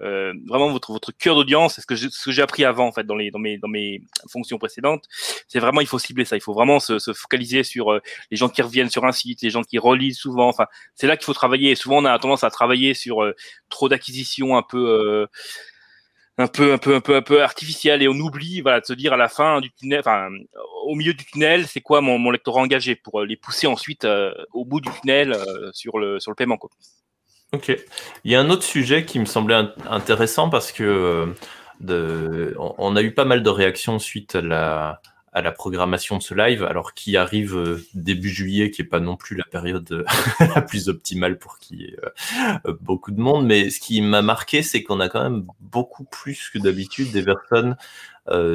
euh, 0.00 0.32
vraiment 0.48 0.70
votre 0.70 0.90
votre 0.90 1.12
cœur 1.12 1.34
d'audience, 1.34 1.78
ce 1.78 1.86
que 1.86 1.96
ce 1.96 2.24
que 2.24 2.30
j'ai 2.30 2.40
appris 2.40 2.64
avant 2.64 2.86
en 2.86 2.92
fait 2.92 3.04
dans 3.04 3.16
les 3.16 3.30
dans 3.30 3.38
mes 3.38 3.58
dans 3.58 3.68
mes 3.68 4.00
fonctions 4.32 4.56
précédentes, 4.56 5.04
c'est 5.48 5.58
vraiment 5.58 5.82
il 5.82 5.86
faut 5.86 5.98
cibler 5.98 6.24
ça. 6.24 6.36
Il 6.36 6.42
faut 6.42 6.54
vraiment 6.54 6.80
se, 6.80 6.98
se 6.98 7.12
focaliser 7.12 7.62
sur 7.62 7.92
euh, 7.92 8.00
les 8.30 8.38
gens 8.38 8.48
qui 8.48 8.62
reviennent 8.62 8.88
sur 8.88 9.04
un 9.04 9.12
site, 9.12 9.42
les 9.42 9.50
gens 9.50 9.62
qui 9.62 9.78
relisent 9.78 10.18
souvent. 10.18 10.48
Enfin 10.48 10.66
c'est 10.94 11.06
là 11.06 11.18
qu'il 11.18 11.26
faut 11.26 11.34
travailler. 11.34 11.72
Et 11.72 11.74
souvent 11.74 11.98
on 11.98 12.06
a 12.06 12.18
tendance 12.18 12.42
à 12.42 12.50
travailler 12.50 12.94
sur 12.94 13.22
euh, 13.22 13.34
trop 13.68 13.90
d'acquisitions 13.90 14.56
un 14.56 14.62
peu 14.62 14.78
euh, 14.78 15.26
un 16.38 16.48
peu 16.48 16.72
un 16.72 16.78
peu 16.78 16.96
un 16.96 17.00
peu 17.00 17.16
un 17.16 17.22
peu 17.22 17.42
artificiel 17.42 18.02
et 18.02 18.08
on 18.08 18.14
oublie 18.14 18.60
voilà 18.60 18.80
de 18.80 18.86
se 18.86 18.92
dire 18.92 19.12
à 19.12 19.16
la 19.16 19.28
fin 19.28 19.60
du 19.60 19.70
tunnel 19.72 20.00
enfin 20.00 20.28
au 20.84 20.94
milieu 20.94 21.14
du 21.14 21.24
tunnel 21.24 21.66
c'est 21.66 21.80
quoi 21.80 22.00
mon, 22.00 22.18
mon 22.18 22.30
lectorat 22.30 22.60
engagé 22.60 22.96
pour 22.96 23.20
euh, 23.20 23.26
les 23.26 23.36
pousser 23.36 23.66
ensuite 23.66 24.04
euh, 24.04 24.32
au 24.52 24.64
bout 24.64 24.80
du 24.80 24.90
tunnel 25.00 25.32
euh, 25.32 25.70
sur 25.72 25.98
le 25.98 26.18
sur 26.18 26.30
le 26.30 26.34
paiement 26.34 26.56
quoi. 26.56 26.70
Ok. 27.52 27.76
Il 28.24 28.32
y 28.32 28.34
a 28.34 28.40
un 28.40 28.50
autre 28.50 28.64
sujet 28.64 29.04
qui 29.04 29.20
me 29.20 29.26
semblait 29.26 29.54
intéressant 29.88 30.50
parce 30.50 30.72
que 30.72 31.32
de, 31.78 32.56
on, 32.58 32.96
a 32.96 33.02
eu 33.02 33.14
pas 33.14 33.24
mal 33.24 33.44
de 33.44 33.50
réactions 33.50 34.00
suite 34.00 34.34
à 34.34 34.40
la 34.40 35.00
à 35.34 35.42
la 35.42 35.50
programmation 35.50 36.16
de 36.16 36.22
ce 36.22 36.32
live, 36.32 36.62
alors 36.62 36.94
qui 36.94 37.16
arrive 37.16 37.56
euh, 37.56 37.84
début 37.94 38.28
juillet, 38.28 38.70
qui 38.70 38.82
est 38.82 38.86
pas 38.86 39.00
non 39.00 39.16
plus 39.16 39.34
la 39.36 39.44
période 39.44 39.90
euh, 39.90 40.04
la 40.54 40.62
plus 40.62 40.88
optimale 40.88 41.38
pour 41.38 41.58
qu'il 41.58 41.80
y 41.80 41.84
ait 41.86 41.96
euh, 42.66 42.72
beaucoup 42.80 43.10
de 43.10 43.20
monde. 43.20 43.44
Mais 43.44 43.68
ce 43.68 43.80
qui 43.80 44.00
m'a 44.00 44.22
marqué, 44.22 44.62
c'est 44.62 44.84
qu'on 44.84 45.00
a 45.00 45.08
quand 45.08 45.22
même 45.22 45.44
beaucoup 45.60 46.04
plus 46.04 46.50
que 46.50 46.58
d'habitude 46.58 47.10
des 47.10 47.22
personnes 47.22 47.76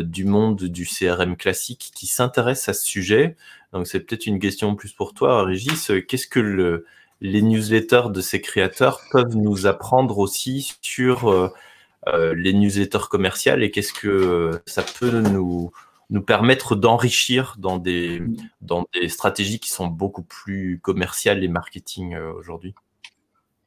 du 0.01 0.25
monde 0.25 0.63
du 0.63 0.87
CRM 0.87 1.37
classique 1.37 1.91
qui 1.93 2.07
s'intéressent 2.07 2.69
à 2.69 2.73
ce 2.73 2.87
sujet. 2.87 3.35
Donc 3.71 3.85
c'est 3.85 3.99
peut-être 3.99 4.25
une 4.25 4.39
question 4.39 4.73
plus 4.73 4.93
pour 4.93 5.13
toi, 5.13 5.43
Régis. 5.43 5.91
Qu'est-ce 6.07 6.25
que 6.25 6.39
le, 6.39 6.87
les 7.21 7.43
newsletters 7.43 8.09
de 8.09 8.19
ces 8.19 8.41
créateurs 8.41 8.99
peuvent 9.11 9.35
nous 9.35 9.67
apprendre 9.67 10.17
aussi 10.17 10.75
sur 10.81 11.53
les 12.07 12.53
newsletters 12.53 13.09
commerciales 13.11 13.61
et 13.61 13.69
qu'est-ce 13.69 13.93
que 13.93 14.59
ça 14.65 14.81
peut 14.81 15.21
nous 15.21 15.71
nous 16.09 16.21
permettre 16.21 16.75
d'enrichir 16.75 17.55
dans 17.59 17.77
des, 17.77 18.19
mm. 18.19 18.37
dans 18.61 18.85
des 18.93 19.09
stratégies 19.09 19.59
qui 19.59 19.69
sont 19.69 19.87
beaucoup 19.87 20.23
plus 20.23 20.79
commerciales 20.79 21.43
et 21.43 21.47
marketing 21.47 22.15
euh, 22.15 22.33
aujourd'hui 22.33 22.73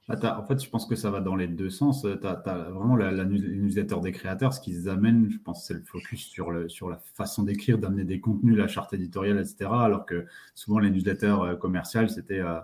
bah, 0.08 0.38
En 0.38 0.44
fait, 0.44 0.62
je 0.62 0.68
pense 0.68 0.86
que 0.86 0.96
ça 0.96 1.10
va 1.10 1.20
dans 1.20 1.36
les 1.36 1.46
deux 1.46 1.70
sens. 1.70 2.02
Tu 2.02 2.26
as, 2.26 2.34
vraiment 2.70 2.96
la, 2.96 3.10
la, 3.10 3.24
newsletter 3.24 4.00
des 4.02 4.12
créateurs. 4.12 4.52
Ce 4.52 4.60
qu'ils 4.60 4.88
amènent, 4.88 5.30
je 5.30 5.38
pense, 5.38 5.66
c'est 5.66 5.74
le 5.74 5.82
focus 5.82 6.26
sur, 6.26 6.50
le, 6.50 6.68
sur 6.68 6.90
la 6.90 6.98
façon 7.14 7.44
d'écrire, 7.44 7.78
d'amener 7.78 8.04
des 8.04 8.20
contenus, 8.20 8.56
la 8.56 8.68
charte 8.68 8.92
éditoriale, 8.92 9.38
etc. 9.38 9.70
Alors 9.72 10.04
que 10.04 10.26
souvent, 10.54 10.80
les 10.80 10.90
newsletters 10.90 11.26
euh, 11.40 11.56
commerciales, 11.56 12.10
c'était. 12.10 12.40
Euh, 12.40 12.58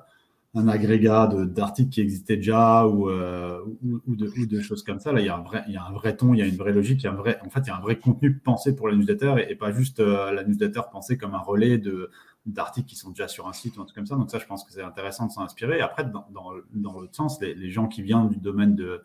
un 0.54 0.66
agrégat 0.66 1.28
d'articles 1.46 1.90
qui 1.90 2.00
existaient 2.00 2.36
déjà 2.36 2.86
ou, 2.86 3.10
euh, 3.10 3.60
ou, 4.06 4.16
de, 4.16 4.60
choses 4.60 4.82
comme 4.82 4.98
ça. 4.98 5.12
Là, 5.12 5.20
il 5.20 5.26
y, 5.26 5.28
a 5.28 5.36
un 5.36 5.42
vrai, 5.42 5.62
il 5.68 5.74
y 5.74 5.76
a 5.76 5.84
un 5.84 5.92
vrai 5.92 6.16
ton, 6.16 6.32
il 6.32 6.38
y 6.38 6.42
a 6.42 6.46
une 6.46 6.56
vraie 6.56 6.72
logique, 6.72 7.02
il 7.02 7.04
y 7.04 7.06
a 7.06 7.12
un 7.12 7.16
vrai, 7.16 7.38
en 7.44 7.50
fait, 7.50 7.60
il 7.60 7.66
y 7.66 7.70
a 7.70 7.76
un 7.76 7.80
vrai 7.80 7.98
contenu 7.98 8.38
pensé 8.38 8.74
pour 8.74 8.88
la 8.88 8.96
newsletter 8.96 9.34
et, 9.48 9.54
pas 9.56 9.72
juste 9.72 10.00
euh, 10.00 10.32
la 10.32 10.44
newsletter 10.44 10.80
pensée 10.90 11.18
comme 11.18 11.34
un 11.34 11.40
relais 11.40 11.78
de 11.78 12.10
d'articles 12.46 12.88
qui 12.88 12.96
sont 12.96 13.10
déjà 13.10 13.28
sur 13.28 13.46
un 13.46 13.52
site 13.52 13.76
ou 13.76 13.82
un 13.82 13.84
truc 13.84 13.96
comme 13.96 14.06
ça. 14.06 14.16
Donc 14.16 14.30
ça, 14.30 14.38
je 14.38 14.46
pense 14.46 14.64
que 14.64 14.72
c'est 14.72 14.82
intéressant 14.82 15.26
de 15.26 15.32
s'en 15.32 15.42
inspirer. 15.42 15.82
après, 15.82 16.04
dans, 16.04 16.26
dans, 16.32 16.52
dans 16.72 16.98
l'autre 16.98 17.14
sens, 17.14 17.38
les, 17.42 17.70
gens 17.70 17.88
qui 17.88 18.00
viennent 18.00 18.30
du 18.30 18.38
domaine 18.38 18.74
de, 18.74 19.02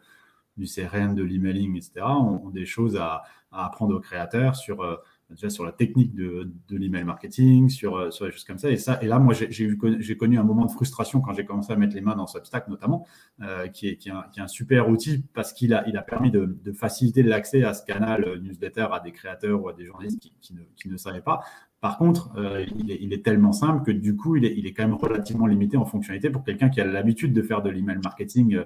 du 0.56 0.66
CRM, 0.66 1.14
de 1.14 1.24
l'emailing, 1.24 1.76
etc., 1.76 2.06
ont, 2.06 2.50
des 2.52 2.66
choses 2.66 2.96
à, 2.96 3.24
à, 3.52 3.66
apprendre 3.66 3.96
aux 3.96 4.00
créateurs 4.00 4.56
sur... 4.56 4.82
Euh, 4.82 4.96
sur 5.36 5.66
la 5.66 5.72
technique 5.72 6.14
de, 6.14 6.52
de 6.70 6.78
l'email 6.78 7.04
marketing, 7.04 7.70
sur, 7.70 7.98
euh, 7.98 8.12
sur 8.12 8.26
des 8.26 8.32
choses 8.32 8.44
comme 8.44 8.58
ça. 8.58 8.70
Et, 8.70 8.78
ça, 8.78 9.00
et 9.02 9.08
là, 9.08 9.20
moi, 9.20 9.34
j'ai 9.34 10.18
connu 10.18 10.38
un 10.38 10.44
moment 10.44 10.66
de 10.66 10.72
frustration 10.72 11.22
quand 11.22 11.34
j'ai 11.34 11.46
commencé 11.46 11.72
à 11.72 11.76
mettre 11.76 11.96
les 11.96 12.02
mains 12.02 12.16
dans 12.16 12.28
Substack, 12.28 12.68
notamment, 12.68 13.06
euh, 13.42 13.68
qui, 13.68 13.88
est, 13.88 13.98
qui, 13.98 14.10
est 14.10 14.42
un, 14.42 14.48
super 14.48 14.90
outil 14.90 15.26
parce 15.34 15.54
qu'il 15.54 15.74
a, 15.74 15.88
il 15.88 15.98
a 15.98 16.02
permis 16.02 16.32
de, 16.32 16.58
faciliter 16.74 17.24
l'accès 17.24 17.64
à 17.64 17.74
ce 17.74 17.84
canal 17.86 18.40
newsletter 18.42 18.88
à 18.92 19.00
des 19.00 19.12
créateurs 19.12 19.64
ou 19.64 19.70
à 19.70 19.74
des 19.74 19.86
journalistes 19.86 20.20
qui, 20.42 20.90
ne, 20.90 20.98
savaient 20.98 21.22
pas. 21.22 21.42
Par 21.82 21.98
contre, 21.98 22.32
euh, 22.38 22.66
il, 22.78 23.14
est, 23.14 23.24
tellement 23.24 23.52
simple 23.52 23.84
que 23.84 23.92
du 23.92 24.16
coup, 24.16 24.36
il 24.36 24.46
est, 24.46 24.54
il 24.58 24.66
est 24.66 24.74
quand 24.74 24.88
même 24.88 24.96
relativement 24.96 25.48
limité 25.48 25.78
en 25.78 25.86
fonctionnalité 25.86 26.30
pour 26.30 26.44
quelqu'un 26.44 26.70
qui 26.70 26.82
a 26.82 26.86
l'habitude 26.86 27.34
de 27.34 27.42
faire 27.42 27.62
de 27.62 27.70
l'email 27.70 27.98
marketing 28.04 28.60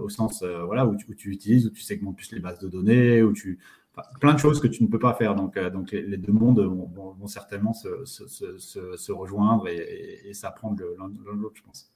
au 0.00 0.08
sens 0.08 0.44
voilà, 0.44 0.86
où 0.86 0.94
tu, 0.96 1.10
où, 1.10 1.14
tu, 1.14 1.30
utilises, 1.30 1.66
où 1.66 1.70
tu 1.70 1.82
segmentes 1.82 2.16
plus 2.16 2.30
les 2.32 2.38
bases 2.38 2.60
de 2.60 2.68
données, 2.68 3.22
où 3.22 3.32
tu, 3.32 3.58
plein 4.20 4.34
de 4.34 4.38
choses 4.38 4.60
que 4.60 4.66
tu 4.66 4.82
ne 4.82 4.88
peux 4.88 4.98
pas 4.98 5.14
faire. 5.14 5.34
Donc, 5.34 5.56
euh, 5.56 5.70
donc 5.70 5.92
les, 5.92 6.16
deux 6.16 6.32
mondes 6.32 6.60
vont, 6.60 7.26
certainement 7.26 7.72
se, 7.72 8.04
se, 8.04 8.26
se, 8.58 9.12
rejoindre 9.12 9.68
et, 9.68 10.20
et, 10.24 10.34
s'apprendre 10.34 10.82
l'un 10.98 11.08
de 11.08 11.40
l'autre, 11.40 11.56
je 11.56 11.62
pense. 11.62 11.90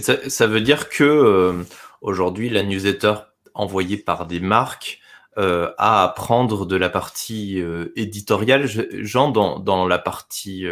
Ça, 0.00 0.28
ça, 0.28 0.46
veut 0.46 0.60
dire 0.60 0.88
que 0.88 1.04
euh, 1.04 1.64
aujourd'hui, 2.00 2.48
la 2.48 2.62
newsletter 2.62 3.14
envoyée 3.54 3.96
par 3.96 4.26
des 4.26 4.40
marques 4.40 5.00
euh, 5.38 5.72
à 5.78 6.12
prendre 6.16 6.66
de 6.66 6.76
la 6.76 6.90
partie 6.90 7.60
euh, 7.60 7.92
éditoriale, 7.96 8.66
Jean, 9.04 9.30
dans, 9.30 9.86
la 9.86 9.98
partie 9.98 10.66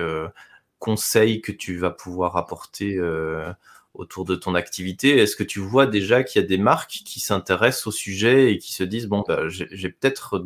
conseil 0.78 1.40
que 1.40 1.52
tu 1.52 1.76
vas 1.76 1.90
pouvoir 1.90 2.36
apporter 2.36 2.98
autour 3.98 4.24
de 4.24 4.36
ton 4.36 4.54
activité. 4.54 5.18
Est-ce 5.18 5.36
que 5.36 5.44
tu 5.44 5.58
vois 5.58 5.86
déjà 5.86 6.22
qu'il 6.22 6.40
y 6.40 6.44
a 6.44 6.48
des 6.48 6.56
marques 6.56 7.02
qui 7.04 7.20
s'intéressent 7.20 7.88
au 7.88 7.90
sujet 7.90 8.52
et 8.52 8.58
qui 8.58 8.72
se 8.72 8.84
disent 8.84 9.06
bon, 9.06 9.24
bah, 9.26 9.48
j'ai 9.48 9.88
peut-être 9.90 10.42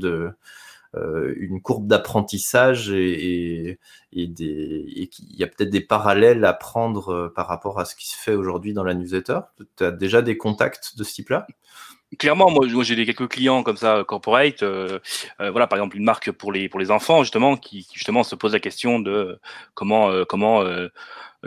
euh, 0.95 1.35
une 1.37 1.61
courbe 1.61 1.87
d'apprentissage 1.87 2.91
et, 2.91 3.79
et, 4.13 4.31
y 4.35 5.43
a 5.43 5.47
peut-être 5.47 5.71
des 5.71 5.81
parallèles 5.81 6.45
à 6.45 6.55
prendre 6.55 7.11
euh, 7.11 7.33
par 7.35 7.47
rapport 7.47 7.79
à 7.79 7.85
ce 7.85 7.95
qui 7.95 8.09
se 8.09 8.17
fait 8.17 8.35
aujourd'hui 8.35 8.73
dans 8.73 8.85
la 8.85 8.95
newsletter? 8.95 9.41
Tu 9.77 9.85
as 9.85 9.91
déjà 9.91 10.23
des 10.23 10.39
contacts 10.39 10.97
de 10.97 11.05
ce 11.05 11.13
type-là? 11.15 11.47
Clairement, 12.19 12.51
moi, 12.51 12.67
j'ai 12.83 13.07
quelques 13.07 13.29
clients 13.29 13.63
comme 13.63 13.79
ça 13.79 14.05
corporate. 14.07 14.63
Euh, 14.63 14.99
voilà, 15.39 15.67
par 15.67 15.79
exemple 15.79 15.97
une 15.97 16.05
marque 16.05 16.31
pour 16.31 16.53
les 16.53 16.91
enfants 16.91 17.23
justement 17.23 17.57
qui, 17.57 17.87
justement 17.95 18.23
se 18.23 18.35
pose 18.35 18.53
la 18.53 18.61
question 18.61 18.99
de 18.99 19.39
comment 19.75 20.25
comment 20.27 20.63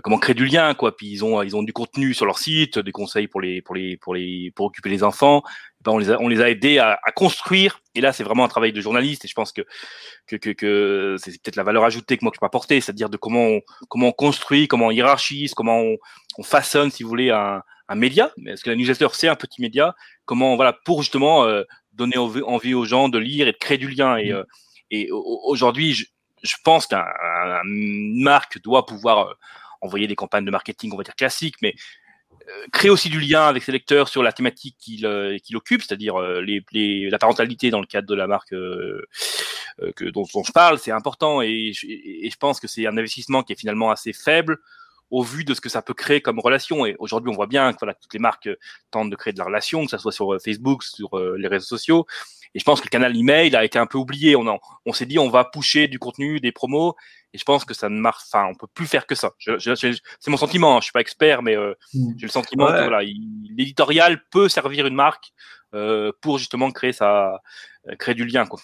comment 0.03 0.17
créer 0.17 0.35
du 0.35 0.45
lien 0.45 0.73
quoi. 0.73 0.95
Puis 0.95 1.07
ils 1.07 1.23
ont 1.23 1.41
ils 1.41 1.55
ont 1.55 1.63
du 1.63 1.73
contenu 1.73 2.13
sur 2.13 2.25
leur 2.25 2.37
site, 2.37 2.79
des 2.79 2.91
conseils 2.91 3.27
pour 3.27 3.41
les 3.41 3.61
pour 3.61 3.75
les 3.75 3.97
pour 3.97 4.13
les 4.13 4.51
pour 4.55 4.67
occuper 4.67 4.89
les 4.89 5.03
enfants. 5.03 5.43
Ben, 5.81 5.91
on 5.91 5.97
les 5.97 6.11
a 6.11 6.19
on 6.19 6.27
les 6.27 6.41
a 6.41 6.49
aidés 6.49 6.79
à, 6.79 6.99
à 7.03 7.11
construire. 7.11 7.79
Et 7.93 8.01
là, 8.01 8.11
c'est 8.11 8.23
vraiment 8.23 8.43
un 8.43 8.47
travail 8.47 8.73
de 8.73 8.81
journaliste. 8.81 9.25
Et 9.25 9.27
je 9.27 9.33
pense 9.33 9.51
que 9.51 9.61
que 10.27 10.35
que, 10.35 10.49
que 10.49 11.15
c'est 11.19 11.31
peut-être 11.41 11.55
la 11.55 11.63
valeur 11.63 11.83
ajoutée 11.83 12.17
que 12.17 12.25
moi 12.25 12.31
je 12.33 12.39
peux 12.39 12.45
apporter, 12.45 12.81
c'est-à-dire 12.81 13.09
de 13.09 13.17
comment 13.17 13.45
on, 13.45 13.61
comment 13.87 14.07
on 14.07 14.11
construit, 14.11 14.67
comment 14.67 14.87
on 14.87 14.91
hiérarchise, 14.91 15.53
comment 15.53 15.79
on, 15.79 15.97
on 16.37 16.43
façonne, 16.43 16.91
si 16.91 17.03
vous 17.03 17.09
voulez, 17.09 17.29
un 17.29 17.61
un 17.87 17.95
média. 17.95 18.31
Mais 18.37 18.51
est-ce 18.51 18.63
que 18.63 18.69
la 18.69 18.75
newsletter 18.75 19.07
c'est 19.13 19.27
un 19.27 19.35
petit 19.35 19.61
média 19.61 19.95
Comment 20.25 20.55
voilà 20.55 20.73
pour 20.85 21.03
justement 21.03 21.45
euh, 21.45 21.63
donner 21.93 22.17
envie 22.17 22.73
aux 22.73 22.85
gens 22.85 23.09
de 23.09 23.19
lire 23.19 23.47
et 23.47 23.51
de 23.51 23.57
créer 23.57 23.77
du 23.77 23.89
lien. 23.89 24.17
Et, 24.17 24.31
mmh. 24.31 24.35
euh, 24.35 24.43
et 24.91 25.09
aujourd'hui, 25.11 25.93
je, 25.93 26.05
je 26.43 26.55
pense 26.63 26.87
qu'une 26.87 28.21
marque 28.23 28.61
doit 28.61 28.85
pouvoir 28.85 29.29
euh, 29.29 29.33
envoyer 29.81 30.07
des 30.07 30.15
campagnes 30.15 30.45
de 30.45 30.51
marketing, 30.51 30.91
on 30.93 30.97
va 30.97 31.03
dire 31.03 31.15
classiques, 31.15 31.55
mais 31.61 31.75
euh, 32.47 32.65
créer 32.71 32.91
aussi 32.91 33.09
du 33.09 33.19
lien 33.19 33.47
avec 33.47 33.63
ses 33.63 33.71
lecteurs 33.71 34.07
sur 34.07 34.23
la 34.23 34.31
thématique 34.31 34.75
qu'il 34.79 35.05
euh, 35.05 35.37
occupe, 35.53 35.81
c'est-à-dire 35.81 36.19
les, 36.19 37.09
la 37.09 37.17
parentalité 37.17 37.71
dans 37.71 37.81
le 37.81 37.87
cadre 37.87 38.07
de 38.07 38.15
la 38.15 38.27
marque 38.27 38.49
que, 38.51 40.05
dont, 40.09 40.25
dont, 40.33 40.43
je 40.43 40.51
parle, 40.51 40.79
c'est 40.79 40.91
important 40.91 41.41
et, 41.41 41.73
je 41.73 42.37
pense 42.37 42.59
que 42.59 42.67
c'est 42.67 42.87
un 42.87 42.97
investissement 42.97 43.43
qui 43.43 43.53
est 43.53 43.59
finalement 43.59 43.91
assez 43.91 44.13
faible 44.13 44.59
au 45.11 45.23
vu 45.23 45.43
de 45.43 45.53
ce 45.53 45.61
que 45.61 45.69
ça 45.69 45.81
peut 45.81 45.93
créer 45.93 46.21
comme 46.21 46.39
relation. 46.39 46.85
Et 46.85 46.95
aujourd'hui, 46.99 47.31
on 47.31 47.35
voit 47.35 47.47
bien 47.47 47.71
que 47.73 47.79
voilà, 47.79 47.93
toutes 47.93 48.13
les 48.13 48.19
marques 48.19 48.49
tentent 48.91 49.09
de 49.09 49.15
créer 49.15 49.33
de 49.33 49.39
la 49.39 49.45
relation, 49.45 49.85
que 49.85 49.91
ce 49.91 49.97
soit 49.97 50.11
sur 50.11 50.37
Facebook, 50.43 50.83
sur 50.83 51.17
les 51.37 51.47
réseaux 51.47 51.65
sociaux. 51.65 52.05
Et 52.55 52.59
je 52.59 52.63
pense 52.63 52.79
que 52.79 52.85
le 52.85 52.89
canal 52.89 53.15
email 53.15 53.53
a 53.55 53.65
été 53.65 53.77
un 53.77 53.85
peu 53.85 53.97
oublié. 53.97 54.35
On, 54.37 54.59
on 54.85 54.93
s'est 54.93 55.05
dit, 55.05 55.19
on 55.19 55.29
va 55.29 55.43
pusher 55.43 55.89
du 55.89 55.99
contenu, 55.99 56.39
des 56.39 56.53
promos. 56.53 56.95
Et 57.33 57.37
je 57.37 57.43
pense 57.43 57.65
que 57.65 57.73
ça 57.73 57.89
ne 57.89 57.99
marche. 57.99 58.23
Enfin, 58.31 58.47
on 58.49 58.55
peut 58.55 58.67
plus 58.73 58.87
faire 58.87 59.05
que 59.05 59.13
ça. 59.13 59.31
c'est 59.37 60.29
mon 60.29 60.37
sentiment. 60.37 60.77
Hein. 60.77 60.79
Je 60.79 60.85
suis 60.85 60.93
pas 60.93 61.01
expert, 61.01 61.43
mais 61.43 61.57
euh, 61.57 61.73
mmh. 61.93 62.13
j'ai 62.15 62.25
le 62.25 62.31
sentiment 62.31 62.67
que 62.67 62.83
voilà, 62.83 63.01
l'éditorial 63.03 64.23
peut 64.31 64.47
servir 64.47 64.87
une 64.87 64.95
marque 64.95 65.33
euh, 65.73 66.13
pour 66.21 66.37
justement 66.37 66.71
créer 66.71 66.93
ça, 66.93 67.41
euh, 67.89 67.95
créer 67.97 68.15
du 68.15 68.25
lien, 68.25 68.45
quoi. 68.45 68.61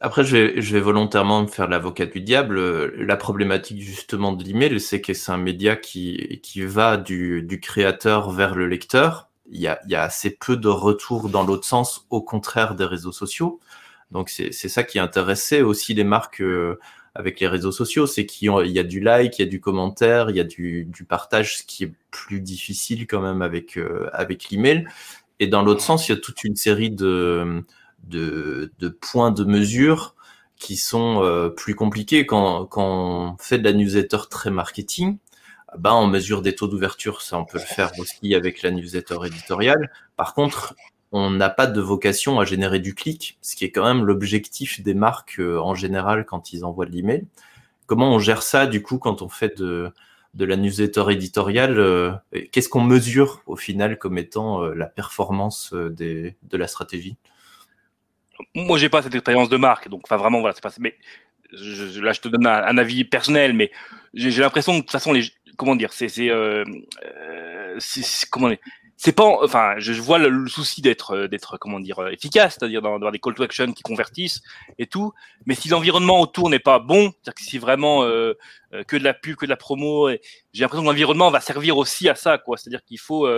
Après, 0.00 0.24
je 0.24 0.36
vais, 0.36 0.60
je 0.60 0.74
vais 0.74 0.80
volontairement 0.80 1.42
me 1.42 1.48
faire 1.48 1.68
l'avocat 1.68 2.06
du 2.06 2.20
diable. 2.20 2.94
La 3.04 3.16
problématique 3.16 3.80
justement 3.82 4.32
de 4.32 4.44
l'email, 4.44 4.78
c'est 4.80 5.00
que 5.00 5.12
c'est 5.12 5.32
un 5.32 5.38
média 5.38 5.74
qui, 5.76 6.40
qui 6.42 6.62
va 6.62 6.96
du, 6.96 7.42
du 7.42 7.58
créateur 7.60 8.30
vers 8.30 8.54
le 8.54 8.66
lecteur. 8.68 9.28
Il 9.50 9.60
y, 9.60 9.66
a, 9.66 9.80
il 9.86 9.90
y 9.90 9.96
a 9.96 10.02
assez 10.02 10.30
peu 10.30 10.56
de 10.56 10.68
retours 10.68 11.28
dans 11.30 11.42
l'autre 11.44 11.64
sens, 11.66 12.06
au 12.10 12.22
contraire 12.22 12.74
des 12.76 12.84
réseaux 12.84 13.12
sociaux. 13.12 13.60
Donc 14.10 14.30
c'est 14.30 14.52
ça 14.52 14.84
qui 14.84 14.98
intéressait 14.98 15.62
aussi 15.62 15.94
les 15.94 16.04
marques 16.04 16.40
euh, 16.42 16.78
avec 17.14 17.40
les 17.40 17.48
réseaux 17.48 17.72
sociaux, 17.72 18.06
c'est 18.06 18.26
qu'il 18.26 18.48
y 18.66 18.78
a 18.78 18.82
du 18.84 19.00
like, 19.00 19.38
il 19.38 19.42
y 19.42 19.44
a 19.44 19.48
du 19.48 19.60
commentaire, 19.60 20.30
il 20.30 20.36
y 20.36 20.40
a 20.40 20.44
du, 20.44 20.84
du 20.84 21.04
partage, 21.04 21.58
ce 21.58 21.62
qui 21.64 21.84
est 21.84 21.92
plus 22.10 22.40
difficile 22.40 23.06
quand 23.06 23.20
même 23.20 23.42
avec 23.42 23.76
euh, 23.76 24.08
avec 24.12 24.50
l'email. 24.50 24.86
Et 25.40 25.46
dans 25.48 25.62
l'autre 25.62 25.82
sens, 25.82 26.08
il 26.08 26.12
y 26.12 26.14
a 26.14 26.20
toute 26.20 26.44
une 26.44 26.56
série 26.56 26.90
de 26.90 27.64
de, 28.08 28.72
de 28.78 28.88
points 28.88 29.30
de 29.30 29.44
mesure 29.44 30.14
qui 30.56 30.76
sont 30.76 31.22
euh, 31.22 31.48
plus 31.48 31.74
compliqués 31.74 32.26
quand, 32.26 32.66
quand 32.66 32.84
on 32.84 33.36
fait 33.38 33.58
de 33.58 33.64
la 33.64 33.72
newsletter 33.72 34.18
très 34.30 34.50
marketing. 34.50 35.18
Ben, 35.76 35.92
on 35.92 36.06
mesure 36.06 36.42
des 36.42 36.54
taux 36.54 36.66
d'ouverture, 36.66 37.20
ça 37.20 37.38
on 37.38 37.44
peut 37.44 37.58
le 37.58 37.64
faire 37.64 37.92
aussi 37.98 38.34
avec 38.34 38.62
la 38.62 38.70
newsletter 38.70 39.18
éditoriale. 39.26 39.90
Par 40.16 40.34
contre, 40.34 40.74
on 41.12 41.30
n'a 41.30 41.50
pas 41.50 41.66
de 41.66 41.80
vocation 41.80 42.40
à 42.40 42.44
générer 42.44 42.80
du 42.80 42.94
clic, 42.94 43.38
ce 43.42 43.56
qui 43.56 43.64
est 43.64 43.70
quand 43.70 43.84
même 43.84 44.04
l'objectif 44.04 44.82
des 44.82 44.94
marques 44.94 45.38
euh, 45.38 45.58
en 45.58 45.74
général 45.74 46.24
quand 46.24 46.52
ils 46.52 46.64
envoient 46.64 46.86
de 46.86 46.92
l'email. 46.92 47.26
Comment 47.86 48.12
on 48.14 48.18
gère 48.18 48.42
ça 48.42 48.66
du 48.66 48.82
coup 48.82 48.98
quand 48.98 49.22
on 49.22 49.28
fait 49.28 49.58
de, 49.58 49.90
de 50.34 50.44
la 50.44 50.56
newsletter 50.56 51.04
éditoriale 51.10 51.78
euh, 51.78 52.12
Qu'est-ce 52.52 52.68
qu'on 52.68 52.82
mesure 52.82 53.42
au 53.46 53.56
final 53.56 53.98
comme 53.98 54.18
étant 54.18 54.62
euh, 54.62 54.74
la 54.74 54.86
performance 54.86 55.72
des, 55.74 56.36
de 56.42 56.56
la 56.56 56.66
stratégie? 56.66 57.16
Moi, 58.54 58.78
j'ai 58.78 58.88
pas 58.88 59.02
cette 59.02 59.14
expérience 59.14 59.48
de 59.48 59.56
marque, 59.56 59.88
donc 59.88 60.02
enfin 60.04 60.16
vraiment 60.16 60.40
voilà, 60.40 60.54
c'est 60.54 60.62
pas. 60.62 60.72
Mais 60.78 60.96
je, 61.52 62.00
là, 62.00 62.12
je 62.12 62.20
te 62.20 62.28
donne 62.28 62.46
un, 62.46 62.78
avis 62.78 63.04
personnel, 63.04 63.52
mais 63.52 63.70
j'ai 64.14 64.30
l'impression 64.40 64.72
que 64.72 64.78
de 64.78 64.82
toute 64.82 64.92
façon, 64.92 65.12
les, 65.12 65.24
comment 65.56 65.76
dire, 65.76 65.92
c'est, 65.92 66.08
c'est, 66.08 66.30
euh, 66.30 66.64
comment 68.30 68.48
dire, 68.48 68.58
c'est 69.00 69.12
pas, 69.12 69.24
enfin, 69.44 69.74
je 69.78 69.92
vois 69.92 70.18
le, 70.18 70.48
souci 70.48 70.82
d'être, 70.82 71.12
euh, 71.12 71.28
d'être, 71.28 71.56
comment 71.56 71.78
dire, 71.78 72.00
euh, 72.00 72.10
efficace, 72.10 72.56
c'est-à-dire 72.58 72.82
dans, 72.82 72.98
des 73.12 73.20
call 73.20 73.34
to 73.34 73.44
action 73.44 73.72
qui 73.72 73.84
convertissent 73.84 74.42
et 74.76 74.88
tout. 74.88 75.12
Mais 75.46 75.54
si 75.54 75.68
l'environnement 75.68 76.20
autour 76.20 76.50
n'est 76.50 76.58
pas 76.58 76.80
bon, 76.80 77.12
c'est-à-dire 77.12 77.34
que 77.34 77.42
si 77.42 77.58
vraiment 77.58 78.02
euh, 78.02 78.34
que 78.88 78.96
de 78.96 79.04
la 79.04 79.14
pub, 79.14 79.36
que 79.36 79.46
de 79.46 79.50
la 79.50 79.56
promo, 79.56 80.10
j'ai 80.52 80.62
l'impression 80.62 80.82
que 80.82 80.88
l'environnement 80.88 81.30
va 81.30 81.40
servir 81.40 81.76
aussi 81.76 82.08
à 82.08 82.14
ça, 82.14 82.38
quoi. 82.38 82.56
C'est-à-dire 82.56 82.82
qu'il 82.84 82.98
faut, 82.98 83.28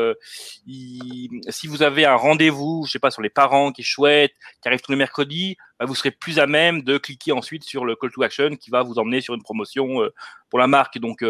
si 0.67 1.67
vous 1.67 1.83
avez 1.83 2.05
un 2.05 2.15
rendez-vous, 2.15 2.85
je 2.87 2.93
sais 2.93 2.99
pas, 2.99 3.11
sur 3.11 3.23
les 3.23 3.31
parents 3.31 3.73
qui 3.73 3.83
chouette, 3.83 4.33
qui 4.63 4.69
arrive 4.69 4.81
tous 4.81 4.93
les 4.93 4.99
mercredis, 4.99 5.57
bah, 5.79 5.87
vous 5.87 5.95
serez 5.95 6.13
plus 6.13 6.39
à 6.39 6.47
même 6.47 6.83
de 6.83 6.99
cliquer 6.99 7.33
ensuite 7.33 7.65
sur 7.65 7.85
le 7.85 7.97
call 7.97 8.13
to 8.13 8.23
action 8.23 8.57
qui 8.57 8.71
va 8.71 8.83
vous 8.83 8.99
emmener 8.99 9.21
sur 9.21 9.35
une 9.35 9.43
promotion 9.43 10.09
pour 10.51 10.59
la 10.59 10.67
marque. 10.67 10.99
Donc 10.99 11.25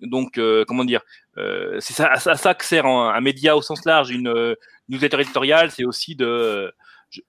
donc, 0.00 0.38
euh, 0.38 0.64
comment 0.66 0.84
dire, 0.84 1.02
euh, 1.38 1.78
c'est 1.80 1.94
ça, 1.94 2.08
à, 2.08 2.18
ça 2.18 2.54
que 2.54 2.64
sert 2.64 2.86
un, 2.86 3.20
média 3.20 3.56
au 3.56 3.62
sens 3.62 3.84
large, 3.84 4.10
une 4.10 4.28
euh, 4.28 4.54
newsletter 4.88 5.20
éditoriale, 5.20 5.70
c'est 5.70 5.84
aussi 5.84 6.14
de, 6.14 6.72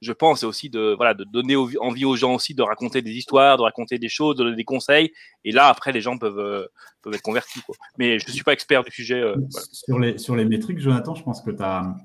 je, 0.02 0.12
pense, 0.12 0.42
c'est 0.42 0.46
aussi 0.46 0.70
de, 0.70 0.94
voilà, 0.96 1.14
de 1.14 1.24
donner 1.24 1.56
envie 1.56 2.06
aux 2.06 2.16
gens 2.16 2.36
aussi 2.36 2.54
de 2.54 2.62
raconter 2.62 3.02
des 3.02 3.12
histoires, 3.12 3.58
de 3.58 3.64
raconter 3.64 3.98
des 4.00 4.10
choses, 4.10 4.36
de 4.36 4.44
donner 4.44 4.56
des 4.56 4.64
conseils. 4.64 5.12
Et 5.44 5.52
là, 5.52 5.68
après, 5.68 5.92
les 5.92 6.02
gens 6.02 6.18
peuvent, 6.18 6.68
peuvent 7.02 7.14
être 7.14 7.22
convertis. 7.22 7.62
Mais 7.98 8.20
je 8.20 8.28
ne 8.28 8.32
suis 8.32 8.44
pas 8.44 8.54
expert 8.54 8.84
du 8.84 8.92
sujet. 8.92 9.24
sur, 9.72 10.00
les, 10.00 10.18
sur 10.18 10.36
les 10.36 10.46
métriques, 10.46 10.80
Jonathan, 10.80 11.16
je 11.16 11.24
pense 11.24 11.42
que 11.42 11.52
tu 11.52 11.64
as. 11.64 11.96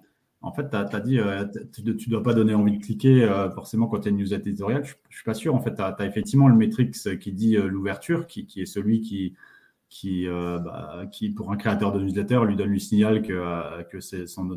En 0.42 0.52
fait, 0.54 0.74
dit, 1.04 1.20
tu 1.74 1.82
ne 1.82 2.10
dois 2.10 2.22
pas 2.22 2.32
donner 2.32 2.54
envie 2.54 2.78
de 2.78 2.82
cliquer 2.82 3.28
forcément 3.54 3.88
quand 3.88 4.00
tu 4.00 4.08
as 4.08 4.10
une 4.10 4.16
newsletter 4.16 4.48
éditoriale. 4.48 4.84
Je 4.86 4.94
ne 4.94 5.14
suis 5.14 5.24
pas 5.24 5.34
sûr. 5.34 5.54
En 5.54 5.60
fait, 5.60 5.74
tu 5.74 5.82
as, 5.82 5.94
effectivement 6.06 6.48
le 6.48 6.56
métrique 6.56 6.94
qui 7.18 7.32
dit 7.32 7.56
l'ouverture, 7.56 8.26
qui, 8.26 8.46
qui, 8.46 8.62
est 8.62 8.66
celui 8.66 9.02
qui, 9.02 9.34
qui, 9.90 10.28
euh, 10.28 10.60
bah, 10.60 11.02
qui, 11.10 11.30
pour 11.30 11.50
un 11.50 11.56
créateur 11.56 11.92
de 11.92 12.00
newsletter, 12.00 12.42
lui 12.46 12.54
donne 12.54 12.70
le 12.70 12.78
signal 12.78 13.22
que, 13.22 13.32
euh, 13.32 13.82
que 13.82 13.98
son, 14.00 14.48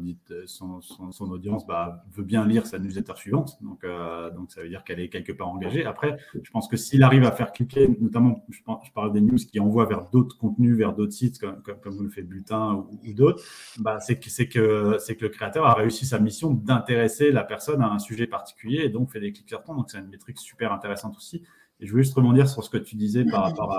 son, 0.45 0.79
son, 0.79 1.11
son, 1.11 1.31
audience 1.31 1.65
bah, 1.65 2.05
veut 2.11 2.23
bien 2.23 2.45
lire 2.45 2.67
sa 2.67 2.77
newsletter 2.77 3.13
suivante. 3.15 3.57
Donc, 3.61 3.83
euh, 3.83 4.29
donc 4.29 4.51
ça 4.51 4.61
veut 4.61 4.69
dire 4.69 4.83
qu'elle 4.83 4.99
est 4.99 5.09
quelque 5.09 5.31
part 5.31 5.47
engagée. 5.47 5.85
Après, 5.85 6.17
je 6.39 6.51
pense 6.51 6.67
que 6.67 6.77
s'il 6.77 7.01
arrive 7.01 7.23
à 7.23 7.31
faire 7.31 7.51
cliquer, 7.51 7.89
notamment, 7.99 8.45
je, 8.49 8.61
parle 8.93 9.11
des 9.11 9.21
news 9.21 9.37
qui 9.37 9.59
envoient 9.59 9.87
vers 9.87 10.07
d'autres 10.11 10.37
contenus, 10.37 10.77
vers 10.77 10.93
d'autres 10.93 11.13
sites, 11.13 11.39
comme, 11.39 11.63
comme, 11.63 11.79
comme, 11.79 11.95
vous 11.95 12.03
le 12.03 12.09
fait 12.11 12.21
Bulletin 12.21 12.75
ou, 12.75 12.99
ou 13.03 13.13
d'autres, 13.13 13.43
bah, 13.79 13.99
c'est 13.99 14.19
que, 14.19 14.43
que, 14.43 15.13
que 15.13 15.23
le 15.23 15.29
créateur 15.29 15.65
a 15.65 15.73
réussi 15.73 16.05
sa 16.05 16.19
mission 16.19 16.51
d'intéresser 16.51 17.31
la 17.31 17.43
personne 17.43 17.81
à 17.81 17.91
un 17.91 17.99
sujet 17.99 18.27
particulier 18.27 18.83
et 18.83 18.89
donc 18.89 19.11
fait 19.11 19.19
des 19.19 19.33
clics 19.33 19.49
sortants. 19.49 19.73
Donc, 19.73 19.89
c'est 19.89 19.97
une 19.97 20.09
métrique 20.09 20.37
super 20.37 20.71
intéressante 20.71 21.17
aussi. 21.17 21.41
Je 21.79 21.91
voulais 21.91 22.03
juste 22.03 22.15
rebondir 22.15 22.47
sur 22.47 22.63
ce 22.63 22.69
que 22.69 22.77
tu 22.77 22.95
disais 22.95 23.25
par 23.25 23.43
rapport 23.43 23.77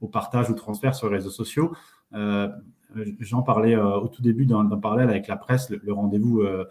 au 0.00 0.08
partage 0.08 0.50
ou 0.50 0.54
transfert 0.54 0.94
sur 0.94 1.08
les 1.08 1.16
réseaux 1.16 1.30
sociaux. 1.30 1.72
Euh, 2.14 2.48
J'en 3.20 3.42
parlais 3.42 3.74
euh, 3.74 3.96
au 3.96 4.08
tout 4.08 4.22
début 4.22 4.46
d'un 4.46 4.66
parallèle 4.76 5.08
avec 5.08 5.26
la 5.26 5.36
presse, 5.36 5.70
le, 5.70 5.92
rendez-vous, 5.92 6.40
euh, 6.40 6.64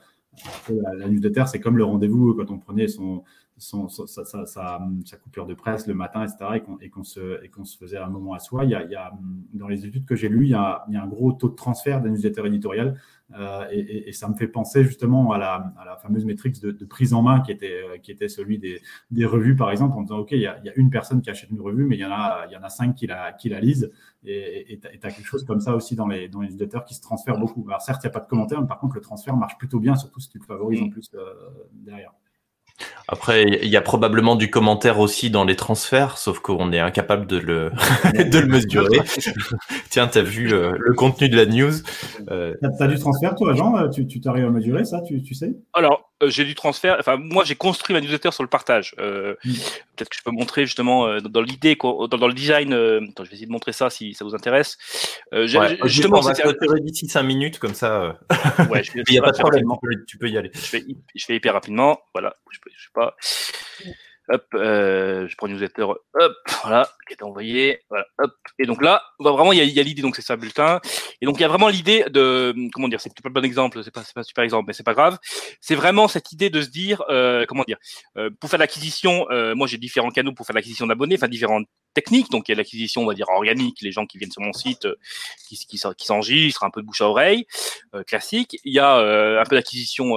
la, 0.70 1.08
newsletter, 1.08 1.46
c'est 1.48 1.60
comme 1.60 1.78
le 1.78 1.84
rendez-vous 1.84 2.36
quand 2.36 2.52
on 2.52 2.60
prenait 2.60 2.88
son, 2.88 3.24
sa, 3.58 4.80
coupure 5.24 5.46
de 5.46 5.54
presse 5.54 5.88
le 5.88 5.94
matin, 5.94 6.24
etc., 6.24 6.62
et 6.82 6.90
qu'on 6.90 7.04
se, 7.04 7.40
faisait 7.80 7.98
un 7.98 8.10
moment 8.10 8.34
à 8.34 8.40
soi. 8.40 8.66
Il 8.66 8.72
y 8.72 8.76
a 8.76 9.14
dans 9.54 9.68
les 9.68 9.86
études 9.86 10.06
que 10.06 10.16
j'ai 10.16 10.30
lues, 10.30 10.46
il 10.46 10.52
y, 10.52 10.54
a, 10.54 10.86
il 10.90 10.94
y, 10.94 10.98
a, 10.98 11.04
un 11.04 11.08
gros 11.08 11.32
taux 11.32 11.50
de 11.50 11.56
transfert 11.56 12.02
des 12.02 12.10
newsletters 12.10 12.46
éditoriales 12.46 13.00
euh, 13.38 13.65
et, 13.72 14.10
et, 14.10 14.12
ça 14.12 14.28
me 14.28 14.36
fait 14.36 14.48
penser 14.48 14.84
justement 14.84 15.32
à 15.32 15.38
la, 15.38 15.74
à 15.80 15.86
la 15.86 15.96
fameuse 15.98 16.26
métrique 16.26 16.62
de, 16.62 16.72
de, 16.72 16.86
prise 16.86 17.13
en 17.13 17.22
main 17.22 17.41
qui 17.41 17.52
était, 17.52 17.84
qui 18.04 18.12
était 18.12 18.28
celui 18.28 18.60
des, 18.60 18.82
des, 19.10 19.26
revues, 19.26 19.56
par 19.56 19.72
exemple, 19.72 19.98
en 19.98 20.02
disant, 20.02 20.20
OK, 20.20 20.32
il 20.32 20.39
y, 20.39 20.48
a, 20.48 20.60
il 20.60 20.65
y, 20.65 20.70
a, 20.70 20.74
une 20.76 20.89
personne 20.89 21.22
qui 21.22 21.30
achète 21.30 21.50
une 21.50 21.62
revue, 21.62 21.86
mais 21.86 21.96
il 21.96 22.00
y 22.00 22.06
en 22.06 22.12
a, 22.12 22.46
il 22.50 22.54
y 22.54 22.58
en 22.58 22.63
a 22.63 22.70
cinq 22.70 22.96
qui 22.96 23.08
la, 23.08 23.34
qui 23.34 23.50
la 23.50 23.60
lisent. 23.60 23.91
Et 24.24 24.80
tu 24.82 24.88
as 24.88 25.12
quelque 25.12 25.26
chose 25.26 25.46
comme 25.46 25.62
ça 25.62 25.76
aussi 25.76 25.96
dans 25.96 26.08
les, 26.08 26.28
dans 26.28 26.41
les 26.41 26.50
newsletters 26.50 26.82
qui 26.86 26.94
se 26.94 27.02
transfèrent 27.02 27.39
beaucoup. 27.39 27.65
Alors 27.67 27.82
certes, 27.82 28.04
il 28.04 28.08
n'y 28.08 28.12
a 28.12 28.13
pas 28.13 28.20
de 28.20 28.28
commentaires, 28.28 28.62
mais 28.62 28.67
par 28.67 28.80
contre, 28.80 28.96
le 28.96 29.02
transfert 29.02 29.36
marche 29.36 29.58
plutôt 29.58 29.80
bien, 29.80 29.96
surtout 29.96 30.20
si 30.20 30.30
tu 30.30 30.38
le 30.38 30.46
favorises 30.46 30.82
en 30.82 30.89
plus 30.89 31.10
euh, 31.15 31.34
derrière. 31.74 32.13
Après, 33.08 33.44
il 33.44 33.70
y 33.70 33.76
a 33.76 33.82
probablement 33.82 34.36
du 34.36 34.50
commentaire 34.50 35.00
aussi 35.00 35.30
dans 35.30 35.44
les 35.44 35.56
transferts, 35.56 36.17
sauf 36.17 36.39
qu'on 36.39 36.72
est 36.72 36.80
incapable 36.80 37.28
de 37.28 37.38
le, 37.38 37.72
de 38.13 38.39
le 38.39 38.48
mesurer. 38.48 39.00
Tiens, 39.89 40.08
tu 40.08 40.20
as 40.20 40.24
vu 40.24 40.54
euh, 40.54 40.72
le 40.78 40.94
contenu 40.94 41.28
de 41.28 41.36
la 41.36 41.46
news. 41.46 41.74
Euh... 42.30 42.54
Tu 42.62 42.84
as 42.84 42.88
du 42.88 42.98
transfert, 42.98 43.36
toi, 43.36 43.54
Jean? 43.54 43.89
Tu 43.89 44.22
t'arrives 44.22 44.46
à 44.46 44.50
mesurer 44.50 44.86
ça, 44.86 45.02
tu, 45.02 45.22
tu 45.22 45.36
sais? 45.36 45.54
Alors, 45.74 46.11
j'ai 46.30 46.46
du 46.46 46.56
transfert. 46.56 46.98
Enfin, 47.00 47.18
moi, 47.18 47.44
j'ai 47.44 47.56
construit 47.56 47.94
ma 47.94 48.02
newsletter 48.02 48.32
sur 48.32 48.44
le 48.44 48.50
partage. 48.50 48.96
Euh, 49.00 49.36
mm. 49.44 49.54
Peut-être 49.96 50.10
que 50.10 50.16
je 50.16 50.24
peux 50.24 50.32
montrer 50.32 50.66
justement 50.66 51.08
euh, 51.08 51.20
dans, 51.20 51.42
l'idée, 51.42 51.78
dans, 51.82 52.08
dans, 52.08 52.28
le 52.28 52.34
design. 52.34 52.74
attends, 52.74 53.24
je 53.24 53.30
vais 53.30 53.36
essayer 53.36 53.48
de 53.48 53.52
montrer 53.52 53.74
ça 53.74 53.90
si 53.90 54.14
ça 54.14 54.26
vous 54.26 54.36
intéresse. 54.36 54.78
justement, 55.32 56.20
on 56.20 56.22
va 56.22 56.36
se 56.36 56.80
d'ici 56.80 57.08
5 57.08 57.24
minutes, 57.24 57.60
comme 57.60 57.74
ça. 57.74 58.20
Ouais, 58.70 58.84
je 58.84 58.92
Il 59.08 59.12
n'y 59.12 59.20
a 59.20 59.24
pas 59.24 59.32
de 59.32 59.38
problème, 59.38 59.66
tu 60.08 60.18
peux, 60.18 60.30
y 60.30 60.38
aller. 60.38 60.52
Je 60.54 60.60
fais, 60.60 60.86
je 61.16 61.26
fais 61.26 61.36
hyper 61.36 61.54
rapidement. 61.54 62.00
Voilà, 62.14 62.36
je, 62.52 62.60
peux, 62.60 62.70
je 62.76 62.84
sais 62.84 62.92
pas. 62.94 63.16
Hop, 64.30 64.46
euh, 64.54 65.28
je 65.28 65.36
prends 65.36 65.48
newsletter, 65.48 65.82
hop, 65.82 66.34
voilà, 66.62 66.90
envoyé, 67.21 67.82
voilà. 67.89 68.06
Et 68.60 68.65
donc 68.65 68.82
là, 68.82 69.04
bah, 69.19 69.32
vraiment, 69.32 69.52
il 69.52 69.63
y 69.63 69.80
a, 69.80 69.84
l'idée, 69.84 70.02
donc 70.02 70.15
c'est 70.15 70.21
ça, 70.21 70.36
bulletin. 70.36 70.80
Et 71.21 71.26
donc, 71.26 71.38
il 71.38 71.41
y 71.41 71.43
a 71.43 71.47
vraiment 71.47 71.67
l'idée 71.67 72.06
de, 72.10 72.54
comment 72.74 72.88
dire, 72.88 73.02
c'est 73.02 73.10
pas 73.10 73.30
le 73.30 73.34
bon 73.34 73.43
exemple, 73.43 73.84
c'est 73.84 73.91
pas, 73.91 74.02
pas 74.02 74.21
un 74.21 74.24
super 74.24 74.43
exemple, 74.43 74.65
mais 74.67 74.74
c'est 74.74 74.84
pas 74.84 74.93
grave. 74.93 75.17
C'est 75.60 75.76
vraiment 75.76 76.08
cette 76.08 76.32
idée 76.32 76.50
de 76.50 76.62
se 76.62 76.69
dire, 76.69 77.04
euh, 77.10 77.45
comment 77.47 77.63
dire, 77.63 77.78
euh, 78.17 78.30
pour 78.39 78.50
faire 78.50 78.60
l'acquisition, 78.60 79.28
euh, 79.32 79.56
moi 79.56 79.67
j'ai 79.67 79.78
différents 79.78 80.12
canaux 80.12 80.34
pour 80.34 80.45
faire 80.45 80.56
l'acquisition 80.56 80.88
d'abonnés, 80.88 81.15
enfin 81.15 81.28
différentes 81.28 81.67
techniques. 81.93 82.30
Donc, 82.32 82.47
il 82.47 82.52
y 82.52 82.56
a 82.56 82.58
l'acquisition, 82.58 83.04
on 83.04 83.06
va 83.06 83.13
dire, 83.13 83.28
organique, 83.30 83.78
les 83.82 83.91
gens 83.91 84.06
qui 84.06 84.17
viennent 84.17 84.32
sur 84.32 84.41
mon 84.41 84.54
site, 84.54 84.88
qui, 85.47 85.58
qui, 85.58 85.80
qui 85.97 86.06
s'enregistrent, 86.06 86.63
un 86.63 86.69
peu 86.69 86.82
de 86.82 86.88
bouche 86.88 87.02
à 87.02 87.08
oreille, 87.08 87.45
classique. 88.08 88.58
Il 88.63 88.74
y 88.74 88.80
a 88.80 88.95
un 88.95 89.43
peu 89.43 89.58
d'acquisition 89.58 90.15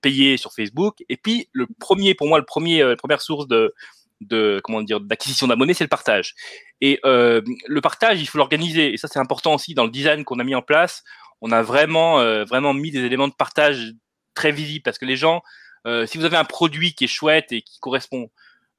payée 0.00 0.38
sur 0.38 0.54
Facebook. 0.54 1.04
Et 1.10 1.18
puis, 1.18 1.50
le 1.52 1.66
premier, 1.78 2.14
pour 2.14 2.28
moi, 2.28 2.38
le 2.38 2.46
premier, 2.46 2.82
la 2.82 2.96
première 2.96 3.20
source 3.20 3.46
de, 3.46 3.74
de 4.20 4.60
comment 4.64 4.82
dire 4.82 5.00
d'acquisition 5.00 5.46
d'abonnés, 5.46 5.74
c'est 5.74 5.84
le 5.84 5.88
partage. 5.88 6.34
Et 6.80 7.00
euh, 7.04 7.42
le 7.66 7.80
partage, 7.80 8.20
il 8.20 8.26
faut 8.26 8.38
l'organiser. 8.38 8.92
Et 8.92 8.96
ça, 8.96 9.08
c'est 9.08 9.18
important 9.18 9.54
aussi 9.54 9.74
dans 9.74 9.84
le 9.84 9.90
design 9.90 10.24
qu'on 10.24 10.38
a 10.38 10.44
mis 10.44 10.54
en 10.54 10.62
place. 10.62 11.04
On 11.40 11.52
a 11.52 11.62
vraiment 11.62 12.20
euh, 12.20 12.44
vraiment 12.44 12.74
mis 12.74 12.90
des 12.90 13.04
éléments 13.04 13.28
de 13.28 13.34
partage 13.34 13.92
très 14.34 14.52
visibles 14.52 14.82
parce 14.82 14.98
que 14.98 15.04
les 15.04 15.16
gens, 15.16 15.42
euh, 15.86 16.06
si 16.06 16.18
vous 16.18 16.24
avez 16.24 16.36
un 16.36 16.44
produit 16.44 16.94
qui 16.94 17.04
est 17.04 17.08
chouette 17.08 17.52
et 17.52 17.62
qui 17.62 17.78
correspond 17.78 18.30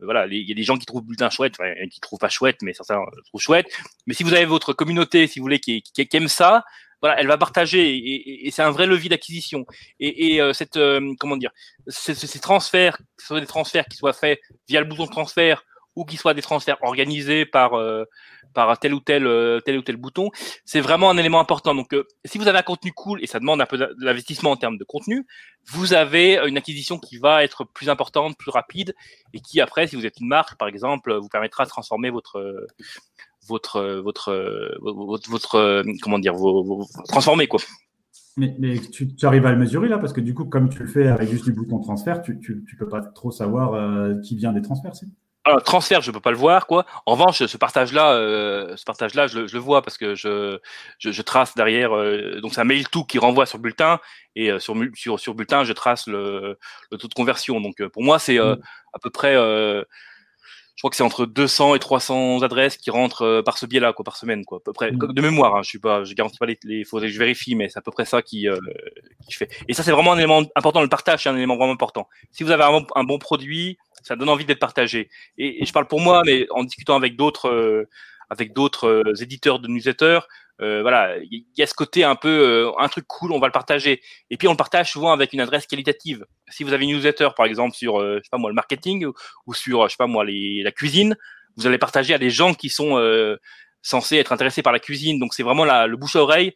euh, 0.01 0.05
voilà, 0.05 0.27
il 0.27 0.47
y 0.47 0.51
a 0.51 0.55
des 0.55 0.63
gens 0.63 0.77
qui 0.77 0.85
trouvent 0.85 1.03
bulletin 1.03 1.29
chouette, 1.29 1.55
et 1.77 1.89
qui 1.89 1.99
trouvent 1.99 2.19
pas 2.19 2.29
chouette, 2.29 2.61
mais 2.61 2.73
certains 2.73 3.03
trouvent 3.25 3.41
chouette. 3.41 3.67
Mais 4.05 4.13
si 4.13 4.23
vous 4.23 4.33
avez 4.33 4.45
votre 4.45 4.73
communauté, 4.73 5.27
si 5.27 5.39
vous 5.39 5.43
voulez, 5.43 5.59
qui, 5.59 5.81
qui, 5.81 6.07
qui 6.07 6.17
aime 6.17 6.27
ça, 6.27 6.65
voilà, 7.01 7.19
elle 7.19 7.27
va 7.27 7.37
partager 7.37 8.45
et, 8.45 8.51
c'est 8.51 8.63
un 8.63 8.71
vrai 8.71 8.87
levier 8.87 9.09
d'acquisition. 9.09 9.65
Et, 9.99 10.41
euh, 10.41 10.53
cette, 10.53 10.77
euh, 10.77 11.13
comment 11.19 11.37
dire, 11.37 11.51
ces, 11.87 12.15
ces, 12.15 12.39
transferts, 12.39 12.97
ce 13.17 13.27
sont 13.27 13.39
des 13.39 13.45
transferts 13.45 13.85
qui 13.85 13.97
soient 13.97 14.13
faits 14.13 14.39
via 14.67 14.79
le 14.79 14.87
bouton 14.87 15.05
de 15.05 15.11
transfert 15.11 15.63
ou 15.95 16.05
qu'ils 16.05 16.19
soient 16.19 16.33
des 16.33 16.41
transferts 16.41 16.77
organisés 16.81 17.45
par 17.45 17.71
par 18.53 18.77
tel 18.79 18.93
ou 18.93 18.99
tel 18.99 19.23
tel 19.65 19.77
ou 19.79 19.81
tel 19.81 19.97
bouton, 19.97 20.29
c'est 20.63 20.79
vraiment 20.79 21.09
un 21.09 21.17
élément 21.17 21.39
important. 21.39 21.73
Donc, 21.73 21.95
si 22.23 22.37
vous 22.37 22.47
avez 22.47 22.59
un 22.59 22.63
contenu 22.63 22.91
cool 22.91 23.23
et 23.23 23.27
ça 23.27 23.39
demande 23.39 23.61
un 23.61 23.65
peu 23.65 23.79
d'investissement 23.99 24.51
en 24.51 24.57
termes 24.57 24.77
de 24.77 24.83
contenu, 24.83 25.25
vous 25.65 25.93
avez 25.93 26.39
une 26.47 26.55
acquisition 26.55 26.99
qui 26.99 27.17
va 27.17 27.43
être 27.43 27.63
plus 27.65 27.89
importante, 27.89 28.37
plus 28.37 28.51
rapide, 28.51 28.93
et 29.33 29.39
qui 29.39 29.59
après, 29.59 29.87
si 29.87 29.95
vous 29.95 30.05
êtes 30.05 30.19
une 30.19 30.27
marque, 30.27 30.55
par 30.57 30.67
exemple, 30.67 31.15
vous 31.15 31.29
permettra 31.29 31.65
de 31.65 31.69
transformer 31.69 32.11
votre 32.11 32.67
votre 33.47 34.01
votre 34.03 34.77
votre, 34.81 35.29
votre 35.29 35.83
comment 36.01 36.19
dire 36.19 36.33
vos, 36.35 36.85
transformer 37.07 37.47
quoi. 37.47 37.59
Mais, 38.37 38.55
mais 38.59 38.77
tu, 38.77 39.15
tu, 39.15 39.25
arrives 39.25 39.47
à 39.47 39.51
le 39.51 39.57
mesurer 39.57 39.89
là 39.89 39.97
parce 39.97 40.13
que 40.13 40.21
du 40.21 40.35
coup 40.35 40.45
comme 40.45 40.69
tu 40.69 40.79
le 40.79 40.87
fais 40.87 41.07
avec 41.07 41.29
juste 41.29 41.45
du 41.45 41.53
bouton 41.53 41.79
transfert, 41.79 42.21
tu, 42.21 42.39
tu, 42.39 42.63
tu 42.69 42.75
peux 42.75 42.87
pas 42.87 43.01
trop 43.01 43.31
savoir 43.31 43.73
euh, 43.73 44.13
qui 44.23 44.35
vient 44.35 44.53
des 44.53 44.61
transferts. 44.61 44.93
Alors, 45.43 45.63
transfert, 45.63 46.01
je 46.01 46.11
peux 46.11 46.19
pas 46.19 46.31
le 46.31 46.37
voir, 46.37 46.67
quoi. 46.67 46.85
En 47.05 47.13
revanche, 47.13 47.43
ce 47.45 47.57
partage-là, 47.57 48.11
euh, 48.11 48.75
ce 48.75 48.83
partage-là, 48.83 49.27
je, 49.27 49.47
je, 49.47 49.53
le 49.53 49.59
vois 49.59 49.81
parce 49.81 49.97
que 49.97 50.13
je, 50.13 50.59
je, 50.99 51.11
je 51.11 51.21
trace 51.21 51.55
derrière. 51.55 51.95
Euh, 51.95 52.41
donc, 52.41 52.53
c'est 52.53 52.59
un 52.59 52.65
mail 52.65 52.89
tout 52.89 53.05
qui 53.05 53.17
renvoie 53.17 53.45
sur 53.45 53.57
bulletin 53.57 53.99
et 54.35 54.51
sur, 54.59 54.75
sur, 54.93 55.19
sur 55.21 55.35
bulletin, 55.35 55.63
je 55.63 55.71
trace 55.71 56.07
le, 56.07 56.59
le 56.91 56.97
taux 56.97 57.07
de 57.07 57.13
conversion. 57.13 57.61
Donc, 57.61 57.81
pour 57.87 58.03
moi, 58.03 58.19
c'est 58.19 58.39
mm. 58.39 58.57
à 58.93 58.99
peu 59.01 59.09
près 59.09 59.37
je 60.77 60.81
crois 60.81 60.91
que 60.91 60.95
c'est 60.95 61.03
entre 61.03 61.25
200 61.25 61.73
et 61.73 61.79
300 61.79 62.43
adresses 62.43 62.77
qui 62.77 62.91
rentrent 62.91 63.23
euh, 63.23 63.41
par 63.41 63.57
ce 63.57 63.65
biais-là, 63.65 63.93
quoi, 63.93 64.05
par 64.05 64.15
semaine, 64.15 64.45
quoi, 64.45 64.59
à 64.59 64.61
peu 64.63 64.73
près. 64.73 64.91
Mm. 64.91 65.11
De 65.11 65.21
mémoire, 65.23 65.55
hein, 65.55 65.63
je 65.63 65.69
suis 65.69 65.79
pas, 65.79 66.03
je 66.03 66.13
garantis 66.13 66.37
pas 66.37 66.45
les, 66.45 66.59
les 66.65 66.83
que 66.83 67.07
je 67.07 67.17
vérifie, 67.17 67.55
mais 67.55 67.67
c'est 67.67 67.79
à 67.79 67.81
peu 67.81 67.89
près 67.89 68.05
ça 68.05 68.21
qui, 68.21 68.47
euh, 68.47 68.59
qui 69.27 69.33
fait. 69.33 69.49
Et 69.67 69.73
ça, 69.73 69.81
c'est 69.81 69.91
vraiment 69.91 70.13
un 70.13 70.17
élément 70.17 70.43
important. 70.55 70.83
Le 70.83 70.87
partage, 70.87 71.23
c'est 71.23 71.29
un 71.29 71.35
élément 71.35 71.57
vraiment 71.57 71.73
important. 71.73 72.07
Si 72.31 72.43
vous 72.43 72.51
avez 72.51 72.63
un, 72.63 72.85
un 72.93 73.03
bon 73.03 73.17
produit, 73.17 73.79
ça 74.03 74.15
donne 74.15 74.29
envie 74.29 74.45
d'être 74.45 74.59
partagé. 74.59 75.09
Et, 75.39 75.63
et, 75.63 75.65
je 75.65 75.73
parle 75.73 75.87
pour 75.87 75.99
moi, 75.99 76.21
mais 76.23 76.45
en 76.51 76.63
discutant 76.63 76.95
avec 76.95 77.15
d'autres, 77.15 77.49
euh, 77.49 77.89
avec 78.29 78.53
d'autres 78.53 78.87
euh, 78.87 79.23
éditeurs 79.23 79.57
de 79.57 79.67
newsletters, 79.67 80.19
euh, 80.59 80.81
voilà, 80.81 81.17
il 81.19 81.45
y 81.55 81.61
a 81.61 81.67
ce 81.67 81.73
côté 81.73 82.03
un 82.03 82.15
peu 82.15 82.29
euh, 82.29 82.71
un 82.79 82.87
truc 82.87 83.05
cool, 83.07 83.31
on 83.31 83.39
va 83.39 83.47
le 83.47 83.51
partager. 83.51 84.01
Et 84.29 84.37
puis 84.37 84.47
on 84.47 84.51
le 84.51 84.57
partage 84.57 84.91
souvent 84.91 85.11
avec 85.11 85.33
une 85.33 85.41
adresse 85.41 85.67
qualitative. 85.67 86.25
Si 86.49 86.63
vous 86.63 86.73
avez 86.73 86.85
une 86.85 86.95
newsletter 86.95 87.29
par 87.35 87.45
exemple 87.45 87.75
sur 87.75 87.99
je 87.99 88.17
sais 88.23 88.29
pas 88.31 88.37
moi 88.37 88.49
le 88.49 88.55
marketing 88.55 89.05
ou, 89.45 89.53
sur 89.53 89.87
je 89.87 89.91
sais 89.91 89.97
pas 89.97 90.07
moi 90.07 90.25
les, 90.25 90.63
la 90.63 90.71
cuisine, 90.71 91.15
vous 91.57 91.67
allez 91.67 91.77
partager 91.77 92.13
à 92.13 92.17
des 92.17 92.29
gens 92.29 92.53
qui 92.53 92.69
sont 92.69 92.97
censés 93.81 94.17
être 94.17 94.31
intéressés 94.31 94.63
par 94.63 94.73
la 94.73 94.79
cuisine. 94.79 95.19
Donc 95.19 95.33
c'est 95.33 95.43
vraiment 95.43 95.65
la, 95.65 95.87
le 95.87 95.97
bouche 95.97 96.15
à 96.15 96.23
oreille. 96.23 96.53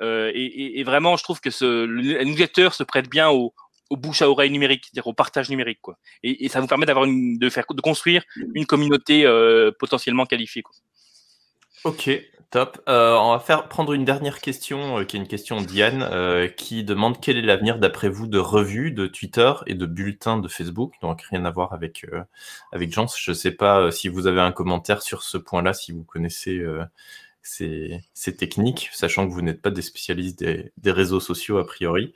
Et, 0.00 0.80
et, 0.80 0.82
vraiment, 0.82 1.16
je 1.16 1.22
trouve 1.22 1.40
que 1.40 1.50
ce, 1.50 1.84
le 1.84 2.24
newsletter 2.24 2.70
se 2.72 2.82
prête 2.82 3.08
bien 3.08 3.30
au, 3.30 3.54
au 3.88 3.96
bouche 3.96 4.20
à 4.20 4.28
oreille 4.28 4.50
numérique, 4.50 4.84
c'est-à-dire 4.84 5.06
au 5.06 5.12
partage 5.12 5.48
numérique, 5.48 5.78
quoi. 5.80 5.96
Et, 6.24 6.44
et 6.44 6.48
ça 6.48 6.60
vous 6.60 6.66
permet 6.66 6.86
d'avoir 6.86 7.06
de 7.06 7.50
faire, 7.50 7.64
de 7.70 7.80
construire 7.80 8.24
une 8.54 8.66
communauté 8.66 9.24
potentiellement 9.78 10.26
qualifiée. 10.26 10.62
Quoi. 10.62 10.74
Ok, 11.84 12.10
top. 12.50 12.80
Euh, 12.88 13.16
on 13.16 13.32
va 13.32 13.40
faire 13.40 13.68
prendre 13.68 13.92
une 13.92 14.04
dernière 14.04 14.40
question, 14.40 14.98
euh, 14.98 15.04
qui 15.04 15.16
est 15.16 15.20
une 15.20 15.26
question 15.26 15.60
d'Yann, 15.60 16.02
euh, 16.02 16.46
qui 16.46 16.84
demande 16.84 17.20
quel 17.20 17.38
est 17.38 17.42
l'avenir 17.42 17.78
d'après 17.78 18.08
vous 18.08 18.28
de 18.28 18.38
revues, 18.38 18.92
de 18.92 19.08
Twitter 19.08 19.52
et 19.66 19.74
de 19.74 19.86
bulletins 19.86 20.38
de 20.38 20.46
Facebook? 20.46 20.94
Donc 21.02 21.22
rien 21.22 21.44
à 21.44 21.50
voir 21.50 21.72
avec 21.72 22.06
avec 22.70 22.92
Jean. 22.92 23.06
Je 23.08 23.32
ne 23.32 23.34
sais 23.34 23.50
pas 23.50 23.90
si 23.90 24.08
vous 24.08 24.28
avez 24.28 24.40
un 24.40 24.52
commentaire 24.52 25.02
sur 25.02 25.24
ce 25.24 25.38
point-là, 25.38 25.72
si 25.74 25.90
vous 25.90 26.04
connaissez 26.04 26.64
ces, 27.42 28.00
ces, 28.14 28.36
techniques, 28.36 28.90
sachant 28.92 29.26
que 29.26 29.32
vous 29.32 29.42
n'êtes 29.42 29.60
pas 29.60 29.70
des 29.70 29.82
spécialistes 29.82 30.38
des, 30.38 30.72
des 30.76 30.92
réseaux 30.92 31.20
sociaux 31.20 31.58
a 31.58 31.66
priori. 31.66 32.14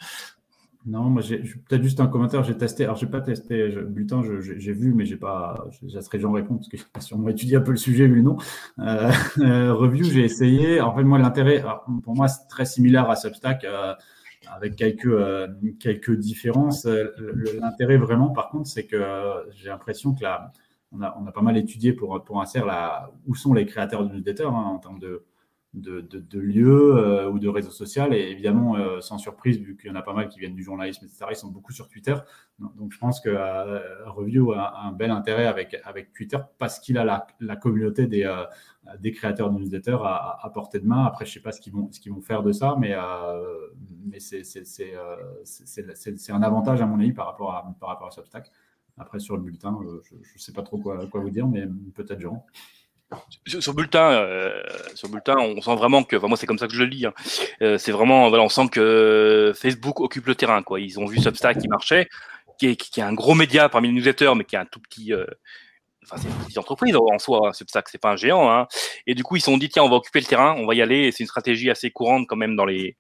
Non, 0.86 1.10
moi 1.10 1.20
j'ai 1.20 1.38
peut-être 1.38 1.82
juste 1.82 1.98
un 1.98 2.06
commentaire. 2.06 2.44
J'ai 2.44 2.56
testé. 2.56 2.84
Alors 2.84 2.96
j'ai 2.96 3.08
pas 3.08 3.20
testé 3.20 3.72
je, 3.72 3.80
Bulletin, 3.80 4.22
j'ai 4.40 4.72
vu, 4.72 4.94
mais 4.94 5.04
j'ai 5.04 5.16
pas. 5.16 5.66
Ça 6.00 6.18
j'en 6.18 6.30
réponds 6.30 6.56
parce 6.56 6.68
que 6.68 6.76
j'ai 6.76 7.00
sûrement 7.00 7.28
étudié 7.28 7.56
un 7.56 7.60
peu 7.60 7.72
le 7.72 7.76
sujet 7.76 8.06
le 8.06 8.22
nom. 8.22 8.36
Euh, 8.78 9.10
euh, 9.40 9.74
review, 9.74 10.04
j'ai 10.04 10.24
essayé. 10.24 10.80
En 10.80 10.94
fait, 10.94 11.02
moi 11.02 11.18
l'intérêt, 11.18 11.64
pour 12.04 12.14
moi 12.14 12.28
c'est 12.28 12.46
très 12.48 12.64
similaire 12.64 13.10
à 13.10 13.16
Substack. 13.16 13.64
Euh, 13.64 13.94
avec 14.48 14.76
quelques, 14.76 15.06
euh, 15.06 15.48
quelques 15.80 16.16
différences. 16.16 16.86
L'intérêt 16.86 17.96
vraiment, 17.96 18.28
par 18.30 18.48
contre, 18.48 18.68
c'est 18.68 18.86
que 18.86 19.02
j'ai 19.56 19.70
l'impression 19.70 20.14
que 20.14 20.22
là, 20.22 20.52
on 20.92 21.02
a, 21.02 21.16
on 21.20 21.26
a 21.26 21.32
pas 21.32 21.40
mal 21.42 21.56
étudié 21.56 21.92
pour, 21.92 22.22
pour 22.22 22.40
un 22.40 22.44
là, 22.64 23.10
où 23.26 23.34
sont 23.34 23.54
les 23.54 23.66
créateurs 23.66 24.06
de 24.06 24.14
newsletter 24.14 24.44
hein, 24.44 24.52
en 24.52 24.78
termes 24.78 25.00
de, 25.00 25.24
de, 25.76 26.38
lieux 26.38 26.96
euh, 26.96 27.28
ou 27.28 27.38
de 27.38 27.48
réseaux 27.48 27.70
sociaux. 27.70 28.10
Et 28.10 28.30
évidemment, 28.30 28.76
euh, 28.76 29.00
sans 29.00 29.18
surprise, 29.18 29.58
vu 29.58 29.76
qu'il 29.76 29.90
y 29.90 29.92
en 29.92 29.96
a 29.96 30.02
pas 30.02 30.14
mal 30.14 30.28
qui 30.28 30.40
viennent 30.40 30.54
du 30.54 30.62
journalisme, 30.62 31.04
etc., 31.04 31.26
ils 31.30 31.36
sont 31.36 31.50
beaucoup 31.50 31.72
sur 31.72 31.88
Twitter. 31.88 32.14
Donc, 32.58 32.92
je 32.92 32.98
pense 32.98 33.20
que 33.20 33.28
euh, 33.28 34.10
Review 34.10 34.52
a 34.52 34.80
un 34.80 34.92
bel 34.92 35.10
intérêt 35.10 35.46
avec, 35.46 35.76
avec 35.84 36.12
Twitter 36.12 36.38
parce 36.58 36.78
qu'il 36.80 36.98
a 36.98 37.26
la, 37.40 37.56
communauté 37.56 38.06
des, 38.06 38.30
des 39.00 39.12
créateurs 39.12 39.50
de 39.50 39.58
newsletters 39.58 39.98
à, 40.02 40.50
portée 40.52 40.80
de 40.80 40.86
main. 40.86 41.04
Après, 41.04 41.24
je 41.24 41.30
ne 41.30 41.34
sais 41.34 41.40
pas 41.40 41.52
ce 41.52 41.60
qu'ils 41.60 41.72
vont, 41.72 41.90
ce 41.92 42.10
vont 42.10 42.22
faire 42.22 42.42
de 42.42 42.52
ça, 42.52 42.76
mais, 42.78 42.94
mais 44.06 44.18
c'est, 44.18 44.42
un 46.30 46.42
avantage, 46.42 46.80
à 46.80 46.86
mon 46.86 46.98
avis, 46.98 47.12
par 47.12 47.26
rapport 47.26 47.54
à, 47.54 47.74
par 47.78 47.90
rapport 47.90 48.08
à 48.08 48.10
Substack. 48.10 48.50
Après, 48.98 49.18
sur 49.18 49.36
le 49.36 49.42
bulletin, 49.42 49.78
je 50.02 50.14
ne 50.14 50.38
sais 50.38 50.52
pas 50.52 50.62
trop 50.62 50.78
quoi, 50.78 51.06
quoi 51.08 51.20
vous 51.20 51.28
dire, 51.28 51.46
mais 51.46 51.68
peut-être 51.94 52.20
Jean. 52.20 52.46
Sur, 53.46 53.74
bulletin, 53.74 54.10
euh, 54.10 54.60
sur 54.94 55.08
bulletin, 55.08 55.36
on 55.38 55.60
sent 55.60 55.76
vraiment 55.76 56.02
que, 56.02 56.16
moi 56.16 56.36
c'est 56.36 56.46
comme 56.46 56.58
ça 56.58 56.66
que 56.66 56.74
je 56.74 56.80
le 56.80 56.86
lis. 56.86 57.06
Hein. 57.06 57.14
Euh, 57.62 57.78
c'est 57.78 57.92
vraiment, 57.92 58.26
on 58.26 58.48
sent 58.48 58.68
que 58.72 59.52
Facebook 59.54 60.00
occupe 60.00 60.26
le 60.26 60.34
terrain. 60.34 60.62
Quoi. 60.62 60.80
Ils 60.80 60.98
ont 60.98 61.06
vu 61.06 61.18
Substack 61.18 61.58
qui 61.58 61.68
marchait, 61.68 62.08
qui 62.58 62.66
est, 62.66 62.98
un 62.98 63.12
gros 63.12 63.34
média 63.34 63.68
parmi 63.68 63.88
les 63.88 63.94
newsletters, 63.94 64.32
mais 64.36 64.44
qui 64.44 64.56
est 64.56 64.58
un 64.58 64.66
tout 64.66 64.80
petit, 64.80 65.12
euh, 65.12 65.24
enfin 66.04 66.20
c'est 66.20 66.28
une 66.28 66.34
petite 66.44 66.58
entreprise 66.58 66.96
en 66.96 67.18
soi. 67.20 67.48
Hein, 67.48 67.52
Substack, 67.52 67.88
c'est 67.88 67.98
pas 67.98 68.10
un 68.10 68.16
géant. 68.16 68.50
Hein. 68.50 68.66
Et 69.06 69.14
du 69.14 69.22
coup, 69.22 69.36
ils 69.36 69.40
se 69.40 69.46
sont 69.46 69.56
dit 69.56 69.68
tiens, 69.68 69.84
on 69.84 69.88
va 69.88 69.96
occuper 69.96 70.18
le 70.20 70.26
terrain, 70.26 70.56
on 70.58 70.66
va 70.66 70.74
y 70.74 70.82
aller. 70.82 71.12
C'est 71.12 71.20
une 71.20 71.28
stratégie 71.28 71.70
assez 71.70 71.92
courante 71.92 72.26
quand 72.26 72.36
même 72.36 72.56
dans 72.56 72.66
les 72.66 72.96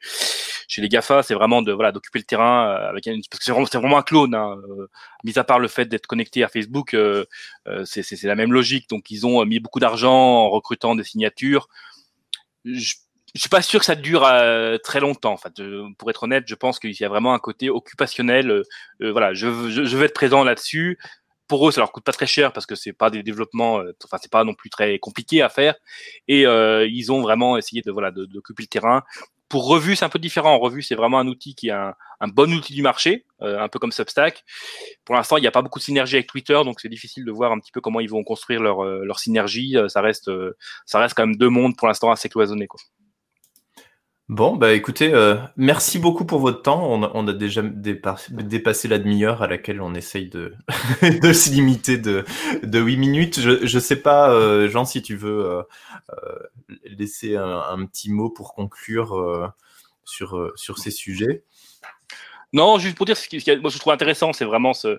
chez 0.68 0.82
les 0.82 0.88
Gafa, 0.88 1.22
c'est 1.22 1.34
vraiment 1.34 1.62
de 1.62 1.72
voilà 1.72 1.92
d'occuper 1.92 2.18
le 2.18 2.24
terrain 2.24 2.68
euh, 2.68 2.90
avec 2.90 3.06
une, 3.06 3.20
parce 3.30 3.38
que 3.38 3.44
c'est 3.44 3.78
vraiment, 3.78 3.98
un 3.98 4.02
clone. 4.02 4.34
Hein, 4.34 4.56
euh, 4.68 4.88
mis 5.24 5.38
à 5.38 5.44
part 5.44 5.58
le 5.58 5.68
fait 5.68 5.86
d'être 5.86 6.06
connecté 6.06 6.42
à 6.42 6.48
Facebook, 6.48 6.94
euh, 6.94 7.24
c'est, 7.84 8.22
la 8.24 8.34
même 8.34 8.52
logique. 8.52 8.88
Donc 8.88 9.10
ils 9.10 9.26
ont 9.26 9.44
mis 9.44 9.60
beaucoup 9.60 9.80
d'argent 9.80 10.12
en 10.12 10.50
recrutant 10.50 10.94
des 10.94 11.04
signatures. 11.04 11.68
Je, 12.64 12.94
je 13.34 13.40
suis 13.40 13.48
pas 13.48 13.62
sûr 13.62 13.80
que 13.80 13.86
ça 13.86 13.94
dure 13.94 14.22
très 14.82 15.00
longtemps. 15.00 15.32
En 15.32 15.36
fait, 15.36 15.52
pour 15.98 16.10
être 16.10 16.22
honnête, 16.22 16.44
je 16.46 16.54
pense 16.54 16.78
qu'il 16.78 16.98
y 16.98 17.04
a 17.04 17.08
vraiment 17.08 17.34
un 17.34 17.38
côté 17.38 17.68
occupationnel. 17.68 18.62
voilà, 19.00 19.34
je, 19.34 19.68
je, 19.68 19.96
vais 19.96 20.06
être 20.06 20.14
présent 20.14 20.42
là-dessus 20.42 20.98
pour 21.46 21.68
eux, 21.68 21.70
ça 21.70 21.80
leur 21.80 21.92
coûte 21.92 22.02
pas 22.02 22.12
très 22.12 22.26
cher 22.26 22.52
parce 22.52 22.66
que 22.66 22.74
c'est 22.74 22.92
pas 22.92 23.08
des 23.08 23.22
développements, 23.22 23.80
enfin 24.04 24.16
c'est 24.20 24.32
pas 24.32 24.42
non 24.42 24.54
plus 24.54 24.70
très 24.70 24.98
compliqué 24.98 25.42
à 25.42 25.50
faire. 25.50 25.74
Et 26.28 26.42
ils 26.44 27.12
ont 27.12 27.20
vraiment 27.20 27.58
essayé 27.58 27.82
de 27.82 27.90
voilà 27.92 28.10
d'occuper 28.10 28.62
le 28.62 28.68
terrain 28.68 29.04
pour 29.48 29.68
Revue, 29.68 29.94
c'est 29.96 30.04
un 30.04 30.08
peu 30.08 30.18
différent. 30.18 30.58
Revue, 30.58 30.82
c'est 30.82 30.94
vraiment 30.94 31.18
un 31.18 31.28
outil 31.28 31.54
qui 31.54 31.68
est 31.68 31.72
un, 31.72 31.94
bon 32.28 32.52
outil 32.52 32.74
du 32.74 32.82
marché, 32.82 33.24
euh, 33.42 33.60
un 33.60 33.68
peu 33.68 33.78
comme 33.78 33.92
Substack. 33.92 34.44
Pour 35.04 35.14
l'instant, 35.14 35.36
il 35.36 35.42
n'y 35.42 35.46
a 35.46 35.52
pas 35.52 35.62
beaucoup 35.62 35.78
de 35.78 35.84
synergie 35.84 36.16
avec 36.16 36.26
Twitter, 36.26 36.60
donc 36.64 36.80
c'est 36.80 36.88
difficile 36.88 37.24
de 37.24 37.30
voir 37.30 37.52
un 37.52 37.60
petit 37.60 37.72
peu 37.72 37.80
comment 37.80 38.00
ils 38.00 38.10
vont 38.10 38.24
construire 38.24 38.60
leur, 38.60 38.84
euh, 38.84 39.04
leur 39.04 39.18
synergie. 39.20 39.76
Euh, 39.76 39.88
ça 39.88 40.00
reste, 40.00 40.30
ça 40.84 40.98
reste 40.98 41.14
quand 41.14 41.26
même 41.26 41.36
deux 41.36 41.48
mondes 41.50 41.76
pour 41.76 41.86
l'instant 41.86 42.10
assez 42.10 42.28
cloisonnés. 42.28 42.66
Quoi. 42.66 42.80
Bon, 44.28 44.56
bah 44.56 44.72
écoutez, 44.72 45.14
euh, 45.14 45.36
merci 45.56 46.00
beaucoup 46.00 46.24
pour 46.24 46.40
votre 46.40 46.60
temps. 46.60 46.84
On 46.84 47.04
a, 47.04 47.12
on 47.14 47.28
a 47.28 47.32
déjà 47.32 47.62
dépassé 47.62 48.88
la 48.88 48.98
demi-heure 48.98 49.40
à 49.40 49.46
laquelle 49.46 49.80
on 49.80 49.94
essaye 49.94 50.28
de, 50.28 50.52
de 51.22 51.32
se 51.32 51.50
limiter 51.50 51.96
de, 51.96 52.24
de 52.64 52.80
8 52.80 52.96
minutes. 52.96 53.38
Je 53.40 53.76
ne 53.76 53.80
sais 53.80 53.94
pas, 53.94 54.32
euh, 54.32 54.68
Jean, 54.68 54.84
si 54.84 55.00
tu 55.00 55.14
veux 55.14 55.44
euh, 55.46 55.62
euh 56.10 56.38
laisser 56.98 57.36
un, 57.36 57.86
petit 57.86 58.10
mot 58.10 58.28
pour 58.28 58.54
conclure 58.54 59.16
euh, 59.16 59.46
sur, 60.04 60.50
sur 60.56 60.78
ces 60.78 60.90
sujets. 60.90 61.44
Non, 62.52 62.78
juste 62.78 62.96
pour 62.96 63.06
dire 63.06 63.16
ce 63.16 63.28
que 63.28 63.60
moi 63.60 63.70
je 63.70 63.78
trouve 63.78 63.92
intéressant, 63.92 64.32
c'est 64.32 64.44
vraiment 64.44 64.72
ce, 64.72 64.98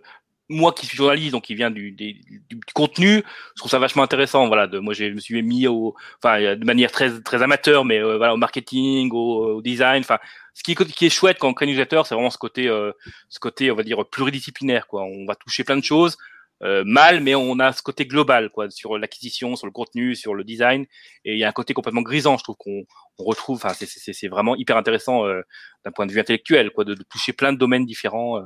moi 0.50 0.72
qui 0.74 0.86
suis 0.86 0.98
journaliste, 0.98 1.32
donc 1.32 1.44
qui 1.44 1.56
vient 1.56 1.72
du, 1.72 1.92
du, 1.92 2.60
contenu, 2.74 3.24
je 3.56 3.60
trouve 3.60 3.72
ça 3.72 3.80
vachement 3.80 4.04
intéressant. 4.04 4.48
Voilà, 4.48 4.68
de, 4.68 4.80
moi 4.80 4.94
je 4.94 5.06
me 5.06 5.20
suis 5.20 5.42
mis 5.42 5.68
au, 5.68 5.96
enfin 6.24 6.56
de 6.56 6.66
manière 6.66 6.92
très 6.92 7.22
très 7.22 7.42
amateur, 7.42 7.86
mais 7.86 8.00
euh, 8.00 8.18
voilà 8.18 8.34
au 8.34 8.38
marketing, 8.38 9.12
au, 9.12 9.58
au 9.58 9.62
design. 9.62 10.02
Enfin, 10.02 10.20
ce 10.54 10.64
qui 10.64 10.72
est, 10.72 10.92
qui 10.92 11.06
est 11.06 11.10
chouette 11.10 11.38
quand 11.40 11.50
on 11.50 11.54
crée 11.54 11.68
newsletter, 11.68 12.02
c'est 12.06 12.16
vraiment 12.16 12.30
ce 12.30 12.38
côté, 12.38 12.68
euh, 12.68 12.92
ce 13.30 13.40
côté, 13.40 13.72
on 13.72 13.76
va 13.76 13.84
dire 13.84 14.06
pluridisciplinaire. 14.10 14.88
Quoi, 14.88 15.04
on 15.04 15.26
va 15.26 15.36
toucher 15.36 15.64
plein 15.64 15.78
de 15.78 15.84
choses. 15.84 16.18
Euh, 16.64 16.84
mal, 16.84 17.22
mais 17.22 17.36
on 17.36 17.60
a 17.60 17.72
ce 17.72 17.84
côté 17.84 18.08
global, 18.08 18.50
quoi, 18.50 18.70
sur 18.72 18.98
l'acquisition, 18.98 19.56
sur 19.56 19.68
le 19.68 19.72
contenu, 19.72 20.16
sur 20.16 20.34
le 20.34 20.44
design, 20.44 20.88
et 21.24 21.34
il 21.34 21.38
y 21.38 21.44
a 21.44 21.48
un 21.48 21.52
côté 21.52 21.76
complètement 21.76 22.02
grisant, 22.02 22.36
je 22.38 22.44
trouve 22.44 22.56
qu'on 22.58 22.84
on 23.20 23.24
retrouve. 23.24 23.58
Enfin, 23.64 23.76
c'est 23.76 24.28
vraiment 24.28 24.56
hyper 24.56 24.76
intéressant 24.76 25.26
euh, 25.28 25.42
d'un 25.86 25.92
point 25.92 26.08
de 26.08 26.12
vue 26.12 26.20
intellectuel, 26.20 26.72
quoi, 26.72 26.84
de, 26.84 26.96
de, 26.96 27.04
toucher 27.04 27.32
plein 27.32 27.54
de 27.54 27.60
domaines 27.60 27.86
différents 27.86 28.42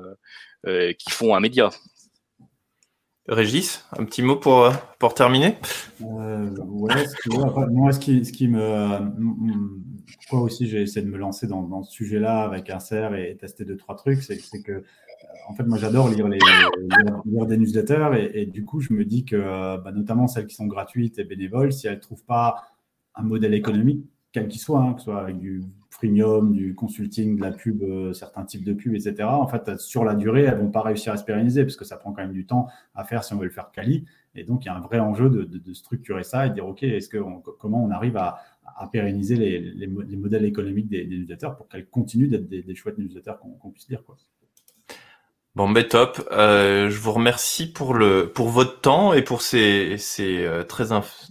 euh, 0.67 0.93
qui 0.93 1.09
font 1.09 1.35
un 1.35 1.39
média. 1.39 1.69
Régis, 3.27 3.85
un 3.97 4.03
petit 4.03 4.23
mot 4.23 4.35
pour, 4.35 4.71
pour 4.97 5.13
terminer? 5.13 5.57
Euh, 6.01 6.49
moi, 6.65 7.91
ce 7.91 7.99
qui, 7.99 8.47
me. 8.47 8.99
Pourquoi 10.17 10.41
aussi 10.41 10.67
j'ai 10.67 10.81
essayé 10.81 11.05
de 11.05 11.11
me 11.11 11.17
lancer 11.17 11.47
dans, 11.47 11.63
dans 11.63 11.83
ce 11.83 11.91
sujet-là 11.91 12.41
avec 12.41 12.69
un 12.69 12.79
CER 12.79 13.13
et 13.15 13.37
tester 13.37 13.63
deux, 13.63 13.77
trois 13.77 13.95
trucs, 13.95 14.23
c'est 14.23 14.37
que 14.63 14.83
en 15.47 15.53
fait, 15.53 15.63
moi, 15.63 15.77
j'adore 15.77 16.09
lire, 16.09 16.27
les, 16.27 16.39
lire, 17.25 17.45
des 17.45 17.57
newsletters 17.57 18.29
et, 18.33 18.45
du 18.45 18.63
coup, 18.63 18.79
je 18.79 18.93
me 18.93 19.05
dis 19.05 19.25
que, 19.25 19.77
bah, 19.77 19.91
notamment 19.91 20.27
celles 20.27 20.47
qui 20.47 20.55
sont 20.55 20.67
gratuites 20.67 21.19
et 21.19 21.23
bénévoles, 21.23 21.73
si 21.73 21.87
elles 21.87 21.95
ne 21.95 21.99
trouvent 21.99 22.23
pas 22.23 22.63
un 23.15 23.23
modèle 23.23 23.53
économique, 23.53 24.05
quel 24.31 24.47
qu'il 24.47 24.61
soit, 24.61 24.79
hein, 24.79 24.93
que 24.93 24.99
ce 24.99 25.05
soit 25.05 25.19
avec 25.19 25.37
du 25.39 25.63
premium, 25.91 26.53
du 26.53 26.73
consulting, 26.73 27.35
de 27.35 27.41
la 27.41 27.51
pub, 27.51 27.83
euh, 27.83 28.13
certains 28.13 28.43
types 28.43 28.63
de 28.63 28.73
pubs, 28.73 28.95
etc. 28.95 29.23
En 29.23 29.47
fait, 29.47 29.79
sur 29.79 30.03
la 30.03 30.15
durée, 30.15 30.43
elles 30.43 30.57
vont 30.57 30.71
pas 30.71 30.81
réussir 30.81 31.13
à 31.13 31.17
se 31.17 31.23
pérenniser 31.23 31.63
parce 31.63 31.75
que 31.75 31.85
ça 31.85 31.97
prend 31.97 32.11
quand 32.11 32.21
même 32.21 32.31
du 32.31 32.45
temps 32.45 32.67
à 32.95 33.03
faire 33.03 33.23
si 33.23 33.33
on 33.33 33.37
veut 33.37 33.45
le 33.45 33.51
faire 33.51 33.71
quali. 33.71 34.05
Et 34.33 34.43
donc, 34.43 34.63
il 34.63 34.67
y 34.67 34.69
a 34.69 34.75
un 34.75 34.79
vrai 34.79 34.99
enjeu 34.99 35.29
de, 35.29 35.73
structurer 35.73 36.23
ça 36.23 36.45
et 36.45 36.49
de 36.49 36.55
dire, 36.55 36.65
OK, 36.65 36.83
est-ce 36.83 37.09
que 37.09 37.17
comment 37.59 37.83
on 37.83 37.91
arrive 37.91 38.17
à, 38.17 38.39
pérenniser 38.91 39.35
les, 39.35 39.87
modèles 39.87 40.45
économiques 40.45 40.89
des, 40.89 41.05
des 41.05 41.37
pour 41.55 41.67
qu'elles 41.67 41.87
continuent 41.87 42.29
d'être 42.29 42.47
des, 42.49 42.73
chouettes 42.73 42.97
newsletters 42.97 43.33
qu'on 43.39 43.69
puisse 43.69 43.87
lire. 43.89 44.03
Quoi. 44.03 44.15
Bon, 45.53 45.69
ben 45.69 45.85
top. 45.85 46.27
Euh, 46.31 46.89
je 46.89 46.97
vous 46.99 47.11
remercie 47.11 47.71
pour 47.71 47.93
le 47.93 48.31
pour 48.33 48.49
votre 48.49 48.79
temps 48.79 49.13
et 49.13 49.21
pour 49.21 49.43
ces, 49.43 49.97
ces 49.99 50.43
euh, 50.45 50.63
très 50.63 50.87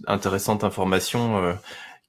intéressantes 0.07 0.63
informations 0.63 1.57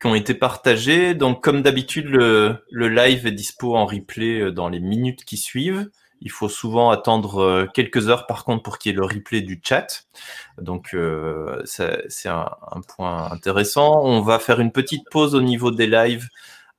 qui 0.02 0.08
ont 0.08 0.16
été 0.16 0.34
partagés. 0.34 1.14
Donc, 1.14 1.44
comme 1.44 1.62
d'habitude, 1.62 2.06
le, 2.08 2.58
live 2.72 3.24
est 3.24 3.32
dispo 3.32 3.76
en 3.76 3.86
replay 3.86 4.40
euh, 4.40 4.50
dans 4.50 4.68
les 4.68 4.80
minutes 4.80 5.24
qui 5.24 5.36
suivent. 5.36 5.88
Il 6.20 6.30
faut 6.32 6.48
souvent 6.48 6.90
attendre 6.90 7.40
euh, 7.40 7.66
quelques 7.72 8.08
heures, 8.08 8.26
par 8.26 8.44
contre, 8.44 8.64
pour 8.64 8.78
qu'il 8.78 8.90
y 8.90 8.94
ait 8.94 8.98
le 8.98 9.04
replay 9.04 9.42
du 9.42 9.60
chat. 9.62 10.06
Donc, 10.60 10.92
euh, 10.94 11.62
c'est 11.64 12.28
un, 12.28 12.50
point 12.96 13.30
intéressant. 13.30 14.02
On 14.04 14.22
va 14.22 14.40
faire 14.40 14.58
une 14.58 14.72
petite 14.72 15.08
pause 15.08 15.36
au 15.36 15.40
niveau 15.40 15.70
des 15.70 15.86
lives 15.86 16.26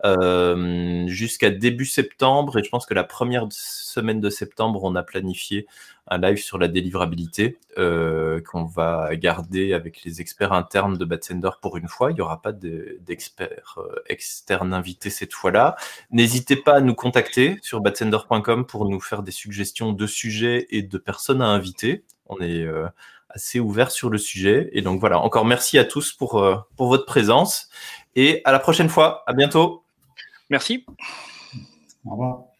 euh, 0.05 1.07
jusqu'à 1.07 1.49
début 1.49 1.85
septembre. 1.85 2.59
Et 2.59 2.63
je 2.63 2.69
pense 2.69 2.85
que 2.85 2.93
la 2.93 3.03
première 3.03 3.47
semaine 3.51 4.19
de 4.19 4.29
septembre, 4.29 4.83
on 4.83 4.95
a 4.95 5.03
planifié 5.03 5.67
un 6.07 6.17
live 6.17 6.37
sur 6.37 6.57
la 6.57 6.67
délivrabilité 6.67 7.57
euh, 7.77 8.41
qu'on 8.41 8.65
va 8.65 9.15
garder 9.15 9.73
avec 9.73 10.03
les 10.03 10.19
experts 10.19 10.51
internes 10.51 10.97
de 10.97 11.05
Batsender 11.05 11.51
pour 11.61 11.77
une 11.77 11.87
fois. 11.87 12.11
Il 12.11 12.15
n'y 12.15 12.21
aura 12.21 12.41
pas 12.41 12.51
d'experts 12.51 13.75
euh, 13.77 14.03
externes 14.07 14.73
invités 14.73 15.09
cette 15.09 15.33
fois-là. 15.33 15.75
N'hésitez 16.11 16.55
pas 16.57 16.75
à 16.75 16.81
nous 16.81 16.95
contacter 16.95 17.57
sur 17.61 17.79
batsender.com 17.79 18.65
pour 18.65 18.89
nous 18.89 18.99
faire 18.99 19.23
des 19.23 19.31
suggestions 19.31 19.93
de 19.93 20.07
sujets 20.07 20.67
et 20.69 20.81
de 20.81 20.97
personnes 20.97 21.41
à 21.41 21.47
inviter. 21.47 22.03
On 22.27 22.39
est 22.39 22.63
euh, 22.63 22.87
assez 23.29 23.59
ouvert 23.59 23.89
sur 23.89 24.09
le 24.09 24.17
sujet. 24.17 24.69
Et 24.73 24.81
donc 24.81 24.99
voilà, 24.99 25.19
encore 25.19 25.45
merci 25.45 25.77
à 25.77 25.85
tous 25.85 26.11
pour, 26.11 26.45
pour 26.75 26.87
votre 26.87 27.05
présence 27.05 27.69
et 28.15 28.41
à 28.43 28.51
la 28.51 28.59
prochaine 28.59 28.89
fois. 28.89 29.23
À 29.25 29.33
bientôt. 29.33 29.82
Merci. 30.49 30.85
Au 32.05 32.11
revoir. 32.11 32.52